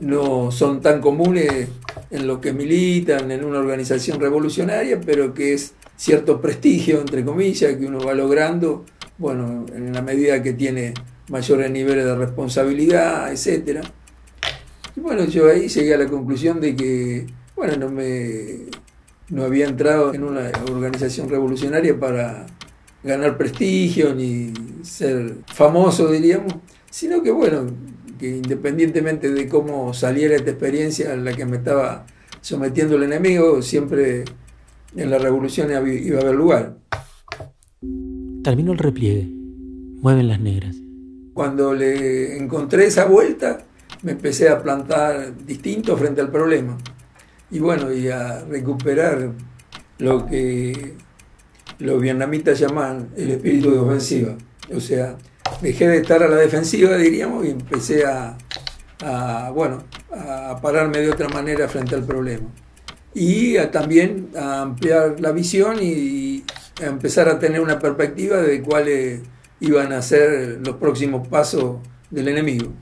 no 0.00 0.50
son 0.50 0.80
tan 0.80 1.00
comunes 1.00 1.68
en 2.10 2.26
los 2.26 2.38
que 2.38 2.52
militan 2.52 3.30
en 3.30 3.44
una 3.44 3.58
organización 3.58 4.20
revolucionaria, 4.20 5.00
pero 5.00 5.34
que 5.34 5.54
es 5.54 5.74
cierto 5.96 6.40
prestigio, 6.40 7.00
entre 7.00 7.24
comillas, 7.24 7.76
que 7.76 7.86
uno 7.86 7.98
va 8.00 8.14
logrando, 8.14 8.84
bueno, 9.18 9.66
en 9.74 9.92
la 9.92 10.02
medida 10.02 10.42
que 10.42 10.52
tiene 10.52 10.94
mayores 11.30 11.70
niveles 11.70 12.04
de 12.04 12.14
responsabilidad, 12.14 13.32
etcétera. 13.32 13.80
Y 14.94 15.00
bueno, 15.00 15.24
yo 15.24 15.48
ahí 15.48 15.68
llegué 15.68 15.94
a 15.94 15.98
la 15.98 16.08
conclusión 16.08 16.60
de 16.60 16.76
que, 16.76 17.26
bueno, 17.56 17.76
no 17.76 17.88
me 17.88 18.68
no 19.30 19.44
había 19.44 19.66
entrado 19.66 20.12
en 20.12 20.24
una 20.24 20.50
organización 20.70 21.28
revolucionaria 21.28 21.98
para 21.98 22.46
ganar 23.02 23.38
prestigio 23.38 24.14
ni 24.14 24.52
ser 24.82 25.36
famoso, 25.46 26.10
diríamos, 26.10 26.54
sino 26.90 27.22
que 27.22 27.30
bueno, 27.30 27.66
que 28.18 28.36
independientemente 28.36 29.30
de 29.30 29.48
cómo 29.48 29.94
saliera 29.94 30.34
esta 30.34 30.50
experiencia 30.50 31.14
en 31.14 31.24
la 31.24 31.32
que 31.32 31.46
me 31.46 31.58
estaba 31.58 32.06
sometiendo 32.40 32.96
el 32.96 33.04
enemigo, 33.04 33.62
siempre 33.62 34.24
en 34.96 35.10
la 35.10 35.18
revolución 35.18 35.70
iba 35.70 36.18
a 36.18 36.22
haber 36.22 36.34
lugar. 36.34 36.76
Terminó 38.42 38.72
el 38.72 38.78
repliegue. 38.78 39.28
Mueven 40.02 40.28
las 40.28 40.40
negras. 40.40 40.76
Cuando 41.34 41.72
le 41.72 42.36
encontré 42.36 42.86
esa 42.86 43.04
vuelta, 43.06 43.64
me 44.02 44.12
empecé 44.12 44.48
a 44.48 44.62
plantar 44.62 45.34
distinto 45.44 45.96
frente 45.96 46.20
al 46.20 46.30
problema. 46.30 46.76
Y 47.50 47.58
bueno, 47.58 47.92
y 47.92 48.08
a 48.08 48.44
recuperar 48.44 49.32
lo 49.98 50.26
que 50.26 50.94
los 51.78 52.00
vietnamitas 52.00 52.58
llaman 52.58 53.10
el 53.16 53.30
espíritu 53.30 53.70
de 53.70 53.78
ofensiva. 53.78 54.36
O 54.74 54.80
sea, 54.80 55.16
dejé 55.60 55.88
de 55.88 55.98
estar 55.98 56.22
a 56.22 56.28
la 56.28 56.36
defensiva, 56.36 56.96
diríamos, 56.96 57.44
y 57.44 57.50
empecé 57.50 58.04
a, 58.04 58.36
bueno, 59.54 59.82
a 60.12 60.58
pararme 60.60 60.98
de 60.98 61.10
otra 61.10 61.28
manera 61.28 61.68
frente 61.68 61.94
al 61.94 62.04
problema. 62.04 62.48
Y 63.12 63.56
a 63.56 63.70
también 63.70 64.30
a 64.36 64.62
ampliar 64.62 65.18
la 65.20 65.32
visión 65.32 65.78
y 65.82 66.44
a 66.80 66.86
empezar 66.86 67.28
a 67.28 67.38
tener 67.38 67.60
una 67.60 67.78
perspectiva 67.78 68.36
de 68.36 68.62
cuáles 68.62 69.20
iban 69.60 69.92
a 69.92 70.02
ser 70.02 70.60
los 70.64 70.76
próximos 70.76 71.26
pasos 71.28 71.76
del 72.10 72.28
enemigo. 72.28 72.72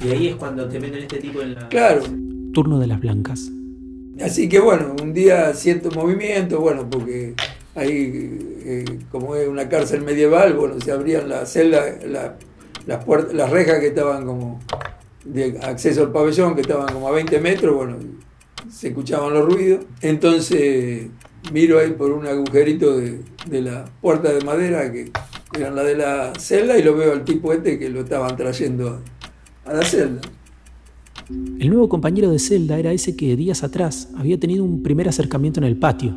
Y 0.00 0.08
ahí 0.10 0.28
es 0.28 0.36
cuando 0.36 0.66
te 0.68 0.78
meten 0.80 1.02
este 1.02 1.18
tipo 1.18 1.40
en 1.42 1.54
la. 1.54 1.68
Claro, 1.68 2.02
Turno 2.52 2.78
de 2.78 2.86
las 2.86 3.00
blancas. 3.00 3.50
Así 4.22 4.48
que 4.48 4.60
bueno, 4.60 4.96
un 5.02 5.12
día 5.12 5.52
siento 5.54 5.90
movimiento, 5.90 6.58
bueno, 6.60 6.88
porque 6.88 7.34
ahí, 7.74 8.38
eh, 8.64 8.84
como 9.10 9.36
es 9.36 9.46
una 9.46 9.68
cárcel 9.68 10.00
medieval, 10.02 10.54
bueno, 10.54 10.80
se 10.80 10.90
abrían 10.90 11.28
las 11.28 11.52
celdas, 11.52 12.02
la- 12.06 12.36
las, 12.86 13.04
puertas, 13.04 13.34
las 13.34 13.50
rejas 13.50 13.78
que 13.80 13.88
estaban 13.88 14.24
como 14.24 14.58
de 15.24 15.58
acceso 15.62 16.02
al 16.04 16.12
pabellón, 16.12 16.54
que 16.54 16.62
estaban 16.62 16.90
como 16.92 17.08
a 17.08 17.10
20 17.10 17.40
metros, 17.40 17.74
bueno, 17.74 17.96
se 18.70 18.88
escuchaban 18.88 19.34
los 19.34 19.44
ruidos. 19.52 19.84
Entonces 20.00 21.08
miro 21.52 21.78
ahí 21.78 21.90
por 21.90 22.10
un 22.10 22.26
agujerito 22.26 22.96
de, 22.96 23.20
de 23.50 23.60
la 23.60 23.84
puerta 24.00 24.32
de 24.32 24.42
madera, 24.44 24.90
que 24.90 25.10
eran 25.62 25.76
la 25.76 25.82
de 25.82 25.96
la 25.96 26.32
celda, 26.38 26.78
y 26.78 26.82
lo 26.82 26.96
veo 26.96 27.12
al 27.12 27.24
tipo 27.24 27.52
este 27.52 27.78
que 27.78 27.88
lo 27.88 28.00
estaban 28.00 28.36
trayendo 28.36 29.00
a, 29.64 29.70
a 29.70 29.74
la 29.74 29.84
celda. 29.84 30.20
El 31.28 31.70
nuevo 31.70 31.88
compañero 31.88 32.30
de 32.30 32.38
celda 32.38 32.78
era 32.78 32.92
ese 32.92 33.16
que 33.16 33.34
días 33.34 33.64
atrás 33.64 34.08
había 34.16 34.38
tenido 34.38 34.62
un 34.62 34.82
primer 34.82 35.08
acercamiento 35.08 35.58
en 35.58 35.64
el 35.64 35.76
patio. 35.76 36.16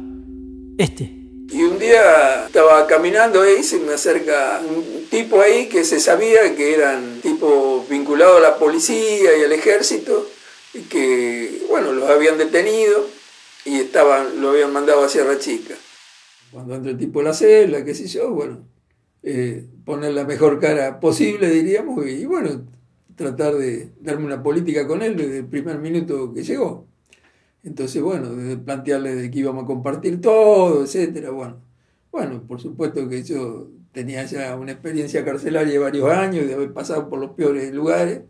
Este. 0.78 1.16
Y 1.52 1.64
un 1.64 1.80
día 1.80 2.46
estaba 2.46 2.86
caminando 2.86 3.42
ahí, 3.42 3.64
se 3.64 3.80
me 3.80 3.94
acerca 3.94 4.62
un 4.62 5.08
tipo 5.10 5.42
ahí 5.42 5.68
que 5.68 5.84
se 5.84 6.00
sabía 6.00 6.56
que 6.56 6.76
eran 6.76 7.22
tipos 7.22 7.90
vinculados 7.90 8.38
a 8.38 8.42
la 8.42 8.60
policía 8.60 9.36
y 9.36 9.44
al 9.44 9.52
ejército, 9.52 10.30
y 10.76 10.82
que, 10.82 11.64
bueno, 11.68 11.92
los 11.92 12.08
habían 12.08 12.38
detenido 12.38 13.08
y 13.66 13.80
estaban, 13.80 14.40
lo 14.40 14.52
habían 14.52 14.72
mandado 14.72 15.04
a 15.04 15.10
Sierra 15.10 15.40
Chica. 15.40 15.74
Cuando 16.52 16.76
entra 16.76 16.92
el 16.92 17.00
tipo 17.00 17.22
a 17.22 17.24
la 17.24 17.34
celda, 17.34 17.84
qué 17.84 17.96
sé 17.96 18.08
yo, 18.08 18.30
bueno, 18.30 18.69
eh, 19.22 19.68
poner 19.84 20.14
la 20.14 20.24
mejor 20.24 20.60
cara 20.60 21.00
posible, 21.00 21.50
diríamos, 21.50 22.06
y 22.08 22.26
bueno, 22.26 22.64
tratar 23.16 23.56
de 23.56 23.90
darme 24.00 24.26
una 24.26 24.42
política 24.42 24.88
con 24.88 25.02
él 25.02 25.18
desde 25.18 25.40
el 25.40 25.46
primer 25.46 25.80
minuto 25.80 26.34
que 26.34 26.44
llegó. 26.44 26.88
Entonces, 27.64 28.02
bueno, 28.02 28.34
de 28.34 28.58
plantearle 28.58 29.16
de 29.16 29.30
que 29.30 29.40
íbamos 29.40 29.66
a 29.66 29.68
compartir 29.68 30.22
todo, 30.22 30.84
etcétera, 30.84 31.32
bueno. 31.32 31.58
Bueno, 32.12 32.42
por 32.48 32.62
supuesto 32.62 33.08
que 33.10 33.24
yo 33.24 33.70
tenía 33.92 34.24
ya 34.26 34.56
una 34.56 34.72
experiencia 34.72 35.26
carcelaria 35.26 35.74
de 35.74 35.80
varios 35.80 36.10
años, 36.10 36.48
de 36.48 36.54
haber 36.54 36.72
pasado 36.72 37.10
por 37.10 37.20
los 37.20 37.32
peores 37.32 37.74
lugares. 37.74 38.22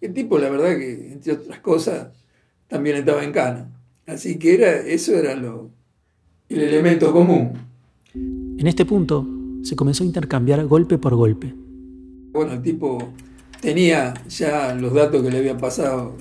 El 0.00 0.14
tipo, 0.14 0.38
la 0.38 0.48
verdad 0.48 0.78
que, 0.78 1.12
entre 1.12 1.34
otras 1.34 1.60
cosas, 1.60 2.08
también 2.66 2.96
estaba 2.96 3.22
en 3.22 3.32
cana. 3.32 3.70
Así 4.06 4.38
que 4.38 4.54
era, 4.54 4.78
eso 4.78 5.14
era 5.14 5.34
lo, 5.36 5.70
el 6.48 6.62
elemento 6.62 7.12
común. 7.12 7.52
En 8.14 8.66
este 8.66 8.86
punto 8.86 9.39
se 9.62 9.76
comenzó 9.76 10.04
a 10.04 10.06
intercambiar 10.06 10.64
golpe 10.66 10.98
por 10.98 11.14
golpe. 11.14 11.54
Bueno, 12.32 12.52
el 12.52 12.62
tipo 12.62 13.12
tenía 13.60 14.14
ya 14.28 14.74
los 14.74 14.94
datos 14.94 15.22
que 15.22 15.30
le 15.30 15.38
había 15.38 15.58
pasado 15.58 16.16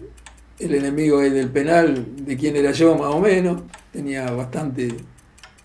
el 0.60 0.76
enemigo 0.76 1.20
ahí 1.20 1.30
del 1.30 1.50
penal, 1.50 2.06
de 2.26 2.38
quién 2.38 2.56
era 2.56 2.72
yo 2.72 2.96
más 2.96 3.14
o 3.14 3.20
menos, 3.20 3.62
tenía 3.94 4.30
bastante 4.32 4.90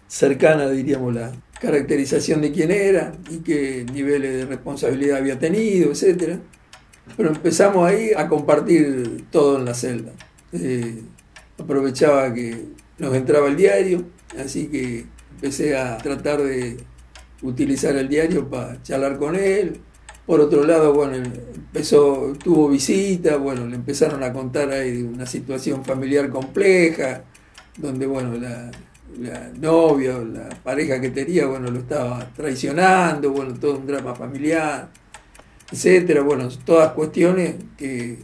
cercana, 0.06 0.68
diríamos, 0.70 1.14
la 1.14 1.32
caracterización 1.60 2.40
de 2.42 2.52
quién 2.52 2.70
era 2.70 3.12
y 3.30 3.38
qué 3.38 3.84
niveles 3.92 4.36
de 4.36 4.46
responsabilidad 4.46 5.18
había 5.18 5.38
tenido, 5.38 5.90
etcétera. 5.90 6.38
Pero 7.16 7.30
empezamos 7.30 7.88
ahí 7.88 8.10
a 8.16 8.28
compartir 8.28 9.26
todo 9.30 9.58
en 9.58 9.64
la 9.64 9.74
celda. 9.74 10.12
Eh, 10.52 11.02
aprovechaba 11.58 12.32
que 12.32 12.66
nos 12.98 13.14
entraba 13.14 13.48
el 13.48 13.56
diario, 13.56 14.04
así 14.38 14.68
que 14.68 15.06
empecé 15.32 15.76
a 15.76 15.98
tratar 15.98 16.42
de 16.42 16.76
utilizar 17.44 17.94
el 17.96 18.08
diario 18.08 18.48
para 18.48 18.82
charlar 18.82 19.18
con 19.18 19.36
él. 19.36 19.80
Por 20.26 20.40
otro 20.40 20.64
lado, 20.64 20.94
bueno, 20.94 21.16
empezó, 21.16 22.32
tuvo 22.42 22.68
visita, 22.68 23.36
bueno, 23.36 23.66
le 23.66 23.76
empezaron 23.76 24.22
a 24.22 24.32
contar 24.32 24.70
ahí 24.70 25.02
una 25.02 25.26
situación 25.26 25.84
familiar 25.84 26.30
compleja, 26.30 27.24
donde, 27.76 28.06
bueno, 28.06 28.34
la, 28.38 28.70
la 29.20 29.50
novia 29.60 30.16
o 30.16 30.24
la 30.24 30.48
pareja 30.62 30.98
que 31.00 31.10
tenía, 31.10 31.46
bueno, 31.46 31.70
lo 31.70 31.80
estaba 31.80 32.26
traicionando, 32.34 33.32
bueno, 33.32 33.54
todo 33.54 33.76
un 33.76 33.86
drama 33.86 34.14
familiar, 34.14 34.88
etcétera, 35.70 36.22
bueno, 36.22 36.48
todas 36.64 36.92
cuestiones 36.92 37.56
que 37.76 38.18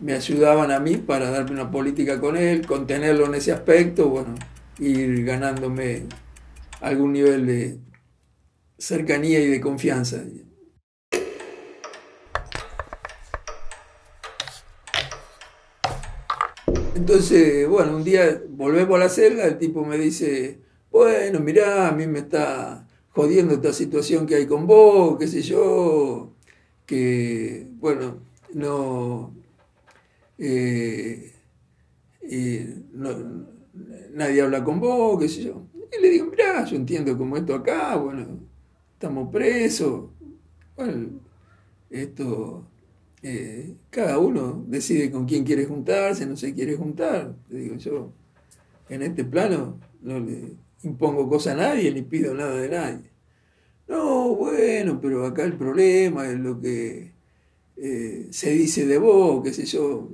me 0.00 0.12
ayudaban 0.12 0.70
a 0.70 0.78
mí 0.78 0.96
para 0.98 1.30
darme 1.30 1.52
una 1.52 1.70
política 1.70 2.20
con 2.20 2.36
él, 2.36 2.66
contenerlo 2.66 3.26
en 3.26 3.34
ese 3.36 3.52
aspecto, 3.52 4.10
bueno, 4.10 4.34
ir 4.78 5.24
ganándome 5.24 6.04
algún 6.82 7.12
nivel 7.12 7.46
de 7.46 7.78
cercanía 8.80 9.38
y 9.40 9.46
de 9.46 9.60
confianza. 9.60 10.24
Entonces, 16.94 17.68
bueno, 17.68 17.96
un 17.96 18.04
día 18.04 18.42
volvemos 18.48 18.96
a 18.96 18.98
la 19.04 19.08
celda, 19.08 19.46
el 19.46 19.58
tipo 19.58 19.84
me 19.84 19.98
dice, 19.98 20.60
bueno, 20.90 21.40
mirá, 21.40 21.88
a 21.88 21.92
mí 21.92 22.06
me 22.06 22.20
está 22.20 22.86
jodiendo 23.10 23.54
esta 23.54 23.72
situación 23.72 24.26
que 24.26 24.36
hay 24.36 24.46
con 24.46 24.66
vos, 24.66 25.18
qué 25.18 25.26
sé 25.26 25.42
yo, 25.42 26.32
que, 26.86 27.66
bueno, 27.78 28.18
no, 28.54 29.34
eh, 30.38 31.32
no- 32.92 33.46
nadie 34.12 34.42
habla 34.42 34.62
con 34.64 34.80
vos, 34.80 35.20
qué 35.20 35.28
sé 35.28 35.44
yo. 35.44 35.66
Y 35.96 36.02
le 36.02 36.10
digo, 36.10 36.26
mirá, 36.26 36.64
yo 36.64 36.76
entiendo 36.76 37.16
como 37.16 37.36
esto 37.36 37.54
acá, 37.54 37.96
bueno, 37.96 38.38
estamos 39.00 39.32
presos. 39.32 40.10
Bueno, 40.76 41.08
esto, 41.88 42.66
eh, 43.22 43.74
cada 43.88 44.18
uno 44.18 44.62
decide 44.68 45.10
con 45.10 45.24
quién 45.24 45.42
quiere 45.42 45.64
juntarse, 45.64 46.26
no 46.26 46.36
se 46.36 46.52
quiere 46.52 46.76
juntar. 46.76 47.34
Te 47.48 47.56
digo, 47.56 47.76
yo 47.76 48.12
en 48.90 49.00
este 49.00 49.24
plano 49.24 49.80
no 50.02 50.20
le 50.20 50.52
impongo 50.82 51.30
cosa 51.30 51.52
a 51.52 51.56
nadie 51.56 51.90
ni 51.92 52.02
pido 52.02 52.34
nada 52.34 52.54
de 52.56 52.68
nadie. 52.68 53.10
No, 53.88 54.34
bueno, 54.36 55.00
pero 55.00 55.24
acá 55.24 55.44
el 55.44 55.56
problema 55.56 56.28
es 56.28 56.38
lo 56.38 56.60
que 56.60 57.12
eh, 57.76 58.28
se 58.30 58.50
dice 58.50 58.84
de 58.84 58.98
vos, 58.98 59.42
qué 59.42 59.54
sé 59.54 59.64
yo. 59.64 60.10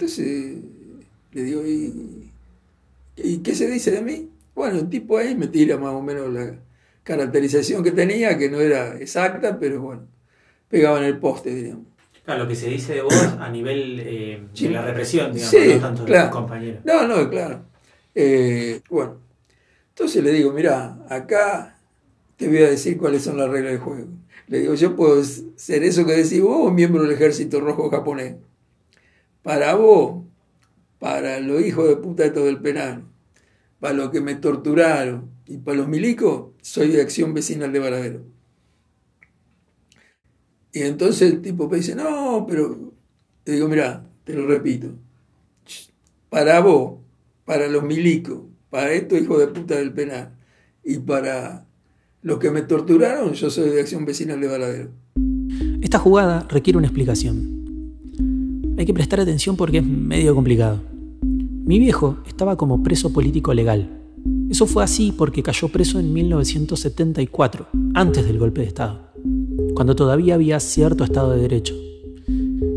Entonces 0.00 0.56
le 1.32 1.42
digo, 1.42 1.62
¿y, 1.66 2.30
¿y 3.16 3.38
qué 3.38 3.54
se 3.54 3.68
dice 3.70 3.90
de 3.90 4.00
mí? 4.00 4.30
Bueno, 4.54 4.78
el 4.78 4.88
tipo 4.88 5.18
ahí 5.18 5.34
me 5.34 5.46
tira 5.46 5.76
más 5.76 5.92
o 5.92 6.00
menos 6.00 6.32
la 6.32 6.54
caracterización 7.04 7.84
que 7.84 7.90
tenía, 7.92 8.38
que 8.38 8.48
no 8.48 8.60
era 8.60 8.96
exacta, 8.98 9.58
pero 9.58 9.82
bueno, 9.82 10.02
pegaba 10.68 10.98
en 10.98 11.04
el 11.04 11.18
poste, 11.18 11.54
diríamos. 11.54 11.84
Claro, 12.24 12.44
lo 12.44 12.48
que 12.48 12.54
se 12.54 12.68
dice 12.68 12.94
de 12.94 13.02
vos 13.02 13.12
a 13.14 13.50
nivel 13.50 14.00
eh, 14.00 14.42
de 14.54 14.70
la 14.70 14.82
represión, 14.82 15.32
digamos, 15.34 15.50
Sí, 15.50 15.74
no 15.74 15.80
tanto 15.80 16.02
de 16.02 16.06
claro. 16.06 16.28
tus 16.30 16.36
compañeros. 16.38 16.84
No, 16.84 17.06
no, 17.06 17.28
claro. 17.28 17.62
Eh, 18.14 18.80
bueno, 18.88 19.18
entonces 19.90 20.24
le 20.24 20.32
digo, 20.32 20.52
mira, 20.52 20.98
acá 21.10 21.78
te 22.36 22.48
voy 22.48 22.58
a 22.58 22.70
decir 22.70 22.96
cuáles 22.96 23.22
son 23.22 23.36
las 23.36 23.50
reglas 23.50 23.72
del 23.72 23.80
juego. 23.80 24.06
Le 24.48 24.60
digo, 24.60 24.74
yo 24.74 24.96
puedo 24.96 25.22
ser 25.22 25.84
eso 25.84 26.06
que 26.06 26.12
decís 26.12 26.40
vos 26.40 26.68
o 26.68 26.70
miembro 26.70 27.02
del 27.02 27.12
ejército 27.12 27.60
rojo 27.60 27.90
japonés. 27.90 28.36
Para 29.42 29.74
vos, 29.74 30.24
para 30.98 31.40
los 31.40 31.62
hijos 31.62 31.88
de 31.88 31.96
puta 31.96 32.24
estos 32.24 32.44
del 32.44 32.60
penal, 32.60 33.04
para 33.80 33.94
los 33.94 34.10
que 34.10 34.20
me 34.20 34.34
torturaron 34.34 35.30
y 35.46 35.56
para 35.56 35.78
los 35.78 35.88
milicos, 35.88 36.50
soy 36.60 36.88
de 36.88 37.00
acción 37.00 37.32
vecinal 37.34 37.72
de 37.72 37.78
Varadero. 37.78 38.22
Y 40.72 40.82
entonces 40.82 41.32
el 41.32 41.42
tipo 41.42 41.68
me 41.68 41.78
dice, 41.78 41.94
no, 41.94 42.46
pero 42.48 42.92
le 43.44 43.52
digo, 43.52 43.68
mira, 43.68 44.06
te 44.24 44.34
lo 44.34 44.46
repito, 44.46 44.94
para 46.28 46.60
vos, 46.60 47.00
para 47.44 47.66
los 47.66 47.82
milicos, 47.82 48.42
para 48.68 48.92
estos 48.92 49.20
hijos 49.20 49.40
de 49.40 49.48
puta 49.48 49.74
del 49.76 49.92
penal 49.92 50.36
y 50.84 50.98
para 50.98 51.66
los 52.22 52.38
que 52.38 52.50
me 52.50 52.62
torturaron, 52.62 53.32
yo 53.32 53.50
soy 53.50 53.70
de 53.70 53.80
acción 53.80 54.04
vecinal 54.04 54.40
de 54.40 54.46
Varadero. 54.46 54.90
Esta 55.80 55.98
jugada 55.98 56.46
requiere 56.48 56.76
una 56.76 56.86
explicación. 56.86 57.59
Hay 58.80 58.86
que 58.86 58.94
prestar 58.94 59.20
atención 59.20 59.56
porque 59.56 59.76
es 59.76 59.84
medio 59.84 60.34
complicado. 60.34 60.80
Mi 61.22 61.78
viejo 61.78 62.16
estaba 62.26 62.56
como 62.56 62.82
preso 62.82 63.12
político 63.12 63.52
legal. 63.52 64.00
Eso 64.48 64.64
fue 64.64 64.82
así 64.82 65.12
porque 65.12 65.42
cayó 65.42 65.68
preso 65.68 66.00
en 66.00 66.10
1974, 66.14 67.68
antes 67.92 68.24
del 68.24 68.38
golpe 68.38 68.62
de 68.62 68.68
Estado, 68.68 69.12
cuando 69.74 69.94
todavía 69.94 70.32
había 70.32 70.58
cierto 70.60 71.04
Estado 71.04 71.32
de 71.32 71.42
Derecho. 71.42 71.74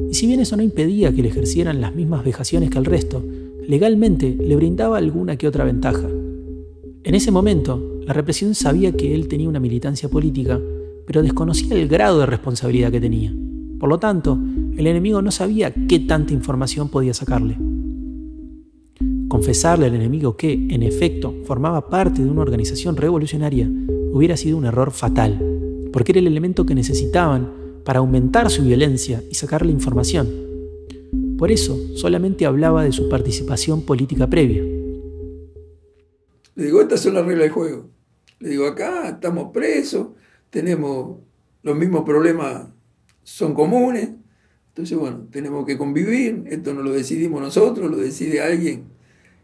Y 0.10 0.14
si 0.14 0.28
bien 0.28 0.42
eso 0.42 0.58
no 0.58 0.64
impedía 0.64 1.16
que 1.16 1.22
le 1.22 1.30
ejercieran 1.30 1.80
las 1.80 1.96
mismas 1.96 2.26
vejaciones 2.26 2.70
que 2.70 2.80
al 2.80 2.86
resto, 2.86 3.24
legalmente 3.66 4.36
le 4.38 4.58
brindaba 4.58 4.98
alguna 4.98 5.38
que 5.38 5.48
otra 5.48 5.64
ventaja. 5.64 6.10
En 7.06 7.16
ese 7.16 7.32
momento, 7.32 8.02
la 8.06 8.12
represión 8.12 8.56
sabía 8.56 8.92
que 8.92 9.16
él 9.16 9.30
tenía 9.30 9.48
una 9.48 9.62
militancia 9.62 10.10
política, 10.10 10.60
pero 11.08 11.22
desconocía 11.22 11.76
el 11.76 11.88
grado 11.88 12.20
de 12.20 12.26
responsabilidad 12.26 12.92
que 12.92 13.00
tenía. 13.00 13.34
Por 13.80 13.88
lo 13.88 14.00
tanto, 14.00 14.38
el 14.78 14.88
enemigo 14.88 15.22
no 15.22 15.32
sabía 15.32 15.74
qué 15.88 16.00
tanta 16.00 16.34
información 16.34 16.90
podía 16.90 17.14
sacarle. 17.14 17.58
Confesarle 19.28 19.88
al 19.88 19.96
enemigo 19.96 20.38
que, 20.38 20.54
en 20.54 20.84
efecto, 20.84 21.34
formaba 21.46 21.90
parte 21.90 22.24
de 22.24 22.30
una 22.30 22.42
organización 22.42 22.96
revolucionaria 22.98 23.70
hubiera 24.12 24.38
sido 24.38 24.58
un 24.58 24.66
error 24.66 24.92
fatal, 24.92 25.40
porque 25.92 26.12
era 26.12 26.20
el 26.20 26.28
elemento 26.28 26.66
que 26.66 26.76
necesitaban 26.76 27.52
para 27.84 28.00
aumentar 28.00 28.50
su 28.50 28.64
violencia 28.64 29.24
y 29.30 29.36
sacarle 29.36 29.72
información. 29.72 30.28
Por 31.38 31.52
eso, 31.52 31.78
solamente 31.96 32.46
hablaba 32.46 32.84
de 32.84 32.92
su 32.92 33.10
participación 33.10 33.82
política 33.82 34.30
previa. 34.30 34.62
Le 36.56 36.66
digo, 36.66 36.82
estas 36.82 37.02
son 37.02 37.16
las 37.16 37.26
reglas 37.26 37.46
del 37.46 37.52
juego. 37.52 37.90
Le 38.40 38.50
digo, 38.50 38.68
acá 38.68 39.10
estamos 39.10 39.52
presos, 39.52 40.10
tenemos 40.50 41.18
los 41.64 41.76
mismos 41.76 42.04
problemas, 42.04 42.68
son 43.24 43.54
comunes. 43.54 44.10
Entonces, 44.74 44.98
bueno, 44.98 45.28
tenemos 45.30 45.68
que 45.68 45.78
convivir. 45.78 46.46
Esto 46.48 46.74
no 46.74 46.82
lo 46.82 46.92
decidimos 46.92 47.40
nosotros, 47.40 47.92
lo 47.92 47.98
decide 47.98 48.42
alguien 48.42 48.86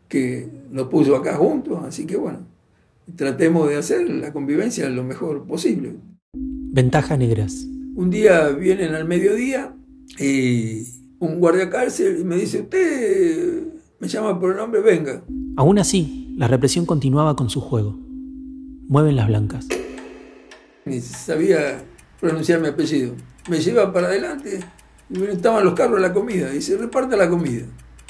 que 0.08 0.50
nos 0.72 0.88
puso 0.88 1.16
acá 1.16 1.36
juntos. 1.36 1.78
Así 1.84 2.08
que, 2.08 2.18
bueno, 2.18 2.48
tratemos 3.16 3.70
de 3.70 3.76
hacer 3.76 4.10
la 4.10 4.34
convivencia 4.34 4.90
lo 4.90 5.04
mejor 5.04 5.46
posible. 5.46 5.94
Ventaja 6.34 7.16
negras. 7.16 7.68
Un 7.96 8.10
día 8.10 8.48
vienen 8.50 8.96
al 8.96 9.06
mediodía 9.06 9.76
y 10.18 10.88
un 11.20 11.40
guardia 11.40 11.70
cárcel 11.70 12.22
y 12.22 12.24
me 12.24 12.36
dice, 12.36 12.62
usted 12.62 13.68
me 14.00 14.08
llama 14.08 14.40
por 14.40 14.50
el 14.50 14.58
nombre, 14.58 14.82
venga. 14.82 15.24
Aún 15.58 15.78
así, 15.78 16.34
la 16.38 16.48
represión 16.48 16.88
continuaba 16.88 17.36
con 17.36 17.52
su 17.52 17.62
juego. 17.62 18.00
Mueven 18.88 19.16
las 19.16 19.28
blancas. 19.28 19.68
Ni 20.86 21.00
sabía 21.02 21.84
pronunciar 22.20 22.62
mi 22.62 22.70
apellido. 22.70 23.14
Me 23.48 23.60
lleva 23.60 23.94
para 23.94 24.08
adelante 24.08 24.62
y 25.10 25.24
estaban 25.24 25.66
los 25.66 25.74
carros 25.74 26.00
la 26.00 26.14
comida. 26.14 26.54
Y 26.54 26.62
se 26.62 26.78
reparte 26.78 27.18
la 27.18 27.30
comida. 27.30 27.66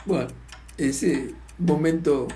Bueno, 0.05 0.27
ese 0.77 1.33
momento, 1.57 2.27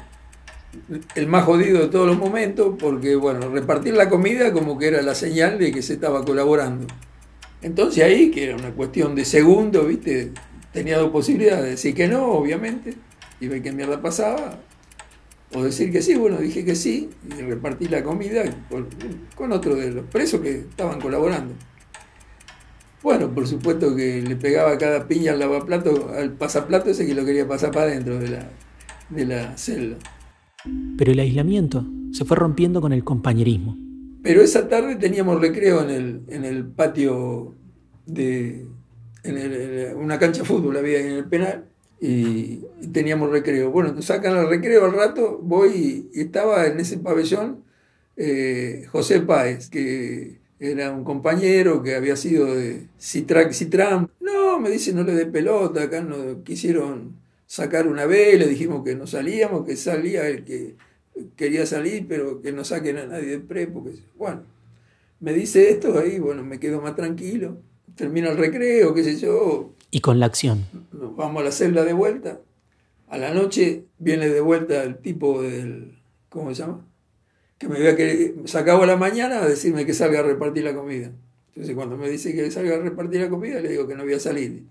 el 1.16 1.28
más 1.28 1.46
jodido 1.46 1.82
de 1.82 1.88
todos 1.88 2.08
los 2.08 2.18
momentos, 2.18 2.76
porque 2.80 3.16
bueno, 3.16 3.50
repartir 3.50 3.94
la 3.94 4.10
comida 4.10 4.54
como 4.54 4.78
que 4.78 4.88
era 4.88 5.02
la 5.02 5.16
señal 5.16 5.58
de 5.60 5.72
que 5.72 5.82
se 5.82 5.94
estaba 5.94 6.24
colaborando. 6.24 6.88
Entonces 7.62 8.04
ahí, 8.04 8.32
que 8.32 8.46
era 8.46 8.56
una 8.56 8.72
cuestión 8.72 9.16
de 9.16 9.26
segundos, 9.26 9.88
¿viste? 9.88 10.32
Tenía 10.72 10.98
dos 10.98 11.12
posibilidades, 11.12 11.66
decir 11.66 11.94
que 11.94 12.08
no, 12.08 12.26
obviamente, 12.26 12.96
y 13.40 13.48
ver 13.48 13.62
qué 13.62 13.72
mierda 13.72 14.02
pasaba, 14.02 14.60
o 15.54 15.64
decir 15.64 15.92
que 15.92 16.02
sí, 16.02 16.16
bueno, 16.16 16.38
dije 16.38 16.66
que 16.66 16.76
sí, 16.76 17.10
y 17.30 17.42
repartí 17.42 17.88
la 17.88 18.04
comida 18.04 18.44
con, 18.70 18.88
con 19.36 19.52
otro 19.52 19.76
de 19.76 19.92
los 19.92 20.06
presos 20.06 20.42
que 20.42 20.60
estaban 20.60 21.00
colaborando. 21.00 21.54
Bueno, 23.04 23.34
por 23.34 23.46
supuesto 23.48 23.96
que 23.96 24.22
le 24.22 24.36
pegaba 24.38 24.78
cada 24.78 25.08
piña 25.08 25.34
al 25.34 25.40
lavaplato, 25.40 26.10
al 26.18 26.32
pasaplato 26.34 26.90
ese 26.90 27.06
que 27.06 27.14
lo 27.14 27.26
quería 27.26 27.48
pasar 27.48 27.72
para 27.72 27.88
adentro 27.88 28.18
de 28.18 28.30
la, 28.30 28.50
de 29.10 29.26
la 29.26 29.58
celda. 29.58 29.98
Pero 30.98 31.12
el 31.12 31.20
aislamiento 31.20 31.86
se 32.14 32.24
fue 32.24 32.38
rompiendo 32.38 32.80
con 32.80 32.94
el 32.94 33.04
compañerismo. 33.04 33.78
Pero 34.24 34.42
esa 34.42 34.70
tarde 34.70 34.96
teníamos 34.96 35.42
recreo 35.42 35.84
en 35.84 35.90
el, 35.90 36.22
en 36.30 36.46
el 36.46 36.66
patio 36.66 37.56
de 38.06 38.66
en 39.26 39.38
el- 39.38 39.54
en 39.54 39.98
una 39.98 40.20
cancha 40.20 40.42
de 40.42 40.48
fútbol 40.48 40.76
había 40.78 41.00
en 41.00 41.12
el 41.14 41.26
penal 41.26 41.66
y, 42.00 42.62
y 42.82 42.88
teníamos 42.94 43.30
recreo. 43.32 43.72
Bueno, 43.72 43.94
nos 43.94 44.06
sacan 44.06 44.38
el 44.38 44.48
recreo 44.50 44.86
al 44.86 44.94
rato, 44.94 45.40
voy 45.42 46.10
y, 46.14 46.20
y 46.20 46.22
estaba 46.24 46.68
en 46.68 46.80
ese 46.80 46.98
pabellón 46.98 47.64
eh, 48.18 48.86
José 48.92 49.22
Páez, 49.22 49.70
que 49.70 50.40
era 50.60 50.92
un 50.92 51.04
compañero 51.04 51.84
que 51.84 51.96
había 51.96 52.16
sido 52.16 52.56
de 52.56 52.88
Citrac 53.00 53.52
Citram. 53.54 54.08
No, 54.20 54.60
me 54.60 54.70
dice, 54.70 54.94
no 54.94 55.04
le 55.04 55.14
dé 55.14 55.26
pelota, 55.26 55.84
acá 55.84 56.02
no 56.02 56.44
quisieron 56.44 57.16
sacar 57.46 57.88
una 57.88 58.06
vez, 58.06 58.40
le 58.40 58.48
dijimos 58.48 58.84
que 58.84 58.96
no 58.96 59.06
salíamos, 59.08 59.66
que 59.66 59.76
salía 59.76 60.28
el 60.28 60.44
que 60.44 60.76
quería 61.36 61.66
salir, 61.66 62.08
pero 62.08 62.42
que 62.42 62.52
no 62.52 62.64
saquen 62.64 62.98
a 62.98 63.06
nadie 63.06 63.28
del 63.28 63.42
pre, 63.42 63.68
porque, 63.68 63.92
bueno, 64.18 64.42
me 65.20 65.34
dice 65.34 65.70
esto, 65.70 66.00
ahí, 66.00 66.20
bueno, 66.20 66.44
me 66.44 66.60
quedo 66.60 66.82
más 66.82 66.96
tranquilo, 66.96 67.58
termina 67.96 68.32
el 68.32 68.38
recreo, 68.38 68.94
qué 68.94 69.04
sé 69.04 69.20
yo, 69.20 69.74
Y 69.92 70.00
con 70.02 70.20
la 70.20 70.26
acción. 70.26 70.66
nos 70.92 71.16
vamos 71.16 71.42
a 71.42 71.46
la 71.46 71.52
celda 71.52 71.86
de 71.86 71.94
vuelta, 71.94 72.40
a 73.08 73.18
la 73.18 73.34
noche 73.34 73.86
viene 74.00 74.30
de 74.30 74.42
vuelta 74.42 74.84
el 74.84 74.98
tipo 74.98 75.42
del, 75.42 76.00
¿cómo 76.30 76.54
se 76.56 76.64
llama? 76.64 76.86
Me 77.68 77.78
había 77.78 77.96
que 77.96 78.36
sacaba 78.46 78.86
la 78.86 78.98
mañana 78.98 79.42
a 79.42 79.48
decirme 79.48 79.86
que 79.86 79.94
salga 79.94 80.20
a 80.20 80.24
repartir 80.24 80.64
la 80.64 80.74
comida. 80.76 81.12
Entonces 81.50 81.76
cuando 81.76 81.98
me 81.98 82.10
dice 82.10 82.34
que 82.34 82.50
salga 82.52 82.76
a 82.76 82.80
repartir 82.80 83.22
la 83.22 83.30
comida, 83.30 83.60
le 83.62 83.70
digo 83.70 83.88
que 83.88 83.96
no 83.96 84.04
voy 84.04 84.14
a 84.14 84.20
salir. 84.20 84.64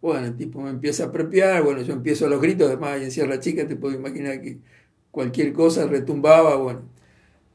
Bueno, 0.00 0.26
el 0.26 0.36
tipo 0.36 0.60
me 0.60 0.70
empieza 0.70 1.04
a 1.04 1.12
prepiar, 1.12 1.62
bueno, 1.62 1.82
yo 1.82 1.94
empiezo 1.94 2.26
a 2.26 2.28
los 2.28 2.40
gritos, 2.40 2.68
además 2.68 2.90
ahí 2.90 3.04
en 3.04 3.10
Sierra 3.10 3.40
Chica 3.40 3.66
te 3.66 3.76
puedo 3.76 3.94
imaginar 3.94 4.40
que 4.42 4.58
cualquier 5.10 5.52
cosa 5.52 5.86
retumbaba, 5.86 6.56
bueno. 6.56 6.82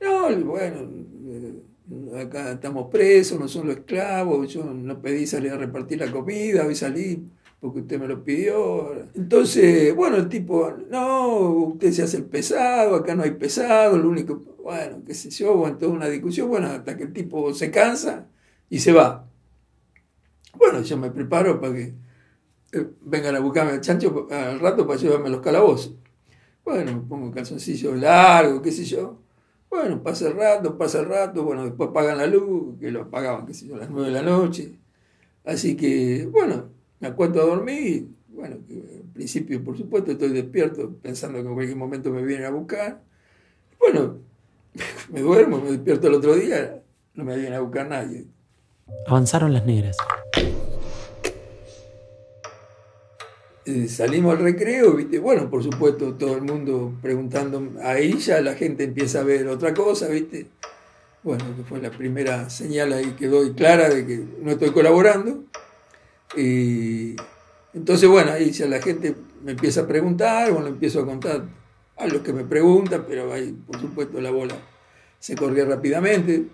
No, 0.02 0.36
bueno, 0.46 0.90
eh, 1.28 2.22
acá 2.22 2.54
estamos 2.54 2.90
presos, 2.90 3.40
no 3.40 3.48
son 3.48 3.68
los 3.68 3.78
esclavos, 3.78 4.52
yo 4.52 4.64
no 4.64 5.02
pedí 5.02 5.28
salir 5.28 5.52
a 5.52 5.58
repartir 5.58 6.00
la 6.00 6.12
comida, 6.12 6.66
hoy 6.66 6.76
salí 6.76 7.24
porque 7.60 7.82
usted 7.82 8.00
me 8.00 8.08
lo 8.08 8.24
pidió. 8.24 8.94
Entonces, 9.16 9.96
bueno, 9.96 10.18
el 10.18 10.30
tipo, 10.30 10.72
no, 10.90 11.50
usted 11.50 11.92
se 11.92 12.04
hace 12.04 12.18
el 12.18 12.26
pesado, 12.26 12.96
acá 12.96 13.16
no 13.16 13.24
hay 13.24 13.32
pesado, 13.32 13.98
lo 13.98 14.10
único, 14.10 14.36
bueno, 14.64 15.02
qué 15.06 15.14
sé 15.14 15.30
yo, 15.30 15.56
bueno, 15.56 15.78
toda 15.78 15.92
una 15.92 16.08
discusión, 16.08 16.50
bueno, 16.50 16.68
hasta 16.68 16.96
que 16.96 17.04
el 17.04 17.14
tipo 17.14 17.54
se 17.54 17.72
cansa 17.72 18.28
y 18.70 18.80
se 18.80 18.94
va. 18.94 19.28
Bueno, 20.56 20.82
yo 20.82 20.98
me 20.98 21.12
preparo 21.12 21.60
para 21.60 21.74
que 21.74 21.94
eh, 22.72 22.88
vengan 23.02 23.36
a 23.36 23.40
buscarme 23.40 23.74
al 23.74 23.82
chancho 23.82 24.28
al 24.32 24.60
rato 24.60 24.86
para 24.88 25.00
llevarme 25.00 25.28
a 25.28 25.32
los 25.32 25.42
calabozos. 25.42 25.96
Bueno, 26.64 26.94
me 26.94 27.02
pongo 27.02 27.32
calzoncillo 27.32 27.96
largo, 27.96 28.62
qué 28.62 28.72
sé 28.72 28.84
yo. 28.86 29.22
Bueno, 29.70 30.02
pasa 30.02 30.28
el 30.28 30.36
rato, 30.36 30.78
pasa 30.78 31.00
el 31.00 31.06
rato, 31.06 31.44
bueno, 31.44 31.64
después 31.66 31.90
apagan 31.90 32.18
la 32.18 32.28
luz, 32.28 32.80
que 32.80 32.92
lo 32.92 33.04
apagaban, 33.04 33.46
qué 33.46 33.54
sé 33.54 33.68
yo, 33.68 33.76
a 33.76 33.80
las 33.80 33.90
nueve 33.90 34.08
de 34.08 34.14
la 34.14 34.24
noche. 34.24 34.80
Así 35.46 35.76
que, 35.76 36.28
bueno, 36.32 36.70
me 37.00 37.08
acuesto 37.08 37.42
a 37.42 37.46
dormir, 37.46 38.08
bueno, 38.30 38.56
al 38.56 39.12
principio, 39.14 39.64
por 39.64 39.78
supuesto, 39.78 40.12
estoy 40.12 40.30
despierto 40.30 40.96
pensando 41.02 41.42
que 41.42 41.48
en 41.48 41.54
cualquier 41.54 41.78
momento 41.78 42.10
me 42.12 42.24
vienen 42.24 42.46
a 42.46 42.52
buscar. 42.52 43.02
Bueno, 43.80 44.18
me 45.12 45.22
duermo, 45.22 45.60
me 45.60 45.72
despierto 45.72 46.08
el 46.08 46.16
otro 46.16 46.36
día, 46.36 46.82
no 47.16 47.24
me 47.24 47.38
viene 47.38 47.56
a 47.56 47.60
buscar 47.60 47.88
nadie. 47.88 48.26
Avanzaron 49.08 49.54
las 49.54 49.66
negras. 49.66 49.98
Eh, 53.66 53.88
salimos 53.88 54.36
al 54.36 54.44
recreo, 54.44 54.96
¿viste? 54.96 55.20
Bueno, 55.20 55.50
por 55.50 55.64
supuesto, 55.64 56.16
todo 56.16 56.36
el 56.36 56.42
mundo 56.42 56.94
preguntando, 57.02 57.74
ahí 57.84 58.18
ya 58.18 58.42
la 58.42 58.56
gente 58.56 58.84
empieza 58.84 59.20
a 59.20 59.24
ver 59.24 59.48
otra 59.48 59.74
cosa, 59.74 60.08
¿viste? 60.08 60.48
Bueno, 61.22 61.44
que 61.56 61.64
fue 61.64 61.80
la 61.82 61.92
primera 61.92 62.50
señal 62.50 62.94
ahí 62.94 63.12
que 63.12 63.28
doy 63.28 63.54
clara 63.54 63.90
de 63.90 64.08
que 64.08 64.24
no 64.42 64.52
estoy 64.52 64.72
colaborando. 64.72 65.44
Y 66.36 67.16
entonces, 67.74 68.10
bueno, 68.10 68.32
ahí 68.32 68.52
ya 68.52 68.68
la 68.68 68.82
gente 68.82 69.16
me 69.44 69.52
empieza 69.52 69.82
a 69.82 69.88
preguntar, 69.88 70.52
bueno, 70.52 70.68
empiezo 70.68 71.02
a 71.02 71.06
contar 71.06 71.44
a 71.98 72.08
los 72.08 72.22
que 72.22 72.34
me 72.34 72.44
preguntan, 72.44 73.06
pero 73.08 73.32
ahí, 73.34 73.52
por 73.52 73.80
supuesto, 73.80 74.22
la 74.22 74.32
bola 74.32 74.56
se 75.20 75.36
corría 75.36 75.66
rápidamente. 75.66 76.46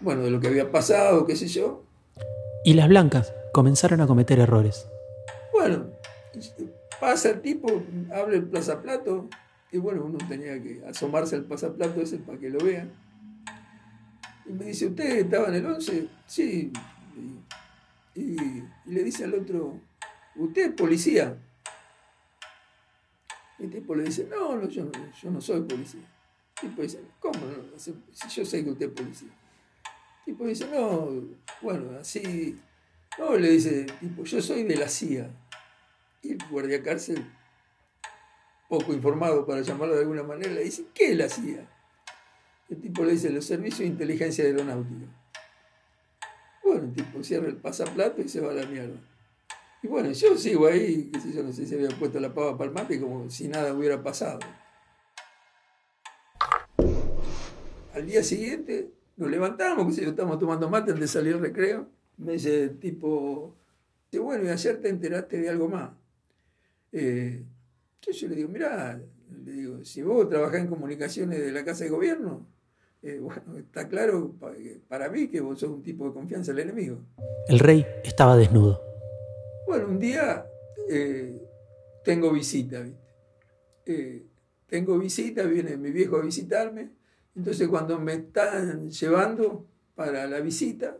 Bueno, 0.00 0.22
de 0.22 0.30
lo 0.30 0.40
que 0.40 0.48
había 0.48 0.70
pasado, 0.70 1.26
qué 1.26 1.36
sé 1.36 1.46
yo. 1.48 1.84
Y 2.64 2.74
las 2.74 2.88
blancas 2.88 3.32
comenzaron 3.52 4.00
a 4.00 4.06
cometer 4.06 4.38
errores. 4.38 4.86
Bueno, 5.52 5.86
pasa 7.00 7.30
el 7.30 7.40
tipo, 7.40 7.82
abre 8.12 8.36
el 8.36 8.44
plazaplato, 8.44 9.28
y 9.72 9.78
bueno, 9.78 10.04
uno 10.04 10.18
tenía 10.28 10.62
que 10.62 10.82
asomarse 10.88 11.36
al 11.36 11.44
pasaplato 11.44 12.00
ese 12.00 12.18
para 12.18 12.38
que 12.38 12.50
lo 12.50 12.58
vean. 12.58 12.92
Y 14.46 14.52
me 14.52 14.66
dice, 14.66 14.86
¿usted 14.86 15.18
estaba 15.18 15.48
en 15.48 15.54
el 15.54 15.66
11? 15.66 16.08
Sí. 16.26 16.72
Y, 18.16 18.62
le 18.86 19.04
dice 19.04 19.24
al 19.24 19.34
otro, 19.34 19.78
¿usted 20.36 20.70
es 20.70 20.72
policía? 20.72 21.36
El 23.58 23.70
tipo 23.70 23.94
le 23.94 24.04
dice, 24.04 24.26
no, 24.30 24.56
no 24.56 24.68
yo 24.68 24.90
no 25.30 25.40
soy 25.40 25.62
policía. 25.62 26.00
El 26.62 26.70
tipo 26.70 26.82
dice, 26.82 27.00
¿cómo 27.20 27.38
no? 27.40 27.78
Si 27.78 27.94
yo 28.30 28.44
sé 28.44 28.64
que 28.64 28.70
usted 28.70 28.86
es 28.86 28.92
policía. 28.92 29.28
El 30.26 30.32
tipo 30.32 30.46
dice, 30.46 30.66
no, 30.72 31.10
bueno, 31.60 31.98
así. 32.00 32.58
No, 33.18 33.36
le 33.36 33.50
dice, 33.50 33.86
tipo, 34.00 34.24
yo 34.24 34.40
soy 34.40 34.62
de 34.62 34.76
la 34.76 34.88
CIA. 34.88 35.30
Y 36.22 36.32
el 36.32 36.38
guardia 36.50 36.82
cárcel, 36.82 37.24
poco 38.68 38.94
informado 38.94 39.46
para 39.46 39.60
llamarlo 39.60 39.94
de 39.94 40.00
alguna 40.00 40.22
manera, 40.22 40.52
le 40.52 40.64
dice, 40.64 40.86
¿qué 40.94 41.12
es 41.12 41.18
la 41.18 41.28
CIA? 41.28 41.68
El 42.70 42.80
tipo 42.80 43.04
le 43.04 43.12
dice, 43.12 43.30
los 43.30 43.44
servicios 43.44 43.80
de 43.80 43.86
inteligencia 43.86 44.44
aeronáutica. 44.44 45.06
Cierra 47.22 47.48
el 47.48 47.56
pasaplato 47.56 48.22
y 48.22 48.28
se 48.28 48.40
va 48.40 48.52
a 48.52 48.54
la 48.54 48.66
mierda. 48.66 48.96
Y 49.82 49.88
bueno, 49.88 50.10
yo 50.12 50.36
sigo 50.36 50.66
ahí, 50.66 51.10
qué 51.12 51.20
sé 51.20 51.32
yo, 51.32 51.42
no 51.42 51.52
sé 51.52 51.66
si 51.66 51.74
había 51.74 51.88
puesto 51.90 52.18
la 52.20 52.32
pava 52.32 52.56
para 52.56 52.86
el 52.88 53.00
como 53.00 53.28
si 53.30 53.48
nada 53.48 53.72
hubiera 53.72 54.02
pasado. 54.02 54.40
Al 57.94 58.06
día 58.06 58.22
siguiente 58.22 58.90
nos 59.16 59.30
levantamos, 59.30 59.86
qué 59.86 59.92
sé 59.92 60.02
yo, 60.02 60.10
estamos 60.10 60.38
tomando 60.38 60.68
mate 60.68 60.92
antes 60.92 61.00
de 61.00 61.08
salir 61.08 61.34
al 61.34 61.40
recreo. 61.40 61.88
Me 62.18 62.32
dice 62.32 62.68
tipo, 62.68 63.54
bueno, 64.18 64.44
y 64.44 64.48
ayer 64.48 64.80
te 64.80 64.88
enteraste 64.88 65.38
de 65.38 65.48
algo 65.48 65.68
más. 65.68 65.90
Eh, 66.92 67.44
yo 68.00 68.28
le 68.28 68.36
digo, 68.36 68.48
mirá, 68.48 69.00
le 69.44 69.52
digo, 69.52 69.84
si 69.84 70.02
vos 70.02 70.28
trabajás 70.28 70.60
en 70.60 70.68
comunicaciones 70.68 71.40
de 71.40 71.52
la 71.52 71.64
Casa 71.64 71.84
de 71.84 71.90
Gobierno, 71.90 72.46
eh, 73.02 73.18
bueno, 73.20 73.58
está 73.58 73.88
claro 73.88 74.34
para 74.88 75.08
mí 75.08 75.28
que 75.28 75.40
vos 75.40 75.58
sos 75.58 75.70
un 75.70 75.82
tipo 75.82 76.06
de 76.06 76.14
confianza 76.14 76.52
del 76.52 76.68
enemigo. 76.68 76.98
El 77.48 77.58
rey 77.58 77.86
estaba 78.04 78.36
desnudo. 78.36 78.80
Bueno, 79.66 79.88
un 79.88 79.98
día 79.98 80.46
eh, 80.88 81.42
tengo 82.04 82.32
visita, 82.32 82.80
¿viste? 82.80 83.00
Eh, 83.86 84.26
tengo 84.66 84.98
visita, 84.98 85.44
viene 85.44 85.76
mi 85.76 85.92
viejo 85.92 86.16
a 86.16 86.22
visitarme, 86.22 86.90
entonces 87.36 87.68
cuando 87.68 88.00
me 88.00 88.14
están 88.14 88.90
llevando 88.90 89.66
para 89.94 90.26
la 90.26 90.40
visita, 90.40 90.98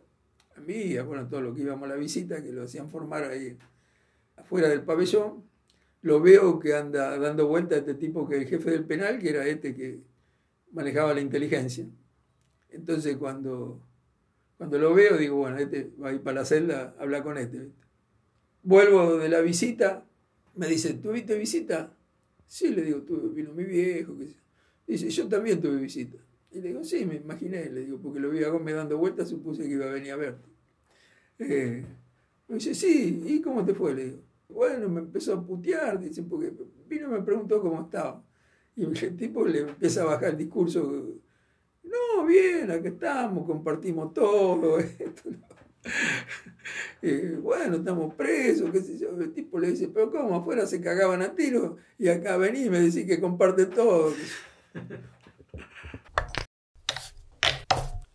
a 0.56 0.60
mí, 0.60 0.96
bueno, 0.98 1.28
todo 1.28 1.40
lo 1.40 1.54
que 1.54 1.62
íbamos 1.62 1.84
a 1.84 1.94
la 1.94 1.96
visita, 1.96 2.42
que 2.42 2.52
lo 2.52 2.62
hacían 2.62 2.88
formar 2.88 3.24
ahí 3.24 3.58
afuera 4.36 4.68
del 4.68 4.82
pabellón, 4.82 5.44
lo 6.02 6.20
veo 6.20 6.60
que 6.60 6.74
anda 6.74 7.18
dando 7.18 7.48
vuelta 7.48 7.74
a 7.74 7.78
este 7.78 7.94
tipo 7.94 8.28
que 8.28 8.36
es 8.36 8.42
el 8.42 8.48
jefe 8.48 8.70
del 8.70 8.84
penal, 8.84 9.18
que 9.18 9.30
era 9.30 9.46
este 9.46 9.74
que 9.74 10.00
manejaba 10.72 11.14
la 11.14 11.20
inteligencia. 11.20 11.86
Entonces 12.70 13.16
cuando, 13.16 13.80
cuando 14.58 14.78
lo 14.78 14.94
veo, 14.94 15.16
digo, 15.16 15.36
bueno, 15.36 15.58
este 15.58 15.90
va 16.02 16.10
a 16.10 16.12
ir 16.12 16.22
para 16.22 16.40
la 16.40 16.44
celda 16.44 16.94
a 16.98 17.02
hablar 17.02 17.22
con 17.22 17.38
este. 17.38 17.70
Vuelvo 18.62 19.16
de 19.16 19.28
la 19.28 19.40
visita, 19.40 20.06
me 20.54 20.66
dice, 20.66 20.94
¿tuviste 20.94 21.38
visita? 21.38 21.96
Sí, 22.46 22.70
le 22.74 22.82
digo, 22.82 23.02
tuve, 23.02 23.28
vino 23.28 23.52
mi 23.52 23.64
viejo. 23.64 24.16
Dice, 24.86 25.08
yo 25.10 25.28
también 25.28 25.60
tuve 25.60 25.76
visita. 25.76 26.18
Y 26.50 26.60
le 26.60 26.68
digo, 26.68 26.84
sí, 26.84 27.04
me 27.04 27.16
imaginé, 27.16 27.70
le 27.70 27.80
digo, 27.80 27.98
porque 27.98 28.20
lo 28.20 28.30
vi 28.30 28.42
a 28.42 28.48
Gómez 28.48 28.74
dando 28.74 28.98
vueltas, 28.98 29.28
supuse 29.28 29.62
que 29.62 29.74
iba 29.74 29.86
a 29.86 29.90
venir 29.90 30.12
a 30.12 30.16
verte. 30.16 30.48
Eh, 31.38 31.84
me 32.48 32.54
dice, 32.54 32.74
sí, 32.74 33.22
¿y 33.26 33.40
cómo 33.40 33.64
te 33.64 33.74
fue? 33.74 33.94
Le 33.94 34.04
digo, 34.04 34.18
bueno, 34.48 34.88
me 34.88 35.00
empezó 35.00 35.34
a 35.34 35.44
putear, 35.44 36.00
dice, 36.00 36.22
porque 36.22 36.52
vino 36.88 37.08
y 37.08 37.10
me 37.10 37.22
preguntó 37.22 37.60
cómo 37.60 37.82
estaba. 37.82 38.24
Y 38.76 38.84
el 38.84 39.16
tipo 39.16 39.44
le 39.44 39.60
empieza 39.60 40.02
a 40.02 40.06
bajar 40.06 40.30
el 40.30 40.38
discurso, 40.38 41.20
no, 41.82 42.26
bien, 42.26 42.70
acá 42.70 42.88
estamos, 42.88 43.46
compartimos 43.46 44.12
todo. 44.12 44.78
Esto, 44.80 45.30
eh, 47.02 47.38
bueno, 47.40 47.76
estamos 47.76 48.14
presos, 48.14 48.70
qué 48.70 48.80
sé 48.80 48.98
yo. 48.98 49.10
El 49.20 49.32
tipo 49.32 49.58
le 49.58 49.70
dice, 49.70 49.88
pero 49.88 50.10
¿cómo? 50.10 50.36
Afuera 50.36 50.66
se 50.66 50.80
cagaban 50.80 51.22
a 51.22 51.34
tiro 51.34 51.76
y 51.98 52.08
acá 52.08 52.36
vení 52.36 52.64
y 52.64 52.70
me 52.70 52.80
decís 52.80 53.06
que 53.06 53.20
comparte 53.20 53.66
todo. 53.66 54.12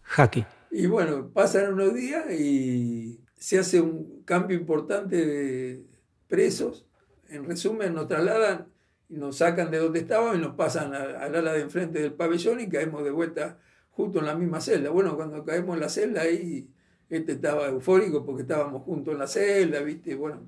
Jaque. 0.04 0.46
Y 0.70 0.88
bueno, 0.88 1.30
pasan 1.32 1.74
unos 1.74 1.94
días 1.94 2.30
y 2.32 3.22
se 3.36 3.60
hace 3.60 3.80
un 3.80 4.24
cambio 4.24 4.58
importante 4.58 5.26
de 5.26 5.86
presos. 6.28 6.86
En 7.30 7.46
resumen, 7.46 7.94
nos 7.94 8.08
trasladan 8.08 8.71
nos 9.12 9.38
sacan 9.38 9.72
de 9.72 9.78
donde 9.78 10.00
estábamos 10.00 10.38
y 10.38 10.40
nos 10.40 10.56
pasan 10.56 10.94
al 10.94 11.36
ala 11.36 11.54
de 11.54 11.62
enfrente 11.62 12.02
del 12.02 12.14
pabellón 12.14 12.60
y 12.62 12.70
caemos 12.70 13.04
de 13.04 13.12
vuelta 13.12 13.60
justo 13.92 14.20
en 14.20 14.26
la 14.26 14.36
misma 14.36 14.62
celda. 14.62 14.90
Bueno, 14.90 15.16
cuando 15.16 15.44
caemos 15.44 15.76
en 15.76 15.82
la 15.82 15.90
celda 15.90 16.22
ahí, 16.22 16.70
este 17.10 17.34
estaba 17.34 17.68
eufórico 17.68 18.26
porque 18.26 18.44
estábamos 18.44 18.84
juntos 18.84 19.14
en 19.14 19.20
la 19.20 19.28
celda, 19.28 19.82
¿viste? 19.82 20.16
Bueno, 20.16 20.42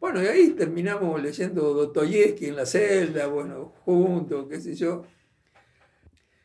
bueno, 0.00 0.20
y 0.20 0.26
ahí 0.26 0.50
terminamos 0.50 1.22
leyendo 1.22 1.74
Dostoyevsky 1.74 2.46
en 2.46 2.56
la 2.56 2.66
celda, 2.66 3.28
bueno, 3.28 3.72
juntos, 3.84 4.46
qué 4.50 4.60
sé 4.60 4.74
yo. 4.74 5.04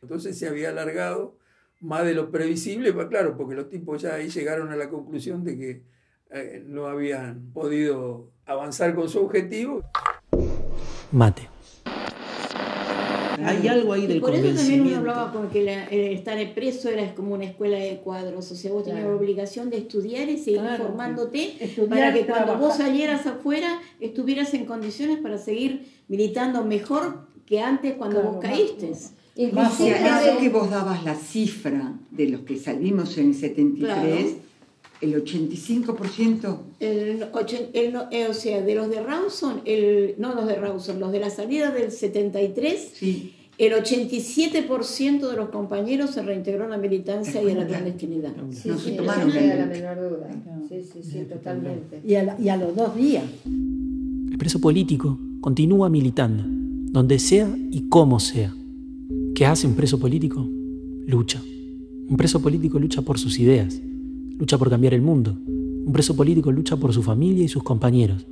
Entonces 0.03 0.37
se 0.37 0.47
había 0.47 0.69
alargado 0.69 1.37
más 1.79 2.05
de 2.05 2.13
lo 2.13 2.29
previsible, 2.29 2.93
pues 2.93 3.07
claro, 3.07 3.35
porque 3.35 3.55
los 3.55 3.67
tipos 3.67 4.01
ya 4.01 4.13
ahí 4.13 4.29
llegaron 4.29 4.71
a 4.71 4.75
la 4.75 4.89
conclusión 4.89 5.43
de 5.43 5.57
que 5.57 5.83
eh, 6.29 6.63
no 6.67 6.85
habían 6.85 7.51
podido 7.51 8.31
avanzar 8.45 8.93
con 8.93 9.09
su 9.09 9.25
objetivo. 9.25 9.83
Mate. 11.11 11.49
Hay 13.43 13.67
algo 13.67 13.93
ahí 13.93 14.07
del 14.07 14.17
y 14.17 14.19
por 14.19 14.33
eso 14.33 14.55
también 14.55 14.81
uno 14.81 14.97
hablaba 14.97 15.31
como 15.31 15.49
que 15.49 15.63
la- 15.63 15.85
el 15.85 16.11
estar 16.17 16.37
preso 16.55 16.89
era 16.89 17.13
como 17.13 17.35
una 17.35 17.45
escuela 17.45 17.77
de 17.77 17.97
cuadros, 17.97 18.51
o 18.51 18.55
sea, 18.55 18.71
vos 18.71 18.83
tenías 18.83 19.05
la 19.05 19.15
obligación 19.15 19.69
de 19.69 19.77
estudiar 19.77 20.27
y 20.27 20.37
seguir 20.39 20.61
Claro. 20.61 20.85
formándote 20.85 21.55
Estudiar, 21.63 21.89
para 21.89 22.13
que 22.13 22.25
cuando 22.25 22.57
vos 22.57 22.75
salieras 22.77 23.27
afuera 23.27 23.79
estuvieras 23.99 24.53
en 24.55 24.65
condiciones 24.65 25.19
para 25.19 25.37
seguir 25.37 25.85
militando 26.07 26.65
mejor 26.65 27.27
que 27.45 27.61
antes 27.61 27.93
cuando 27.93 28.21
Claro, 28.21 28.33
vos 28.35 28.43
más- 28.43 28.51
caíste. 28.51 28.91
Si 28.95 29.89
acaso 29.91 30.39
que 30.39 30.49
vos 30.49 30.71
dabas 30.71 31.03
la 31.05 31.13
cifra 31.13 31.93
de 32.09 32.29
los 32.29 32.41
que 32.41 32.57
salimos 32.57 33.15
en 33.19 33.27
el 33.29 33.35
73, 33.35 34.37
el 35.01 35.23
85%, 35.23 36.57
El, 36.79 37.21
ochen- 37.33 37.69
el 37.73 37.93
no- 37.93 38.07
eh, 38.11 38.27
o 38.29 38.33
sea, 38.33 38.61
de 38.61 38.75
los 38.75 38.89
de 38.89 39.01
Rawson, 39.01 39.61
el, 39.65 40.15
no 40.17 40.33
los 40.35 40.47
de 40.47 40.55
Rawson, 40.55 40.99
los 40.99 41.11
de 41.11 41.19
la 41.19 41.29
salida 41.29 41.71
del 41.71 41.91
73, 41.91 42.93
el 43.59 43.73
87% 43.73 45.29
de 45.31 45.35
los 45.35 45.49
compañeros 45.49 46.11
se 46.11 46.21
reintegró 46.21 46.65
a 46.65 46.67
la 46.69 46.77
militancia 46.77 47.41
y 47.41 47.51
a 47.51 47.55
la 47.55 47.67
clandestinidad. 47.67 48.33
Sí, 48.51 48.69
sí, 48.83 48.91
no 48.97 49.03
la 49.03 49.65
menor 49.65 50.09
duda. 50.09 50.29
Sí, 50.69 50.75
sí, 50.93 50.99
sí, 51.03 51.19
totalmente. 51.29 52.01
Y 52.05 52.15
a, 52.15 52.23
la- 52.23 52.37
y 52.39 52.49
a 52.49 52.57
los 52.57 52.75
dos 52.75 52.95
días. 52.95 53.23
El 53.45 54.37
preso 54.37 54.59
político 54.61 55.17
continúa 55.41 55.89
militando, 55.89 56.43
donde 56.91 57.17
sea 57.19 57.49
y 57.71 57.87
como 57.89 58.19
sea. 58.19 58.53
¿Qué 59.33 59.45
hace 59.45 59.65
un 59.67 59.73
preso 59.75 59.99
político? 59.99 60.47
Lucha. 61.07 61.41
Un 62.09 62.15
preso 62.17 62.41
político 62.41 62.79
lucha 62.79 63.01
por 63.01 63.17
sus 63.19 63.39
ideas, 63.39 63.79
lucha 64.37 64.57
por 64.57 64.69
cambiar 64.69 64.93
el 64.93 65.01
mundo, 65.01 65.35
Un 65.85 65.93
preso 65.93 66.15
político 66.15 66.51
lucha 66.51 66.75
por 66.75 66.91
su 66.93 67.01
familia 67.01 67.45
y 67.45 67.47
sus 67.47 67.63
compañeros, 67.63 68.25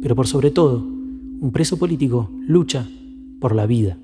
pero 0.00 0.14
por 0.14 0.28
sobre 0.28 0.52
todo, 0.52 0.78
un 0.78 1.50
preso 1.52 1.76
político 1.76 2.30
lucha 2.46 2.88
por 3.40 3.56
la 3.56 3.66
vida. 3.66 3.98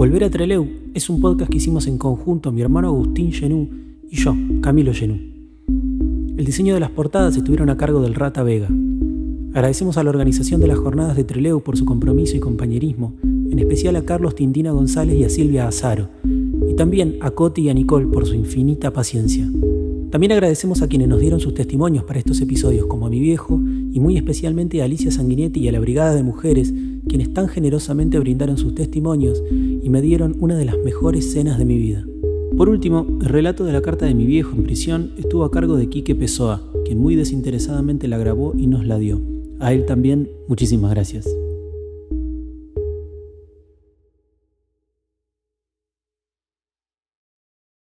Volver 0.00 0.24
a 0.24 0.30
Treleu 0.30 0.66
es 0.94 1.10
un 1.10 1.20
podcast 1.20 1.50
que 1.50 1.58
hicimos 1.58 1.86
en 1.86 1.98
conjunto 1.98 2.50
mi 2.50 2.62
hermano 2.62 2.88
Agustín 2.88 3.32
Genú 3.32 3.68
y 4.10 4.16
yo, 4.16 4.34
Camilo 4.62 4.94
Genú. 4.94 5.18
El 6.38 6.46
diseño 6.46 6.72
de 6.72 6.80
las 6.80 6.90
portadas 6.90 7.36
estuvieron 7.36 7.68
a 7.68 7.76
cargo 7.76 8.00
del 8.00 8.14
Rata 8.14 8.42
Vega. 8.42 8.70
Agradecemos 9.52 9.96
a 9.96 10.04
la 10.04 10.10
organización 10.10 10.60
de 10.60 10.68
las 10.68 10.78
jornadas 10.78 11.16
de 11.16 11.24
Treleu 11.24 11.60
por 11.60 11.76
su 11.76 11.84
compromiso 11.84 12.36
y 12.36 12.40
compañerismo, 12.40 13.14
en 13.24 13.58
especial 13.58 13.96
a 13.96 14.02
Carlos 14.02 14.36
Tintina 14.36 14.70
González 14.70 15.16
y 15.16 15.24
a 15.24 15.28
Silvia 15.28 15.66
Azaro, 15.66 16.08
y 16.68 16.74
también 16.74 17.16
a 17.20 17.32
Coti 17.32 17.62
y 17.62 17.68
a 17.68 17.74
Nicole 17.74 18.06
por 18.06 18.26
su 18.26 18.36
infinita 18.36 18.92
paciencia. 18.92 19.50
También 20.10 20.30
agradecemos 20.30 20.82
a 20.82 20.88
quienes 20.88 21.08
nos 21.08 21.20
dieron 21.20 21.40
sus 21.40 21.54
testimonios 21.54 22.04
para 22.04 22.20
estos 22.20 22.40
episodios, 22.40 22.86
como 22.86 23.06
a 23.06 23.10
mi 23.10 23.18
viejo 23.18 23.60
y 23.92 23.98
muy 23.98 24.16
especialmente 24.16 24.80
a 24.80 24.84
Alicia 24.84 25.10
Sanguinetti 25.10 25.58
y 25.58 25.68
a 25.68 25.72
la 25.72 25.80
Brigada 25.80 26.14
de 26.14 26.22
Mujeres, 26.22 26.72
quienes 27.08 27.34
tan 27.34 27.48
generosamente 27.48 28.20
brindaron 28.20 28.56
sus 28.56 28.76
testimonios 28.76 29.42
y 29.50 29.90
me 29.90 30.00
dieron 30.00 30.36
una 30.38 30.56
de 30.56 30.64
las 30.64 30.78
mejores 30.84 31.32
cenas 31.32 31.58
de 31.58 31.64
mi 31.64 31.76
vida. 31.76 32.04
Por 32.56 32.68
último, 32.68 33.04
el 33.20 33.26
relato 33.26 33.64
de 33.64 33.72
la 33.72 33.82
carta 33.82 34.06
de 34.06 34.14
mi 34.14 34.26
viejo 34.26 34.54
en 34.54 34.62
prisión 34.62 35.10
estuvo 35.16 35.42
a 35.42 35.50
cargo 35.50 35.76
de 35.76 35.88
Quique 35.88 36.14
Pessoa, 36.14 36.62
quien 36.84 37.00
muy 37.00 37.16
desinteresadamente 37.16 38.06
la 38.06 38.18
grabó 38.18 38.52
y 38.56 38.68
nos 38.68 38.86
la 38.86 38.98
dio. 38.98 39.39
A 39.60 39.72
él 39.72 39.84
también, 39.84 40.30
muchísimas 40.48 40.90
gracias. 40.90 41.28